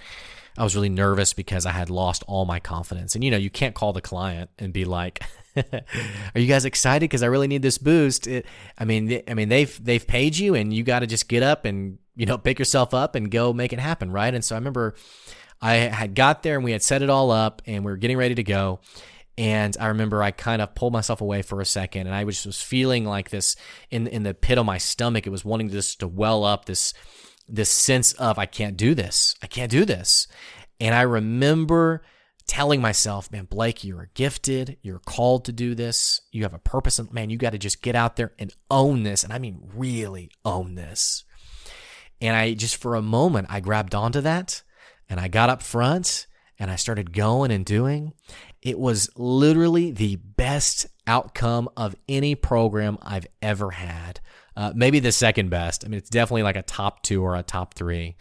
I 0.58 0.64
was 0.64 0.76
really 0.76 0.90
nervous 0.90 1.34
because 1.34 1.66
I 1.66 1.72
had 1.72 1.90
lost 1.90 2.24
all 2.28 2.46
my 2.46 2.60
confidence, 2.60 3.16
and 3.16 3.24
you 3.24 3.32
know 3.32 3.38
you 3.38 3.50
can't 3.50 3.76
call 3.76 3.94
the 3.94 4.02
client 4.02 4.50
and 4.58 4.74
be 4.74 4.86
like. 4.86 5.24
Are 5.56 6.40
you 6.40 6.48
guys 6.48 6.64
excited? 6.64 7.10
Because 7.10 7.24
I 7.24 7.26
really 7.26 7.48
need 7.48 7.64
this 7.64 7.80
boost. 7.80 8.28
It, 8.28 8.46
I 8.78 8.86
mean, 8.86 9.24
I 9.28 9.34
mean 9.34 9.50
they've 9.50 9.84
they've 9.84 10.06
paid 10.06 10.38
you, 10.38 10.54
and 10.54 10.72
you 10.72 10.84
got 10.84 11.00
to 11.00 11.08
just 11.08 11.28
get 11.28 11.44
up 11.44 11.66
and 11.66 11.98
you 12.16 12.28
know 12.28 12.38
pick 12.38 12.60
yourself 12.60 12.94
up 12.94 13.16
and 13.16 13.32
go 13.32 13.52
make 13.52 13.74
it 13.74 13.80
happen, 13.80 14.12
right? 14.12 14.34
And 14.34 14.46
so 14.46 14.56
I 14.56 14.60
remember 14.60 14.96
I 15.62 15.76
had 15.76 16.16
got 16.16 16.44
there 16.44 16.56
and 16.56 16.64
we 16.64 16.72
had 16.72 16.84
set 16.84 17.02
it 17.02 17.10
all 17.10 17.32
up 17.32 17.62
and 17.66 17.84
we 17.84 17.92
were 17.92 17.98
getting 17.98 18.18
ready 18.18 18.36
to 18.36 18.44
go. 18.44 18.80
And 19.38 19.76
I 19.80 19.88
remember 19.88 20.22
I 20.22 20.32
kind 20.32 20.62
of 20.62 20.76
pulled 20.76 20.94
myself 20.94 21.22
away 21.22 21.42
for 21.42 21.62
a 21.62 21.66
second 21.66 22.08
and 22.08 22.16
I 22.16 22.26
was 22.26 22.44
just 22.44 22.64
feeling 22.64 23.06
like 23.06 23.30
this 23.30 23.56
in 23.90 24.08
in 24.08 24.24
the 24.24 24.34
pit 24.34 24.58
of 24.58 24.66
my 24.66 24.78
stomach. 24.78 25.26
It 25.26 25.30
was 25.30 25.46
wanting 25.46 25.70
just 25.70 26.02
to 26.02 26.08
well 26.08 26.44
up 26.44 26.66
this 26.66 26.94
this 27.50 27.70
sense 27.70 28.14
of 28.14 28.38
I 28.38 28.46
can't 28.46 28.78
do 28.78 28.94
this. 28.96 29.36
I 29.42 29.48
can't 29.48 29.72
do 29.72 29.86
this. 29.86 30.28
And 30.80 30.96
I 30.96 31.02
remember 31.02 32.04
telling 32.48 32.82
myself, 32.82 33.32
man, 33.32 33.46
Blake, 33.46 33.84
you're 33.84 34.10
gifted. 34.16 34.78
You're 34.82 35.00
called 35.00 35.46
to 35.46 35.52
do 35.52 35.76
this. 35.76 36.22
You 36.32 36.44
have 36.44 36.54
a 36.54 36.60
purpose. 36.60 37.00
Man, 37.12 37.30
you 37.30 37.38
got 37.38 37.52
to 37.52 37.60
just 37.60 37.82
get 37.82 37.96
out 37.96 38.16
there 38.16 38.34
and 38.40 38.54
own 38.72 39.04
this. 39.04 39.24
And 39.24 39.32
I 39.32 39.38
mean, 39.38 39.70
really 39.76 40.32
own 40.44 40.76
this. 40.76 41.26
And 42.20 42.36
I 42.36 42.54
just, 42.54 42.78
for 42.78 42.96
a 42.96 43.02
moment, 43.02 43.48
I 43.50 43.60
grabbed 43.60 43.94
onto 43.94 44.22
that 44.22 44.64
and 45.10 45.20
I 45.20 45.28
got 45.28 45.50
up 45.50 45.62
front 45.62 46.28
and 46.58 46.70
I 46.72 46.76
started 46.76 47.14
going 47.14 47.52
and 47.52 47.66
doing. 47.66 48.14
It 48.62 48.80
was 48.80 49.10
literally 49.16 49.92
the 49.92 50.18
best 50.18 50.88
outcome 51.08 51.70
of 51.78 51.96
any 52.10 52.36
program 52.36 52.98
I've 53.02 53.28
ever 53.42 53.72
had. 53.72 54.20
Uh, 54.60 54.74
maybe 54.76 55.00
the 55.00 55.14
second 55.14 55.50
best. 55.50 55.86
I 55.86 55.88
mean, 55.88 56.00
it's 56.00 56.10
definitely 56.10 56.44
like 56.44 56.58
a 56.58 56.62
top 56.62 57.02
two 57.02 57.24
or 57.24 57.34
a 57.38 57.44
top 57.44 57.76
three. 57.76 58.18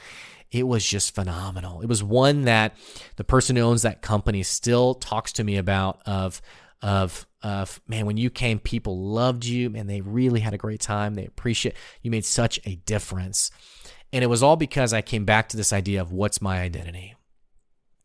It 0.52 0.68
was 0.68 0.86
just 0.86 1.12
phenomenal. 1.12 1.80
It 1.80 1.88
was 1.88 2.00
one 2.00 2.44
that 2.44 2.76
the 3.16 3.24
person 3.24 3.56
who 3.56 3.62
owns 3.62 3.82
that 3.82 4.02
company 4.02 4.44
still 4.44 4.94
talks 4.94 5.32
to 5.32 5.44
me 5.44 5.56
about 5.56 6.00
of 6.06 6.40
of 6.80 7.26
of 7.42 7.80
man 7.88 8.06
when 8.06 8.16
you 8.16 8.30
came 8.30 8.60
people 8.60 9.10
loved 9.10 9.44
you 9.44 9.68
man 9.68 9.88
they 9.88 10.00
really 10.00 10.38
had 10.38 10.54
a 10.54 10.58
great 10.58 10.80
time. 10.80 11.14
They 11.14 11.26
appreciate 11.26 11.74
you 12.02 12.12
made 12.12 12.24
such 12.24 12.60
a 12.64 12.76
difference. 12.76 13.50
And 14.12 14.22
it 14.22 14.28
was 14.28 14.40
all 14.40 14.54
because 14.54 14.92
I 14.92 15.02
came 15.02 15.24
back 15.24 15.48
to 15.48 15.56
this 15.56 15.72
idea 15.72 16.00
of 16.00 16.12
what's 16.12 16.40
my 16.40 16.60
identity. 16.60 17.16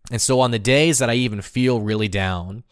And 0.09 0.19
so 0.19 0.39
on 0.39 0.49
the 0.49 0.57
days 0.57 0.97
that 0.97 1.09
I 1.11 1.13
even 1.13 1.41
feel 1.41 1.81
really 1.81 2.07
down 2.07 2.63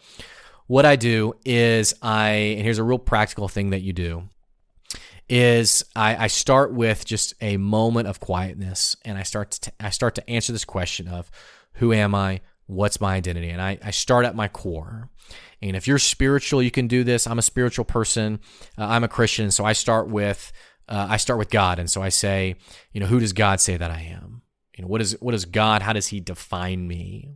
what 0.66 0.88
I 0.88 0.96
do 0.96 1.36
is 1.46 1.94
I 2.02 2.30
and 2.30 2.64
here's 2.64 2.80
a 2.80 2.84
real 2.84 2.98
practical 2.98 3.48
thing 3.48 3.70
that 3.70 3.82
you 3.82 3.94
do 3.94 4.24
is 5.32 5.86
I, 5.96 6.26
I, 6.26 6.28
start 6.28 6.74
with 6.74 7.06
just 7.06 7.34
a 7.40 7.56
moment 7.56 8.10
of 8.10 8.20
quietness 8.20 8.98
and 9.06 9.18
I 9.18 9.24
start 9.24 9.52
to 9.52 9.62
t- 9.62 9.72
I 9.80 9.90
start 9.90 10.14
to 10.16 10.30
answer 10.30 10.52
this 10.52 10.66
question 10.66 11.08
of 11.08 11.32
who 11.76 11.94
am 11.94 12.14
I? 12.14 12.42
What's 12.66 13.00
my 13.00 13.16
identity? 13.16 13.50
And 13.50 13.62
I, 13.62 13.80
I 13.82 13.92
start 13.92 14.26
at 14.26 14.36
my 14.36 14.50
core. 14.50 15.10
And 15.62 15.78
if 15.78 15.88
you're 15.88 16.00
spiritual, 16.00 16.62
you 16.62 16.70
can 16.70 16.88
do 16.88 17.06
this. 17.06 17.28
I'm 17.28 17.40
a 17.40 17.44
spiritual 17.44 17.86
person. 17.86 18.42
Uh, 18.78 18.88
I'm 18.88 19.06
a 19.06 19.08
Christian, 19.08 19.52
so 19.52 19.64
I 19.64 19.72
start 19.72 20.10
with 20.10 20.52
uh, 20.90 21.08
I 21.10 21.16
start 21.16 21.40
with 21.40 21.50
God, 21.50 21.80
and 21.80 21.90
so 21.90 22.02
I 22.02 22.10
say, 22.10 22.56
you 22.92 23.00
know, 23.00 23.06
who 23.06 23.22
does 23.22 23.32
God 23.32 23.62
say 23.62 23.78
that 23.78 23.90
I 23.90 24.02
am? 24.02 24.42
You 24.76 24.82
know, 24.82 24.90
what 24.90 25.00
is 25.00 25.16
what 25.22 25.34
is 25.34 25.46
God? 25.46 25.82
How 25.82 25.94
does 25.94 26.08
He 26.08 26.20
define 26.20 26.86
me? 26.88 27.30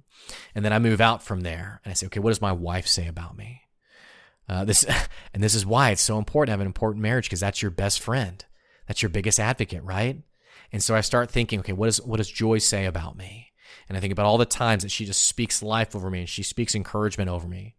And 0.54 0.66
then 0.66 0.74
I 0.74 0.80
move 0.80 1.00
out 1.00 1.24
from 1.24 1.42
there, 1.42 1.80
and 1.86 1.92
I 1.92 1.94
say, 1.94 2.08
okay, 2.08 2.20
what 2.20 2.32
does 2.32 2.42
my 2.42 2.52
wife 2.52 2.88
say 2.88 3.08
about 3.08 3.38
me? 3.38 3.62
Uh, 4.48 4.66
this 4.66 4.86
and 5.34 5.44
this 5.44 5.56
is 5.56 5.66
why 5.66 5.92
it's 5.92 6.02
so 6.02 6.18
important 6.18 6.48
to 6.50 6.52
have 6.52 6.62
an 6.62 6.68
important 6.68 7.02
marriage 7.02 7.26
because 7.26 7.40
that's 7.40 7.62
your 7.62 7.72
best 7.72 8.00
friend, 8.00 8.46
that's 8.88 9.02
your 9.02 9.10
biggest 9.10 9.40
advocate, 9.40 9.84
right? 9.84 10.22
And 10.72 10.84
so 10.84 10.96
I 10.96 11.02
start 11.02 11.32
thinking, 11.32 11.60
okay, 11.60 11.74
what 11.74 11.88
does 11.88 12.02
what 12.02 12.18
does 12.18 12.30
Joy 12.30 12.58
say 12.58 12.86
about 12.86 13.18
me? 13.18 13.52
And 13.88 13.98
I 13.98 14.02
think 14.02 14.12
about 14.12 14.26
all 14.26 14.38
the 14.38 14.46
times 14.46 14.84
that 14.84 14.92
she 14.92 15.06
just 15.06 15.24
speaks 15.24 15.62
life 15.62 15.96
over 15.96 16.10
me 16.10 16.22
and 16.22 16.30
she 16.30 16.44
speaks 16.44 16.76
encouragement 16.76 17.30
over 17.30 17.48
me. 17.48 17.76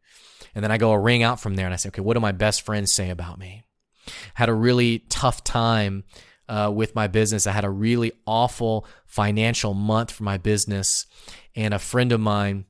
And 0.54 0.62
then 0.62 0.70
I 0.70 0.78
go 0.78 0.92
a 0.92 0.98
ring 0.98 1.22
out 1.22 1.40
from 1.40 1.56
there 1.56 1.66
and 1.66 1.72
I 1.72 1.76
say, 1.76 1.88
okay, 1.88 2.00
what 2.00 2.14
do 2.14 2.20
my 2.20 2.32
best 2.32 2.62
friends 2.62 2.92
say 2.92 3.10
about 3.10 3.38
me? 3.38 3.64
Had 4.34 4.48
a 4.48 4.54
really 4.54 5.00
tough 5.08 5.42
time 5.42 6.04
uh, 6.48 6.70
with 6.74 6.94
my 6.94 7.08
business. 7.08 7.46
I 7.46 7.52
had 7.52 7.64
a 7.64 7.70
really 7.70 8.12
awful 8.26 8.86
financial 9.04 9.74
month 9.74 10.12
for 10.12 10.22
my 10.22 10.38
business, 10.38 11.06
and 11.54 11.74
a 11.74 11.78
friend 11.78 12.12
of 12.12 12.20
mine 12.20 12.66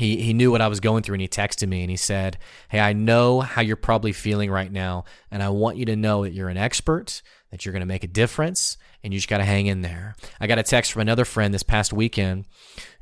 he 0.00 0.16
he 0.16 0.32
knew 0.32 0.50
what 0.50 0.62
I 0.62 0.68
was 0.68 0.80
going 0.80 1.02
through 1.02 1.14
and 1.14 1.20
he 1.20 1.28
texted 1.28 1.68
me 1.68 1.82
and 1.82 1.90
he 1.90 1.96
said, 1.96 2.38
"Hey, 2.70 2.80
I 2.80 2.94
know 2.94 3.40
how 3.40 3.60
you're 3.60 3.76
probably 3.76 4.12
feeling 4.12 4.50
right 4.50 4.72
now 4.72 5.04
and 5.30 5.42
I 5.42 5.50
want 5.50 5.76
you 5.76 5.84
to 5.84 5.94
know 5.94 6.24
that 6.24 6.32
you're 6.32 6.48
an 6.48 6.56
expert, 6.56 7.20
that 7.50 7.64
you're 7.64 7.72
going 7.72 7.80
to 7.80 7.86
make 7.86 8.02
a 8.02 8.08
difference 8.08 8.78
and 9.02 9.12
you 9.12 9.18
just 9.18 9.28
got 9.28 9.38
to 9.38 9.44
hang 9.44 9.66
in 9.66 9.82
there." 9.82 10.16
I 10.40 10.46
got 10.46 10.58
a 10.58 10.62
text 10.62 10.90
from 10.90 11.02
another 11.02 11.26
friend 11.26 11.52
this 11.52 11.62
past 11.62 11.92
weekend 11.92 12.46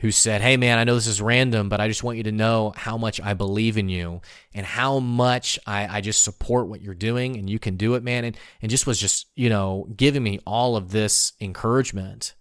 who 0.00 0.10
said, 0.10 0.42
"Hey 0.42 0.56
man, 0.56 0.76
I 0.76 0.84
know 0.84 0.96
this 0.96 1.06
is 1.06 1.22
random, 1.22 1.68
but 1.68 1.80
I 1.80 1.86
just 1.86 2.02
want 2.02 2.16
you 2.16 2.24
to 2.24 2.32
know 2.32 2.72
how 2.76 2.98
much 2.98 3.20
I 3.20 3.32
believe 3.32 3.78
in 3.78 3.88
you 3.88 4.20
and 4.52 4.66
how 4.66 4.98
much 4.98 5.56
I, 5.66 5.98
I 5.98 6.00
just 6.00 6.24
support 6.24 6.66
what 6.66 6.82
you're 6.82 6.94
doing 6.94 7.36
and 7.36 7.48
you 7.48 7.60
can 7.60 7.76
do 7.76 7.94
it, 7.94 8.02
man." 8.02 8.24
And 8.24 8.36
and 8.60 8.70
just 8.70 8.88
was 8.88 8.98
just, 8.98 9.28
you 9.36 9.48
know, 9.48 9.86
giving 9.96 10.24
me 10.24 10.40
all 10.44 10.74
of 10.76 10.90
this 10.90 11.32
encouragement. 11.40 12.34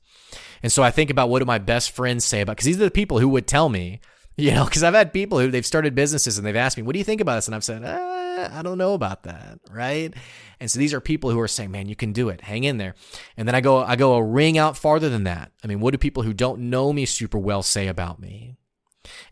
And 0.64 0.72
so 0.72 0.82
I 0.82 0.90
think 0.90 1.12
about 1.12 1.30
what 1.30 1.40
do 1.40 1.46
my 1.46 1.60
best 1.60 1.92
friends 1.92 2.26
say 2.26 2.42
about 2.42 2.54
because 2.54 2.66
these 2.66 2.82
are 2.82 2.86
the 2.86 2.92
people 2.92 3.20
who 3.20 3.30
would 3.30 3.46
tell 3.46 3.70
me 3.70 4.02
you 4.38 4.52
know, 4.52 4.66
because 4.66 4.84
I've 4.84 4.94
had 4.94 5.12
people 5.12 5.40
who 5.40 5.50
they've 5.50 5.66
started 5.66 5.96
businesses 5.96 6.38
and 6.38 6.46
they've 6.46 6.56
asked 6.56 6.78
me, 6.78 6.84
"What 6.84 6.94
do 6.94 7.00
you 7.00 7.06
think 7.06 7.22
about 7.22 7.36
this?" 7.36 7.48
And 7.48 7.56
I've 7.56 7.64
said, 7.64 7.84
uh, 7.84 8.50
"I 8.52 8.62
don't 8.62 8.78
know 8.78 8.94
about 8.94 9.24
that." 9.24 9.60
Right? 9.72 10.14
And 10.60 10.70
so 10.70 10.80
these 10.80 10.94
are 10.94 11.02
people 11.02 11.32
who 11.32 11.40
are 11.40 11.48
saying, 11.48 11.72
"Man, 11.72 11.90
you 11.90 11.96
can 11.96 12.14
do 12.14 12.30
it. 12.30 12.42
Hang 12.42 12.64
in 12.64 12.78
there." 12.78 12.96
And 13.36 13.48
then 13.48 13.56
I 13.56 13.62
go, 13.62 13.84
I 13.84 13.96
go 13.96 14.16
a 14.16 14.24
ring 14.24 14.58
out 14.58 14.78
farther 14.78 15.10
than 15.10 15.24
that. 15.24 15.52
I 15.64 15.68
mean, 15.68 15.80
what 15.80 15.92
do 15.92 15.98
people 15.98 16.24
who 16.24 16.34
don't 16.34 16.70
know 16.70 16.94
me 16.94 17.06
super 17.06 17.38
well 17.38 17.64
say 17.64 17.88
about 17.88 18.20
me? 18.20 18.56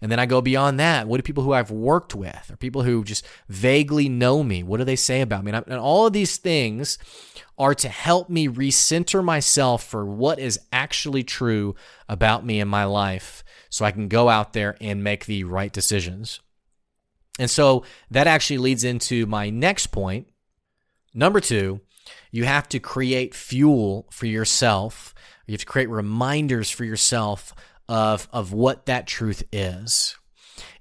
And 0.02 0.12
then 0.12 0.20
I 0.20 0.26
go 0.26 0.42
beyond 0.42 0.80
that. 0.80 1.08
What 1.08 1.18
do 1.18 1.24
people 1.24 1.44
who 1.44 1.54
I've 1.54 1.72
worked 1.72 2.16
with 2.16 2.50
or 2.50 2.58
people 2.58 2.84
who 2.84 3.04
just 3.04 3.26
vaguely 3.48 4.10
know 4.10 4.44
me, 4.44 4.64
what 4.64 4.78
do 4.78 4.84
they 4.84 4.96
say 4.96 5.22
about 5.22 5.44
me? 5.44 5.52
And, 5.52 5.66
and 5.68 5.80
all 5.80 6.08
of 6.08 6.14
these 6.14 6.38
things 6.38 6.98
are 7.58 7.76
to 7.76 7.90
help 7.90 8.30
me 8.30 8.48
recenter 8.48 9.24
myself 9.24 9.84
for 9.84 10.06
what 10.06 10.40
is 10.40 10.60
actually 10.72 11.24
true 11.24 11.76
about 12.10 12.46
me 12.46 12.60
in 12.60 12.68
my 12.68 12.84
life 12.84 13.44
so 13.76 13.84
I 13.84 13.92
can 13.92 14.08
go 14.08 14.30
out 14.30 14.54
there 14.54 14.78
and 14.80 15.04
make 15.04 15.26
the 15.26 15.44
right 15.44 15.74
decisions. 15.74 16.40
And 17.38 17.50
so 17.50 17.84
that 18.10 18.26
actually 18.26 18.60
leads 18.60 18.86
into 18.86 19.26
my 19.26 19.50
next 19.50 19.88
point. 19.88 20.30
Number 21.14 21.42
two, 21.42 21.82
you 22.32 22.46
have 22.46 22.70
to 22.70 22.80
create 22.80 23.36
fuel 23.36 24.08
for 24.12 24.28
yourself. 24.28 25.14
You 25.46 25.56
have 25.56 25.60
to 25.60 25.66
create 25.66 25.90
reminders 25.90 26.70
for 26.70 26.86
yourself 26.86 27.54
of, 27.90 28.30
of 28.32 28.54
what 28.54 28.86
that 28.86 29.08
truth 29.08 29.44
is. 29.52 30.16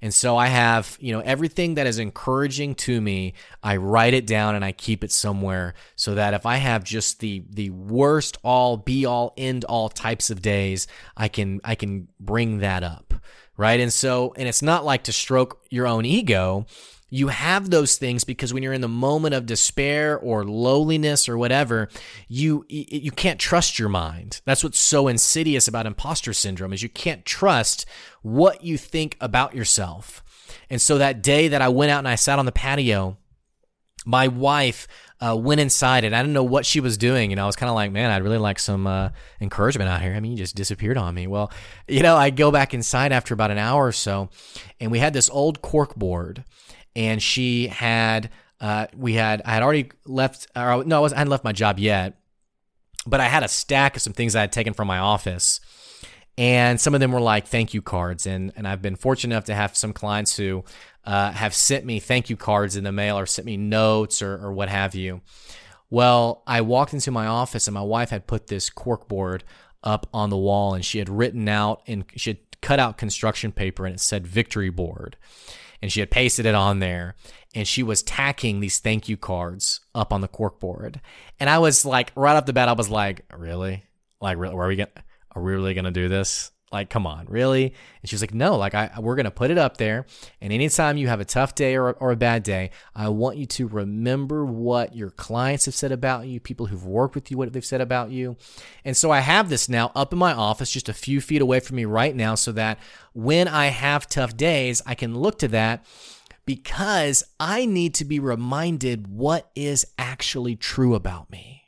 And 0.02 0.12
so 0.12 0.36
I 0.36 0.46
have, 0.46 0.96
you 1.00 1.12
know, 1.12 1.20
everything 1.20 1.74
that 1.74 1.86
is 1.86 1.98
encouraging 1.98 2.74
to 2.76 3.00
me, 3.00 3.34
I 3.62 3.76
write 3.76 4.14
it 4.14 4.26
down 4.26 4.54
and 4.54 4.64
I 4.64 4.72
keep 4.72 5.04
it 5.04 5.12
somewhere 5.12 5.74
so 5.96 6.14
that 6.14 6.34
if 6.34 6.46
I 6.46 6.56
have 6.56 6.84
just 6.84 7.20
the 7.20 7.44
the 7.50 7.70
worst 7.70 8.38
all 8.42 8.76
be 8.76 9.04
all 9.06 9.34
end 9.36 9.64
all 9.64 9.88
types 9.88 10.30
of 10.30 10.42
days, 10.42 10.86
I 11.16 11.28
can 11.28 11.60
I 11.64 11.74
can 11.74 12.08
bring 12.20 12.58
that 12.58 12.82
up. 12.82 13.14
Right? 13.56 13.80
And 13.80 13.92
so 13.92 14.34
and 14.36 14.48
it's 14.48 14.62
not 14.62 14.84
like 14.84 15.04
to 15.04 15.12
stroke 15.12 15.64
your 15.70 15.86
own 15.86 16.04
ego 16.04 16.66
you 17.10 17.28
have 17.28 17.70
those 17.70 17.96
things 17.96 18.24
because 18.24 18.52
when 18.52 18.62
you're 18.62 18.72
in 18.72 18.80
the 18.80 18.88
moment 18.88 19.34
of 19.34 19.46
despair 19.46 20.18
or 20.18 20.44
lowliness 20.44 21.28
or 21.28 21.38
whatever, 21.38 21.88
you 22.28 22.64
you 22.68 23.10
can't 23.10 23.38
trust 23.38 23.78
your 23.78 23.88
mind. 23.88 24.40
That's 24.44 24.64
what's 24.64 24.78
so 24.78 25.08
insidious 25.08 25.68
about 25.68 25.86
imposter 25.86 26.32
syndrome 26.32 26.72
is 26.72 26.82
you 26.82 26.88
can't 26.88 27.24
trust 27.24 27.86
what 28.22 28.64
you 28.64 28.78
think 28.78 29.16
about 29.20 29.54
yourself. 29.54 30.22
And 30.70 30.80
so 30.80 30.98
that 30.98 31.22
day 31.22 31.48
that 31.48 31.62
I 31.62 31.68
went 31.68 31.90
out 31.90 31.98
and 31.98 32.08
I 32.08 32.16
sat 32.16 32.38
on 32.38 32.46
the 32.46 32.52
patio, 32.52 33.18
my 34.04 34.28
wife 34.28 34.86
uh, 35.20 35.36
went 35.36 35.60
inside 35.60 36.04
and 36.04 36.14
I 36.14 36.22
didn't 36.22 36.34
know 36.34 36.44
what 36.44 36.66
she 36.66 36.80
was 36.80 36.98
doing. 36.98 37.32
And 37.32 37.40
I 37.40 37.46
was 37.46 37.56
kind 37.56 37.70
of 37.70 37.74
like, 37.74 37.92
man, 37.92 38.10
I'd 38.10 38.22
really 38.22 38.38
like 38.38 38.58
some 38.58 38.86
uh, 38.86 39.10
encouragement 39.40 39.88
out 39.88 40.02
here. 40.02 40.14
I 40.14 40.20
mean, 40.20 40.32
you 40.32 40.38
just 40.38 40.56
disappeared 40.56 40.98
on 40.98 41.14
me. 41.14 41.26
Well, 41.26 41.50
you 41.88 42.02
know, 42.02 42.16
I 42.16 42.30
go 42.30 42.50
back 42.50 42.74
inside 42.74 43.12
after 43.12 43.32
about 43.32 43.50
an 43.50 43.58
hour 43.58 43.86
or 43.86 43.92
so, 43.92 44.30
and 44.80 44.90
we 44.90 44.98
had 44.98 45.12
this 45.12 45.30
old 45.30 45.62
cork 45.62 45.94
board 45.94 46.44
and 46.96 47.22
she 47.22 47.68
had 47.68 48.30
uh, 48.60 48.86
we 48.96 49.14
had 49.14 49.42
I 49.44 49.52
had 49.52 49.62
already 49.62 49.90
left 50.06 50.46
or 50.56 50.84
no 50.84 50.98
I, 50.98 51.00
was, 51.00 51.12
I 51.12 51.18
hadn't 51.18 51.30
left 51.30 51.44
my 51.44 51.52
job 51.52 51.78
yet, 51.78 52.18
but 53.06 53.20
I 53.20 53.24
had 53.24 53.42
a 53.42 53.48
stack 53.48 53.96
of 53.96 54.02
some 54.02 54.12
things 54.12 54.34
I 54.36 54.40
had 54.40 54.52
taken 54.52 54.74
from 54.74 54.88
my 54.88 54.98
office. 54.98 55.60
And 56.36 56.80
some 56.80 56.94
of 56.94 57.00
them 57.00 57.12
were 57.12 57.20
like 57.20 57.46
thank 57.46 57.74
you 57.74 57.82
cards, 57.82 58.26
and 58.26 58.52
and 58.56 58.66
I've 58.66 58.82
been 58.82 58.96
fortunate 58.96 59.34
enough 59.34 59.44
to 59.44 59.54
have 59.54 59.76
some 59.76 59.92
clients 59.92 60.36
who 60.36 60.64
uh, 61.04 61.30
have 61.30 61.54
sent 61.54 61.84
me 61.84 62.00
thank 62.00 62.28
you 62.28 62.36
cards 62.36 62.76
in 62.76 62.82
the 62.82 62.90
mail 62.90 63.18
or 63.18 63.26
sent 63.26 63.46
me 63.46 63.56
notes 63.56 64.20
or, 64.20 64.34
or 64.44 64.52
what 64.52 64.68
have 64.68 64.94
you. 64.94 65.20
Well, 65.90 66.42
I 66.44 66.60
walked 66.62 66.92
into 66.92 67.12
my 67.12 67.26
office 67.26 67.68
and 67.68 67.74
my 67.74 67.82
wife 67.82 68.10
had 68.10 68.26
put 68.26 68.48
this 68.48 68.68
cork 68.68 69.06
board 69.06 69.44
up 69.84 70.08
on 70.12 70.30
the 70.30 70.36
wall, 70.36 70.74
and 70.74 70.84
she 70.84 70.98
had 70.98 71.08
written 71.08 71.48
out 71.48 71.82
and 71.86 72.04
she 72.16 72.30
had 72.30 72.38
cut 72.60 72.80
out 72.80 72.98
construction 72.98 73.52
paper, 73.52 73.86
and 73.86 73.94
it 73.94 74.00
said 74.00 74.26
victory 74.26 74.70
board 74.70 75.16
and 75.84 75.92
she 75.92 76.00
had 76.00 76.10
pasted 76.10 76.46
it 76.46 76.54
on 76.54 76.78
there 76.78 77.14
and 77.54 77.68
she 77.68 77.82
was 77.82 78.02
tacking 78.02 78.60
these 78.60 78.78
thank 78.78 79.06
you 79.06 79.18
cards 79.18 79.80
up 79.94 80.14
on 80.14 80.22
the 80.22 80.28
corkboard. 80.28 80.98
And 81.38 81.50
I 81.50 81.58
was 81.58 81.84
like, 81.84 82.10
right 82.16 82.34
off 82.34 82.46
the 82.46 82.54
bat, 82.54 82.70
I 82.70 82.72
was 82.72 82.88
like, 82.88 83.30
really? 83.36 83.82
Like, 84.18 84.38
really, 84.38 84.54
are 84.54 84.66
we 84.66 84.76
gonna, 84.76 84.88
are 85.32 85.42
we 85.42 85.52
really 85.52 85.74
gonna 85.74 85.90
do 85.90 86.08
this? 86.08 86.52
Like, 86.74 86.90
come 86.90 87.06
on, 87.06 87.26
really? 87.26 87.66
And 88.02 88.10
she 88.10 88.16
was 88.16 88.20
like, 88.20 88.34
no, 88.34 88.56
like, 88.56 88.74
I, 88.74 88.90
we're 88.98 89.14
gonna 89.14 89.30
put 89.30 89.52
it 89.52 89.58
up 89.58 89.76
there. 89.76 90.06
And 90.40 90.52
anytime 90.52 90.96
you 90.96 91.06
have 91.06 91.20
a 91.20 91.24
tough 91.24 91.54
day 91.54 91.76
or, 91.76 91.92
or 91.92 92.10
a 92.10 92.16
bad 92.16 92.42
day, 92.42 92.70
I 92.96 93.10
want 93.10 93.36
you 93.36 93.46
to 93.46 93.68
remember 93.68 94.44
what 94.44 94.96
your 94.96 95.10
clients 95.10 95.66
have 95.66 95.74
said 95.76 95.92
about 95.92 96.26
you, 96.26 96.40
people 96.40 96.66
who've 96.66 96.84
worked 96.84 97.14
with 97.14 97.30
you, 97.30 97.38
what 97.38 97.52
they've 97.52 97.64
said 97.64 97.80
about 97.80 98.10
you. 98.10 98.36
And 98.84 98.96
so 98.96 99.12
I 99.12 99.20
have 99.20 99.50
this 99.50 99.68
now 99.68 99.92
up 99.94 100.12
in 100.12 100.18
my 100.18 100.32
office, 100.32 100.72
just 100.72 100.88
a 100.88 100.92
few 100.92 101.20
feet 101.20 101.40
away 101.40 101.60
from 101.60 101.76
me 101.76 101.84
right 101.84 102.16
now, 102.16 102.34
so 102.34 102.50
that 102.50 102.80
when 103.12 103.46
I 103.46 103.66
have 103.66 104.08
tough 104.08 104.36
days, 104.36 104.82
I 104.84 104.96
can 104.96 105.16
look 105.16 105.38
to 105.38 105.48
that 105.48 105.86
because 106.44 107.22
I 107.38 107.66
need 107.66 107.94
to 107.94 108.04
be 108.04 108.18
reminded 108.18 109.06
what 109.06 109.48
is 109.54 109.86
actually 109.96 110.56
true 110.56 110.96
about 110.96 111.30
me. 111.30 111.63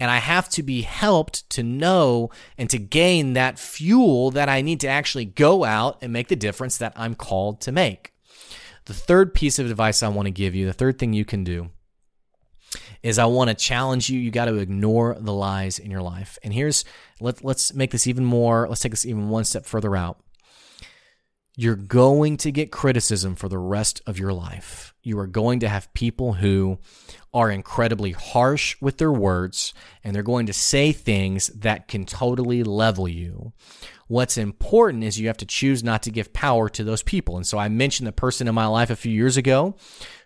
And 0.00 0.10
I 0.10 0.18
have 0.18 0.48
to 0.50 0.62
be 0.62 0.82
helped 0.82 1.48
to 1.50 1.62
know 1.62 2.30
and 2.56 2.70
to 2.70 2.78
gain 2.78 3.32
that 3.32 3.58
fuel 3.58 4.30
that 4.30 4.48
I 4.48 4.60
need 4.60 4.80
to 4.80 4.88
actually 4.88 5.24
go 5.24 5.64
out 5.64 5.98
and 6.00 6.12
make 6.12 6.28
the 6.28 6.36
difference 6.36 6.78
that 6.78 6.92
I'm 6.94 7.14
called 7.14 7.60
to 7.62 7.72
make. 7.72 8.12
The 8.84 8.94
third 8.94 9.34
piece 9.34 9.58
of 9.58 9.70
advice 9.70 10.02
I 10.02 10.08
want 10.08 10.26
to 10.26 10.30
give 10.30 10.54
you, 10.54 10.66
the 10.66 10.72
third 10.72 10.98
thing 10.98 11.12
you 11.12 11.24
can 11.24 11.44
do, 11.44 11.70
is 13.02 13.18
I 13.18 13.26
want 13.26 13.48
to 13.48 13.54
challenge 13.54 14.08
you. 14.08 14.18
You 14.18 14.30
got 14.30 14.46
to 14.46 14.56
ignore 14.56 15.16
the 15.18 15.32
lies 15.32 15.78
in 15.78 15.90
your 15.90 16.02
life. 16.02 16.38
And 16.42 16.52
here's 16.52 16.84
let 17.20 17.44
let's 17.44 17.74
make 17.74 17.90
this 17.90 18.06
even 18.06 18.24
more. 18.24 18.68
Let's 18.68 18.80
take 18.80 18.92
this 18.92 19.06
even 19.06 19.28
one 19.28 19.44
step 19.44 19.66
further 19.66 19.96
out. 19.96 20.20
You're 21.60 21.74
going 21.74 22.36
to 22.36 22.52
get 22.52 22.70
criticism 22.70 23.34
for 23.34 23.48
the 23.48 23.58
rest 23.58 24.00
of 24.06 24.16
your 24.16 24.32
life. 24.32 24.94
You 25.02 25.18
are 25.18 25.26
going 25.26 25.58
to 25.58 25.68
have 25.68 25.92
people 25.92 26.34
who 26.34 26.78
are 27.34 27.50
incredibly 27.50 28.12
harsh 28.12 28.76
with 28.80 28.98
their 28.98 29.10
words 29.10 29.74
and 30.04 30.14
they're 30.14 30.22
going 30.22 30.46
to 30.46 30.52
say 30.52 30.92
things 30.92 31.48
that 31.48 31.88
can 31.88 32.06
totally 32.06 32.62
level 32.62 33.08
you. 33.08 33.52
What's 34.06 34.38
important 34.38 35.02
is 35.02 35.18
you 35.18 35.26
have 35.26 35.36
to 35.38 35.46
choose 35.46 35.82
not 35.82 36.04
to 36.04 36.12
give 36.12 36.32
power 36.32 36.68
to 36.68 36.84
those 36.84 37.02
people. 37.02 37.36
And 37.36 37.44
so 37.44 37.58
I 37.58 37.68
mentioned 37.68 38.06
the 38.06 38.12
person 38.12 38.46
in 38.46 38.54
my 38.54 38.66
life 38.66 38.90
a 38.90 38.94
few 38.94 39.10
years 39.10 39.36
ago 39.36 39.74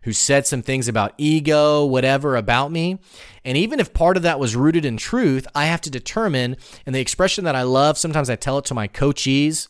who 0.02 0.12
said 0.12 0.46
some 0.46 0.60
things 0.60 0.86
about 0.86 1.14
ego, 1.16 1.86
whatever 1.86 2.36
about 2.36 2.70
me. 2.70 2.98
And 3.42 3.56
even 3.56 3.80
if 3.80 3.94
part 3.94 4.18
of 4.18 4.24
that 4.24 4.38
was 4.38 4.54
rooted 4.54 4.84
in 4.84 4.98
truth, 4.98 5.46
I 5.54 5.64
have 5.64 5.80
to 5.80 5.90
determine, 5.90 6.58
and 6.84 6.94
the 6.94 7.00
expression 7.00 7.44
that 7.44 7.56
I 7.56 7.62
love, 7.62 7.96
sometimes 7.96 8.28
I 8.28 8.36
tell 8.36 8.58
it 8.58 8.66
to 8.66 8.74
my 8.74 8.86
coachees 8.86 9.68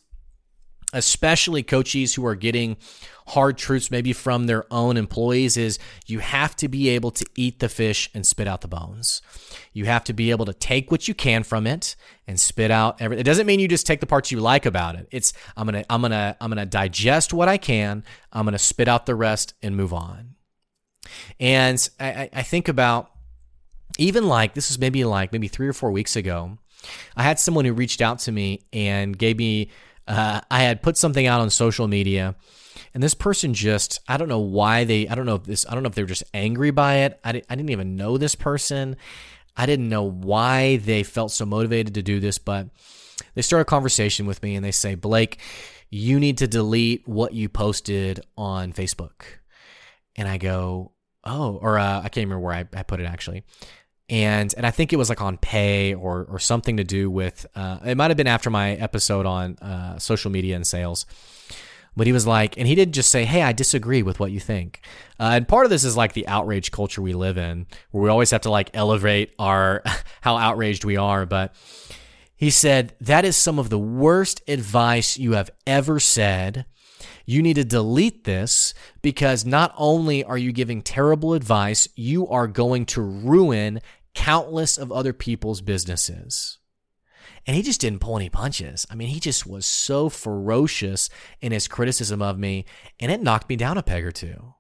especially 0.93 1.63
coaches 1.63 2.15
who 2.15 2.27
are 2.27 2.35
getting 2.35 2.77
hard 3.29 3.57
truths 3.57 3.91
maybe 3.91 4.13
from 4.13 4.47
their 4.47 4.65
own 4.73 4.97
employees 4.97 5.57
is 5.57 5.79
you 6.07 6.19
have 6.19 6.57
to 6.57 6.69
be 6.69 6.89
able 6.89 7.11
to 7.11 7.25
eat 7.37 7.61
the 7.61 7.69
fish 7.69 8.11
and 8.15 8.27
spit 8.27 8.49
out 8.49 8.61
the 8.61 8.69
bones. 8.69 9.23
You 9.73 9.85
have 9.87 10.05
to 10.05 10.13
be 10.13 10.31
able 10.31 10.45
to 10.47 10.53
take 10.53 10.91
what 10.91 11.09
you 11.09 11.15
can 11.15 11.43
from 11.43 11.67
it 11.67 11.97
and 12.27 12.41
spit 12.41 12.71
out 12.71 13.01
every 13.01 13.19
it 13.19 13.25
doesn't 13.25 13.47
mean 13.47 13.61
you 13.61 13.69
just 13.69 13.87
take 13.87 14.01
the 14.01 14.07
parts 14.07 14.31
you 14.31 14.41
like 14.41 14.67
about 14.67 14.97
it. 14.97 15.09
It's 15.11 15.33
I'm 15.57 15.67
going 15.67 15.83
to 15.83 15.93
I'm 15.93 16.01
going 16.01 16.13
to 16.13 16.37
I'm 16.41 16.51
going 16.51 16.59
to 16.59 16.67
digest 16.67 17.33
what 17.33 17.49
I 17.49 17.59
can, 17.59 18.05
I'm 18.33 18.45
going 18.45 18.53
to 18.53 18.59
spit 18.59 18.89
out 18.89 19.07
the 19.07 19.15
rest 19.15 19.55
and 19.63 19.77
move 19.77 19.93
on. 19.93 20.35
And 21.41 21.89
I, 21.99 22.31
I 22.33 22.43
think 22.43 22.69
about 22.69 23.11
even 23.99 24.27
like 24.27 24.55
this 24.55 24.71
is 24.71 24.79
maybe 24.79 25.05
like 25.05 25.33
maybe 25.33 25.49
3 25.49 25.69
or 25.69 25.73
4 25.73 25.91
weeks 25.91 26.17
ago, 26.17 26.59
I 27.17 27.23
had 27.23 27.39
someone 27.39 27.65
who 27.65 27.73
reached 27.73 28.01
out 28.01 28.19
to 28.21 28.33
me 28.33 28.63
and 28.73 29.17
gave 29.17 29.37
me 29.37 29.71
uh, 30.07 30.41
I 30.51 30.63
had 30.63 30.83
put 30.83 30.97
something 30.97 31.27
out 31.27 31.41
on 31.41 31.51
social 31.51 31.89
media, 31.89 32.35
and 32.95 33.03
this 33.03 33.15
person 33.15 33.55
just 33.55 34.01
I 34.09 34.17
don't 34.17 34.29
know 34.29 34.39
why 34.39 34.85
they 34.85 35.09
I 35.09 35.15
don't 35.15 35.27
know 35.27 35.37
if 35.37 35.45
this 35.45 35.67
I 35.69 35.75
don't 35.75 35.83
know 35.83 35.89
if 35.89 35.95
they 35.95 36.03
were 36.03 36.09
just 36.09 36.25
angry 36.35 36.71
by 36.71 36.99
it. 36.99 37.21
I, 37.25 37.31
I 37.49 37.55
didn't 37.55 37.71
even 37.71 37.97
know 37.97 38.19
this 38.19 38.35
person. 38.35 38.97
I 39.57 39.67
didn't 39.67 39.89
know 39.89 40.05
why 40.05 40.77
they 40.79 41.03
felt 41.03 41.31
so 41.31 41.45
motivated 41.45 41.95
to 41.95 42.03
do 42.03 42.21
this, 42.21 42.39
but 42.39 42.69
they 43.35 43.43
start 43.43 43.63
a 43.63 43.67
conversation 43.67 44.27
with 44.27 44.43
me 44.43 44.57
and 44.57 44.65
they 44.65 44.71
say, 44.71 44.95
Blake, 44.95 45.39
you 45.91 46.19
need 46.19 46.39
to 46.39 46.47
delete 46.47 47.07
what 47.07 47.35
you 47.35 47.49
posted 47.49 48.21
on 48.37 48.73
Facebook. 48.73 49.25
And 50.17 50.27
I 50.27 50.39
go, 50.39 50.93
oh, 51.25 51.59
or 51.61 51.79
uh, 51.79 51.99
I 51.99 52.09
can't 52.09 52.27
remember 52.27 52.41
where 52.41 52.55
I, 52.55 52.65
I 52.75 52.83
put 52.83 53.01
it 53.01 53.05
actually 53.05 53.45
and 54.09 54.53
and 54.57 54.67
I 54.67 54.71
think 54.71 54.93
it 54.93 54.97
was 54.97 55.09
like 55.09 55.21
on 55.21 55.39
pay 55.39 55.95
or 55.95 56.27
or 56.29 56.39
something 56.39 56.77
to 56.77 56.85
do 56.85 57.11
with 57.11 57.47
uh, 57.55 57.79
it 57.85 57.97
might 57.97 58.11
have 58.11 58.17
been 58.17 58.27
after 58.27 58.51
my 58.51 58.73
episode 58.73 59.27
on 59.27 59.57
uh, 59.59 59.99
social 59.99 60.31
media 60.31 60.57
and 60.57 60.67
sales. 60.67 61.07
But 61.95 62.07
he 62.07 62.13
was 62.15 62.27
like, 62.27 62.57
and 62.57 62.67
he 62.67 62.75
didn't 62.75 62.95
just 62.95 63.11
say, 63.11 63.25
"Hey, 63.25 63.43
I 63.43 63.53
disagree 63.53 64.03
with 64.03 64.19
what 64.19 64.33
you 64.33 64.41
think." 64.41 64.81
Uh, 65.21 65.33
and 65.35 65.47
part 65.47 65.67
of 65.67 65.71
this 65.71 65.85
is 65.85 65.97
like 65.97 66.15
the 66.15 66.27
outrage 66.27 66.71
culture 66.71 67.03
we 67.03 67.13
live 67.13 67.37
in, 67.37 67.67
where 67.91 68.03
we 68.03 68.09
always 68.09 68.31
have 68.31 68.41
to 68.43 68.51
like 68.51 68.71
elevate 68.73 69.35
our 69.39 69.83
how 70.23 70.37
outraged 70.37 70.85
we 70.85 70.97
are. 70.97 71.27
But 71.27 71.55
he 72.35 72.51
said 72.51 72.95
that 73.01 73.25
is 73.25 73.37
some 73.37 73.59
of 73.59 73.71
the 73.71 73.79
worst 73.79 74.43
advice 74.49 75.19
you 75.19 75.33
have 75.33 75.51
ever 75.67 76.01
said. 76.01 76.65
You 77.25 77.43
need 77.43 77.55
to 77.55 77.65
delete 77.65 78.25
this 78.25 78.75
because 79.01 79.45
not 79.45 79.75
only 79.77 80.25
are 80.25 80.39
you 80.39 80.53
giving 80.53 80.83
terrible 80.83 81.35
advice, 81.35 81.89
you 81.95 82.27
are 82.29 82.47
going 82.47 82.87
to 82.87 83.01
ruin 83.01 83.81
countless 84.15 84.79
of 84.79 84.93
other 84.93 85.13
people's 85.13 85.61
businesses. 85.61 86.59
And 87.47 87.57
he 87.57 87.63
just 87.63 87.81
didn't 87.81 88.01
pull 88.01 88.17
any 88.17 88.29
punches. 88.29 88.87
I 88.91 88.95
mean, 88.95 89.09
he 89.09 89.19
just 89.19 89.47
was 89.47 89.67
so 89.67 90.09
ferocious 90.09 91.11
in 91.41 91.51
his 91.53 91.67
criticism 91.67 92.23
of 92.23 92.39
me, 92.39 92.67
and 93.01 93.11
it 93.11 93.23
knocked 93.23 93.49
me 93.49 93.57
down 93.57 93.79
a 93.79 93.83
peg 93.83 94.05
or 94.05 94.13
two. 94.13 94.55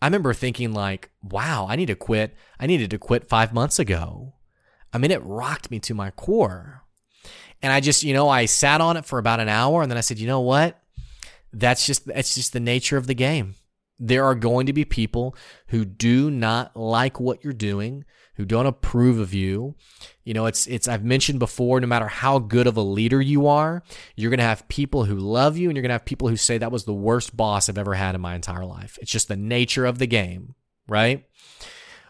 I 0.00 0.06
remember 0.06 0.32
thinking, 0.32 0.72
like, 0.72 1.10
wow, 1.22 1.66
I 1.68 1.76
need 1.76 1.86
to 1.86 1.94
quit. 1.94 2.34
I 2.58 2.66
needed 2.66 2.90
to 2.90 2.98
quit 2.98 3.28
five 3.28 3.52
months 3.52 3.78
ago. 3.78 4.34
I 4.92 4.98
mean, 4.98 5.10
it 5.10 5.22
rocked 5.24 5.70
me 5.70 5.78
to 5.80 5.94
my 5.94 6.10
core. 6.10 6.84
And 7.62 7.72
I 7.72 7.80
just, 7.80 8.02
you 8.02 8.14
know, 8.14 8.28
I 8.28 8.44
sat 8.44 8.80
on 8.80 8.96
it 8.96 9.04
for 9.04 9.18
about 9.18 9.40
an 9.40 9.48
hour 9.48 9.82
and 9.82 9.90
then 9.90 9.98
I 9.98 10.02
said, 10.02 10.18
you 10.18 10.26
know 10.26 10.40
what? 10.40 10.80
That's 11.52 11.86
just, 11.86 12.08
it's 12.08 12.34
just 12.34 12.52
the 12.52 12.60
nature 12.60 12.96
of 12.96 13.06
the 13.06 13.14
game. 13.14 13.54
There 13.98 14.24
are 14.24 14.34
going 14.34 14.66
to 14.66 14.72
be 14.74 14.84
people 14.84 15.34
who 15.68 15.84
do 15.84 16.30
not 16.30 16.76
like 16.76 17.18
what 17.18 17.42
you're 17.42 17.54
doing, 17.54 18.04
who 18.34 18.44
don't 18.44 18.66
approve 18.66 19.18
of 19.18 19.32
you. 19.32 19.74
You 20.22 20.34
know, 20.34 20.44
it's 20.44 20.66
it's 20.66 20.86
I've 20.86 21.04
mentioned 21.04 21.38
before, 21.38 21.80
no 21.80 21.86
matter 21.86 22.06
how 22.06 22.38
good 22.38 22.66
of 22.66 22.76
a 22.76 22.82
leader 22.82 23.22
you 23.22 23.46
are, 23.46 23.82
you're 24.14 24.30
going 24.30 24.38
to 24.38 24.44
have 24.44 24.68
people 24.68 25.04
who 25.04 25.16
love 25.16 25.56
you 25.56 25.70
and 25.70 25.76
you're 25.76 25.82
going 25.82 25.88
to 25.88 25.94
have 25.94 26.04
people 26.04 26.28
who 26.28 26.36
say 26.36 26.58
that 26.58 26.72
was 26.72 26.84
the 26.84 26.92
worst 26.92 27.34
boss 27.34 27.70
I've 27.70 27.78
ever 27.78 27.94
had 27.94 28.14
in 28.14 28.20
my 28.20 28.34
entire 28.34 28.66
life. 28.66 28.98
It's 29.00 29.10
just 29.10 29.28
the 29.28 29.36
nature 29.36 29.86
of 29.86 29.98
the 29.98 30.06
game, 30.06 30.54
right? 30.86 31.26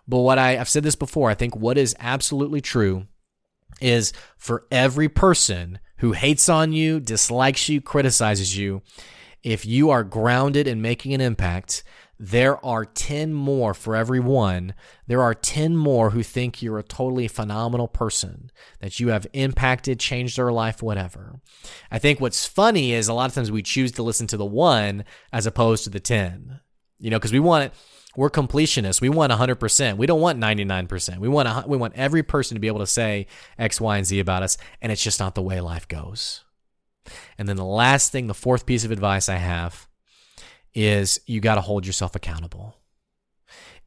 But 0.08 0.18
what 0.18 0.38
I, 0.38 0.58
I've 0.58 0.68
said 0.68 0.82
this 0.82 0.96
before, 0.96 1.30
I 1.30 1.34
think 1.34 1.54
what 1.54 1.78
is 1.78 1.94
absolutely 2.00 2.60
true 2.60 3.06
is 3.80 4.12
for 4.36 4.66
every 4.70 5.08
person 5.08 5.78
who 5.98 6.12
hates 6.12 6.48
on 6.48 6.72
you, 6.72 6.98
dislikes 6.98 7.68
you, 7.68 7.80
criticizes 7.80 8.56
you, 8.56 8.82
if 9.46 9.64
you 9.64 9.90
are 9.90 10.02
grounded 10.02 10.66
and 10.66 10.82
making 10.82 11.14
an 11.14 11.20
impact, 11.20 11.84
there 12.18 12.62
are 12.66 12.84
10 12.84 13.32
more 13.32 13.74
for 13.74 13.94
every 13.94 14.18
one. 14.18 14.74
There 15.06 15.22
are 15.22 15.34
10 15.34 15.76
more 15.76 16.10
who 16.10 16.24
think 16.24 16.60
you're 16.60 16.80
a 16.80 16.82
totally 16.82 17.28
phenomenal 17.28 17.86
person, 17.86 18.50
that 18.80 18.98
you 18.98 19.10
have 19.10 19.24
impacted, 19.32 20.00
changed 20.00 20.36
their 20.36 20.50
life, 20.50 20.82
whatever. 20.82 21.38
I 21.92 22.00
think 22.00 22.20
what's 22.20 22.44
funny 22.44 22.92
is 22.92 23.06
a 23.06 23.12
lot 23.12 23.28
of 23.28 23.36
times 23.36 23.52
we 23.52 23.62
choose 23.62 23.92
to 23.92 24.02
listen 24.02 24.26
to 24.26 24.36
the 24.36 24.44
one 24.44 25.04
as 25.32 25.46
opposed 25.46 25.84
to 25.84 25.90
the 25.90 26.00
10. 26.00 26.58
You 26.98 27.10
know, 27.10 27.18
because 27.18 27.32
we 27.32 27.38
want 27.38 27.66
it, 27.66 27.72
we're 28.16 28.30
completionists. 28.30 29.00
We 29.00 29.10
want 29.10 29.30
100%. 29.30 29.96
We 29.96 30.06
don't 30.06 30.20
want 30.20 30.40
99%. 30.40 31.18
We 31.18 31.28
want 31.28 31.46
a, 31.46 31.64
we 31.68 31.76
want 31.76 31.94
every 31.94 32.24
person 32.24 32.56
to 32.56 32.60
be 32.60 32.66
able 32.66 32.80
to 32.80 32.86
say 32.86 33.28
X, 33.60 33.80
Y, 33.80 33.96
and 33.96 34.06
Z 34.06 34.18
about 34.18 34.42
us, 34.42 34.58
and 34.82 34.90
it's 34.90 35.04
just 35.04 35.20
not 35.20 35.36
the 35.36 35.42
way 35.42 35.60
life 35.60 35.86
goes. 35.86 36.42
And 37.38 37.48
then 37.48 37.56
the 37.56 37.64
last 37.64 38.12
thing, 38.12 38.26
the 38.26 38.34
fourth 38.34 38.66
piece 38.66 38.84
of 38.84 38.90
advice 38.90 39.28
I 39.28 39.36
have 39.36 39.86
is 40.74 41.20
you 41.26 41.40
got 41.40 41.54
to 41.56 41.60
hold 41.60 41.86
yourself 41.86 42.14
accountable. 42.14 42.76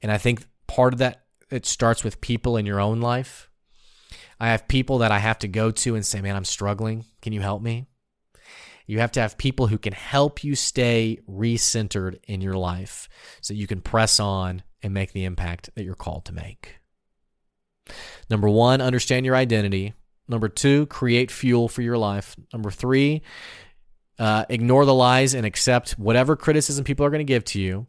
And 0.01 0.11
I 0.11 0.17
think 0.17 0.45
part 0.67 0.93
of 0.93 0.99
that 0.99 1.25
it 1.49 1.65
starts 1.65 2.03
with 2.03 2.21
people 2.21 2.57
in 2.57 2.65
your 2.65 2.79
own 2.79 3.01
life. 3.01 3.49
I 4.39 4.49
have 4.49 4.67
people 4.67 4.99
that 4.99 5.11
I 5.11 5.19
have 5.19 5.39
to 5.39 5.47
go 5.47 5.71
to 5.71 5.95
and 5.95 6.05
say, 6.05 6.21
"Man, 6.21 6.35
I'm 6.35 6.45
struggling. 6.45 7.05
Can 7.21 7.33
you 7.33 7.41
help 7.41 7.61
me?" 7.61 7.87
You 8.85 8.99
have 8.99 9.11
to 9.13 9.21
have 9.21 9.37
people 9.37 9.67
who 9.67 9.77
can 9.77 9.93
help 9.93 10.43
you 10.43 10.55
stay 10.55 11.19
recentered 11.29 12.19
in 12.23 12.41
your 12.41 12.55
life 12.55 13.07
so 13.41 13.53
you 13.53 13.67
can 13.67 13.81
press 13.81 14.19
on 14.19 14.63
and 14.81 14.93
make 14.93 15.11
the 15.11 15.25
impact 15.25 15.69
that 15.75 15.83
you're 15.83 15.93
called 15.93 16.25
to 16.25 16.33
make. 16.33 16.77
Number 18.29 18.49
1, 18.49 18.81
understand 18.81 19.25
your 19.25 19.35
identity. 19.35 19.93
Number 20.29 20.47
2, 20.47 20.85
create 20.85 21.31
fuel 21.31 21.67
for 21.67 21.81
your 21.81 21.97
life. 21.97 22.35
Number 22.53 22.71
3, 22.71 23.21
uh, 24.19 24.45
ignore 24.49 24.85
the 24.85 24.93
lies 24.93 25.33
and 25.33 25.45
accept 25.45 25.91
whatever 25.91 26.35
criticism 26.35 26.83
people 26.83 27.05
are 27.05 27.09
going 27.09 27.19
to 27.19 27.23
give 27.23 27.43
to 27.45 27.59
you. 27.59 27.87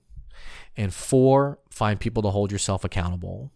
And 0.76 0.94
four, 0.94 1.58
find 1.70 1.98
people 1.98 2.22
to 2.22 2.30
hold 2.30 2.52
yourself 2.52 2.84
accountable. 2.84 3.52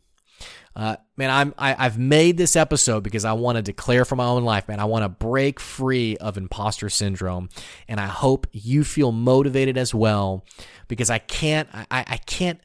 Uh, 0.77 0.97
man, 1.17 1.31
I'm 1.31 1.55
I, 1.57 1.77
I've 1.79 1.99
made 1.99 2.37
this 2.37 2.57
episode 2.57 3.05
because 3.05 3.25
I 3.25 3.33
want 3.35 3.57
to 3.57 3.63
declare 3.63 4.05
for 4.05 4.17
my 4.17 4.25
own 4.25 4.43
life, 4.43 4.67
man. 4.67 4.81
I 4.81 4.87
want 4.87 5.05
to 5.05 5.09
break 5.09 5.61
free 5.61 6.17
of 6.17 6.37
imposter 6.37 6.91
syndrome, 6.91 7.49
and 7.87 8.01
I 8.01 8.07
hope 8.07 8.49
you 8.51 8.83
feel 8.83 9.13
motivated 9.13 9.79
as 9.79 9.95
well. 9.95 10.45
Because 10.89 11.11
I 11.11 11.19
can't, 11.19 11.69
I, 11.73 11.87
I 11.91 12.17
can't, 12.17 12.61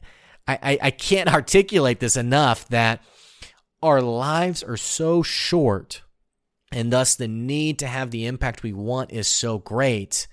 I, 0.48 0.78
I 0.82 0.90
can't 0.90 1.28
articulate 1.32 2.00
this 2.00 2.16
enough 2.16 2.68
that 2.68 3.00
our 3.80 4.02
lives 4.02 4.64
are 4.64 4.76
so 4.76 5.22
short 5.22 6.02
and 6.72 6.92
thus 6.92 7.14
the 7.14 7.28
need 7.28 7.78
to 7.80 7.86
have 7.86 8.10
the 8.10 8.26
impact 8.26 8.62
we 8.62 8.72
want 8.72 9.12
is 9.12 9.28
so 9.28 9.58
great. 9.58 10.26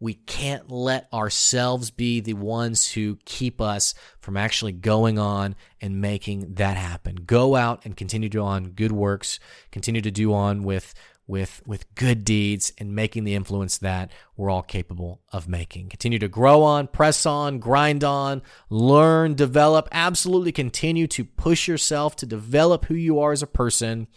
We 0.00 0.14
can't 0.14 0.70
let 0.70 1.12
ourselves 1.12 1.90
be 1.90 2.20
the 2.20 2.32
ones 2.32 2.92
who 2.92 3.18
keep 3.26 3.60
us 3.60 3.94
from 4.18 4.36
actually 4.36 4.72
going 4.72 5.18
on 5.18 5.54
and 5.80 6.00
making 6.00 6.54
that 6.54 6.78
happen. 6.78 7.16
Go 7.26 7.54
out 7.54 7.84
and 7.84 7.96
continue 7.96 8.30
to 8.30 8.38
do 8.38 8.42
on 8.42 8.70
good 8.70 8.92
works, 8.92 9.38
continue 9.70 10.00
to 10.00 10.10
do 10.10 10.32
on 10.32 10.62
with 10.62 10.94
with 11.30 11.62
with 11.64 11.94
good 11.94 12.24
deeds 12.24 12.72
and 12.78 12.94
making 12.94 13.24
the 13.24 13.34
influence 13.34 13.78
that 13.78 14.10
we're 14.36 14.50
all 14.50 14.62
capable 14.62 15.20
of 15.32 15.48
making. 15.48 15.88
Continue 15.88 16.18
to 16.18 16.28
grow 16.28 16.62
on, 16.62 16.88
press 16.88 17.24
on, 17.24 17.58
grind 17.58 18.02
on, 18.02 18.42
learn, 18.68 19.34
develop, 19.34 19.88
absolutely 19.92 20.50
continue 20.50 21.06
to 21.06 21.24
push 21.24 21.68
yourself 21.68 22.16
to 22.16 22.26
develop 22.26 22.86
who 22.86 22.94
you 22.94 23.20
are 23.20 23.32
as 23.32 23.42
a 23.42 23.46
person. 23.46 24.08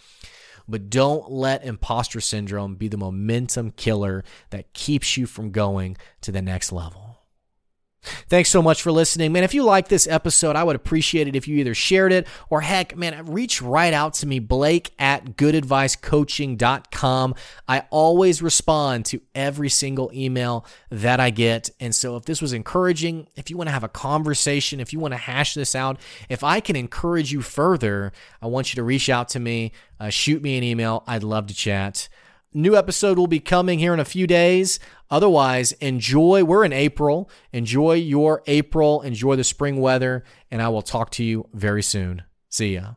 But 0.68 0.89
don't 0.89 1.32
let 1.32 1.64
imposter 1.64 2.22
syndrome 2.22 2.76
be 2.76 2.88
the 2.88 2.97
momentum 2.97 3.72
killer 3.72 4.24
that 4.49 4.74
keeps 4.74 5.18
you 5.18 5.26
from 5.26 5.51
going 5.51 5.97
to 6.22 6.32
the 6.32 6.41
next 6.41 6.72
level. 6.72 7.12
Thanks 8.28 8.49
so 8.49 8.62
much 8.62 8.82
for 8.82 8.91
listening. 8.91 9.32
Man, 9.32 9.43
if 9.43 9.54
you 9.54 9.64
like 9.64 9.88
this 9.88 10.08
episode, 10.08 10.56
I 10.56 10.64
would 10.64 10.76
appreciate 10.76 11.28
it 11.28 11.36
if 11.36 11.47
you 11.47 11.58
either 11.58 11.74
shared 11.74 12.12
it 12.12 12.28
or 12.49 12.62
heck, 12.62 12.97
man, 12.97 13.26
reach 13.26 13.62
right 13.62 13.93
out 13.93 14.14
to 14.16 14.26
me, 14.26 14.39
Blake 14.39 14.93
at 14.99 15.38
goodadvicecoaching.com. 15.38 17.36
I 17.68 17.84
always 17.89 18.41
respond 18.41 19.06
to 19.06 19.22
every 19.34 19.70
single 19.70 20.12
email 20.14 20.66
that 20.89 21.20
I 21.20 21.30
get. 21.30 21.70
And 21.80 21.95
so 21.95 22.16
if 22.18 22.26
this 22.26 22.41
was 22.41 22.54
encouraging, 22.54 23.28
if 23.36 23.49
you 23.49 23.58
want 23.58 23.68
to 23.70 23.74
have 23.74 23.84
a 23.84 23.89
conversation, 23.89 24.80
if 24.80 24.91
you 24.93 24.99
want 24.99 25.14
to 25.14 25.18
hash 25.18 25.54
this 25.54 25.76
out, 25.76 25.99
if 26.30 26.43
I 26.43 26.60
can 26.60 26.76
encourage 26.76 27.32
you 27.32 27.41
further, 27.41 28.12
I 28.41 28.47
want 28.47 28.74
you 28.74 28.76
to 28.78 28.84
reach 28.84 29.10
out 29.10 29.30
to 29.30 29.39
me, 29.39 29.72
uh, 29.99 30.10
shoot 30.10 30.41
me 30.41 30.58
an 30.58 30.64
email. 30.64 31.04
I'd 31.08 31.24
love 31.24 31.47
to 31.47 31.54
chat. 31.54 32.10
New 32.56 32.76
episode 32.76 33.18
will 33.18 33.26
be 33.26 33.39
coming 33.39 33.80
here 33.80 33.95
in 33.95 33.99
a 33.99 34.06
few 34.06 34.28
days. 34.28 34.80
Otherwise, 35.14 35.74
enjoy. 35.74 36.43
We're 36.43 36.66
in 36.66 36.74
April. 36.74 37.30
Enjoy 37.51 37.93
your 37.93 38.41
April. 38.47 39.03
Enjoy 39.03 39.36
the 39.36 39.43
spring 39.43 39.80
weather. 39.80 40.24
And 40.49 40.59
I 40.59 40.70
will 40.70 40.82
talk 40.82 41.11
to 41.11 41.24
you 41.24 41.47
very 41.53 41.84
soon. 41.84 42.24
See 42.49 42.74
ya. 42.74 42.93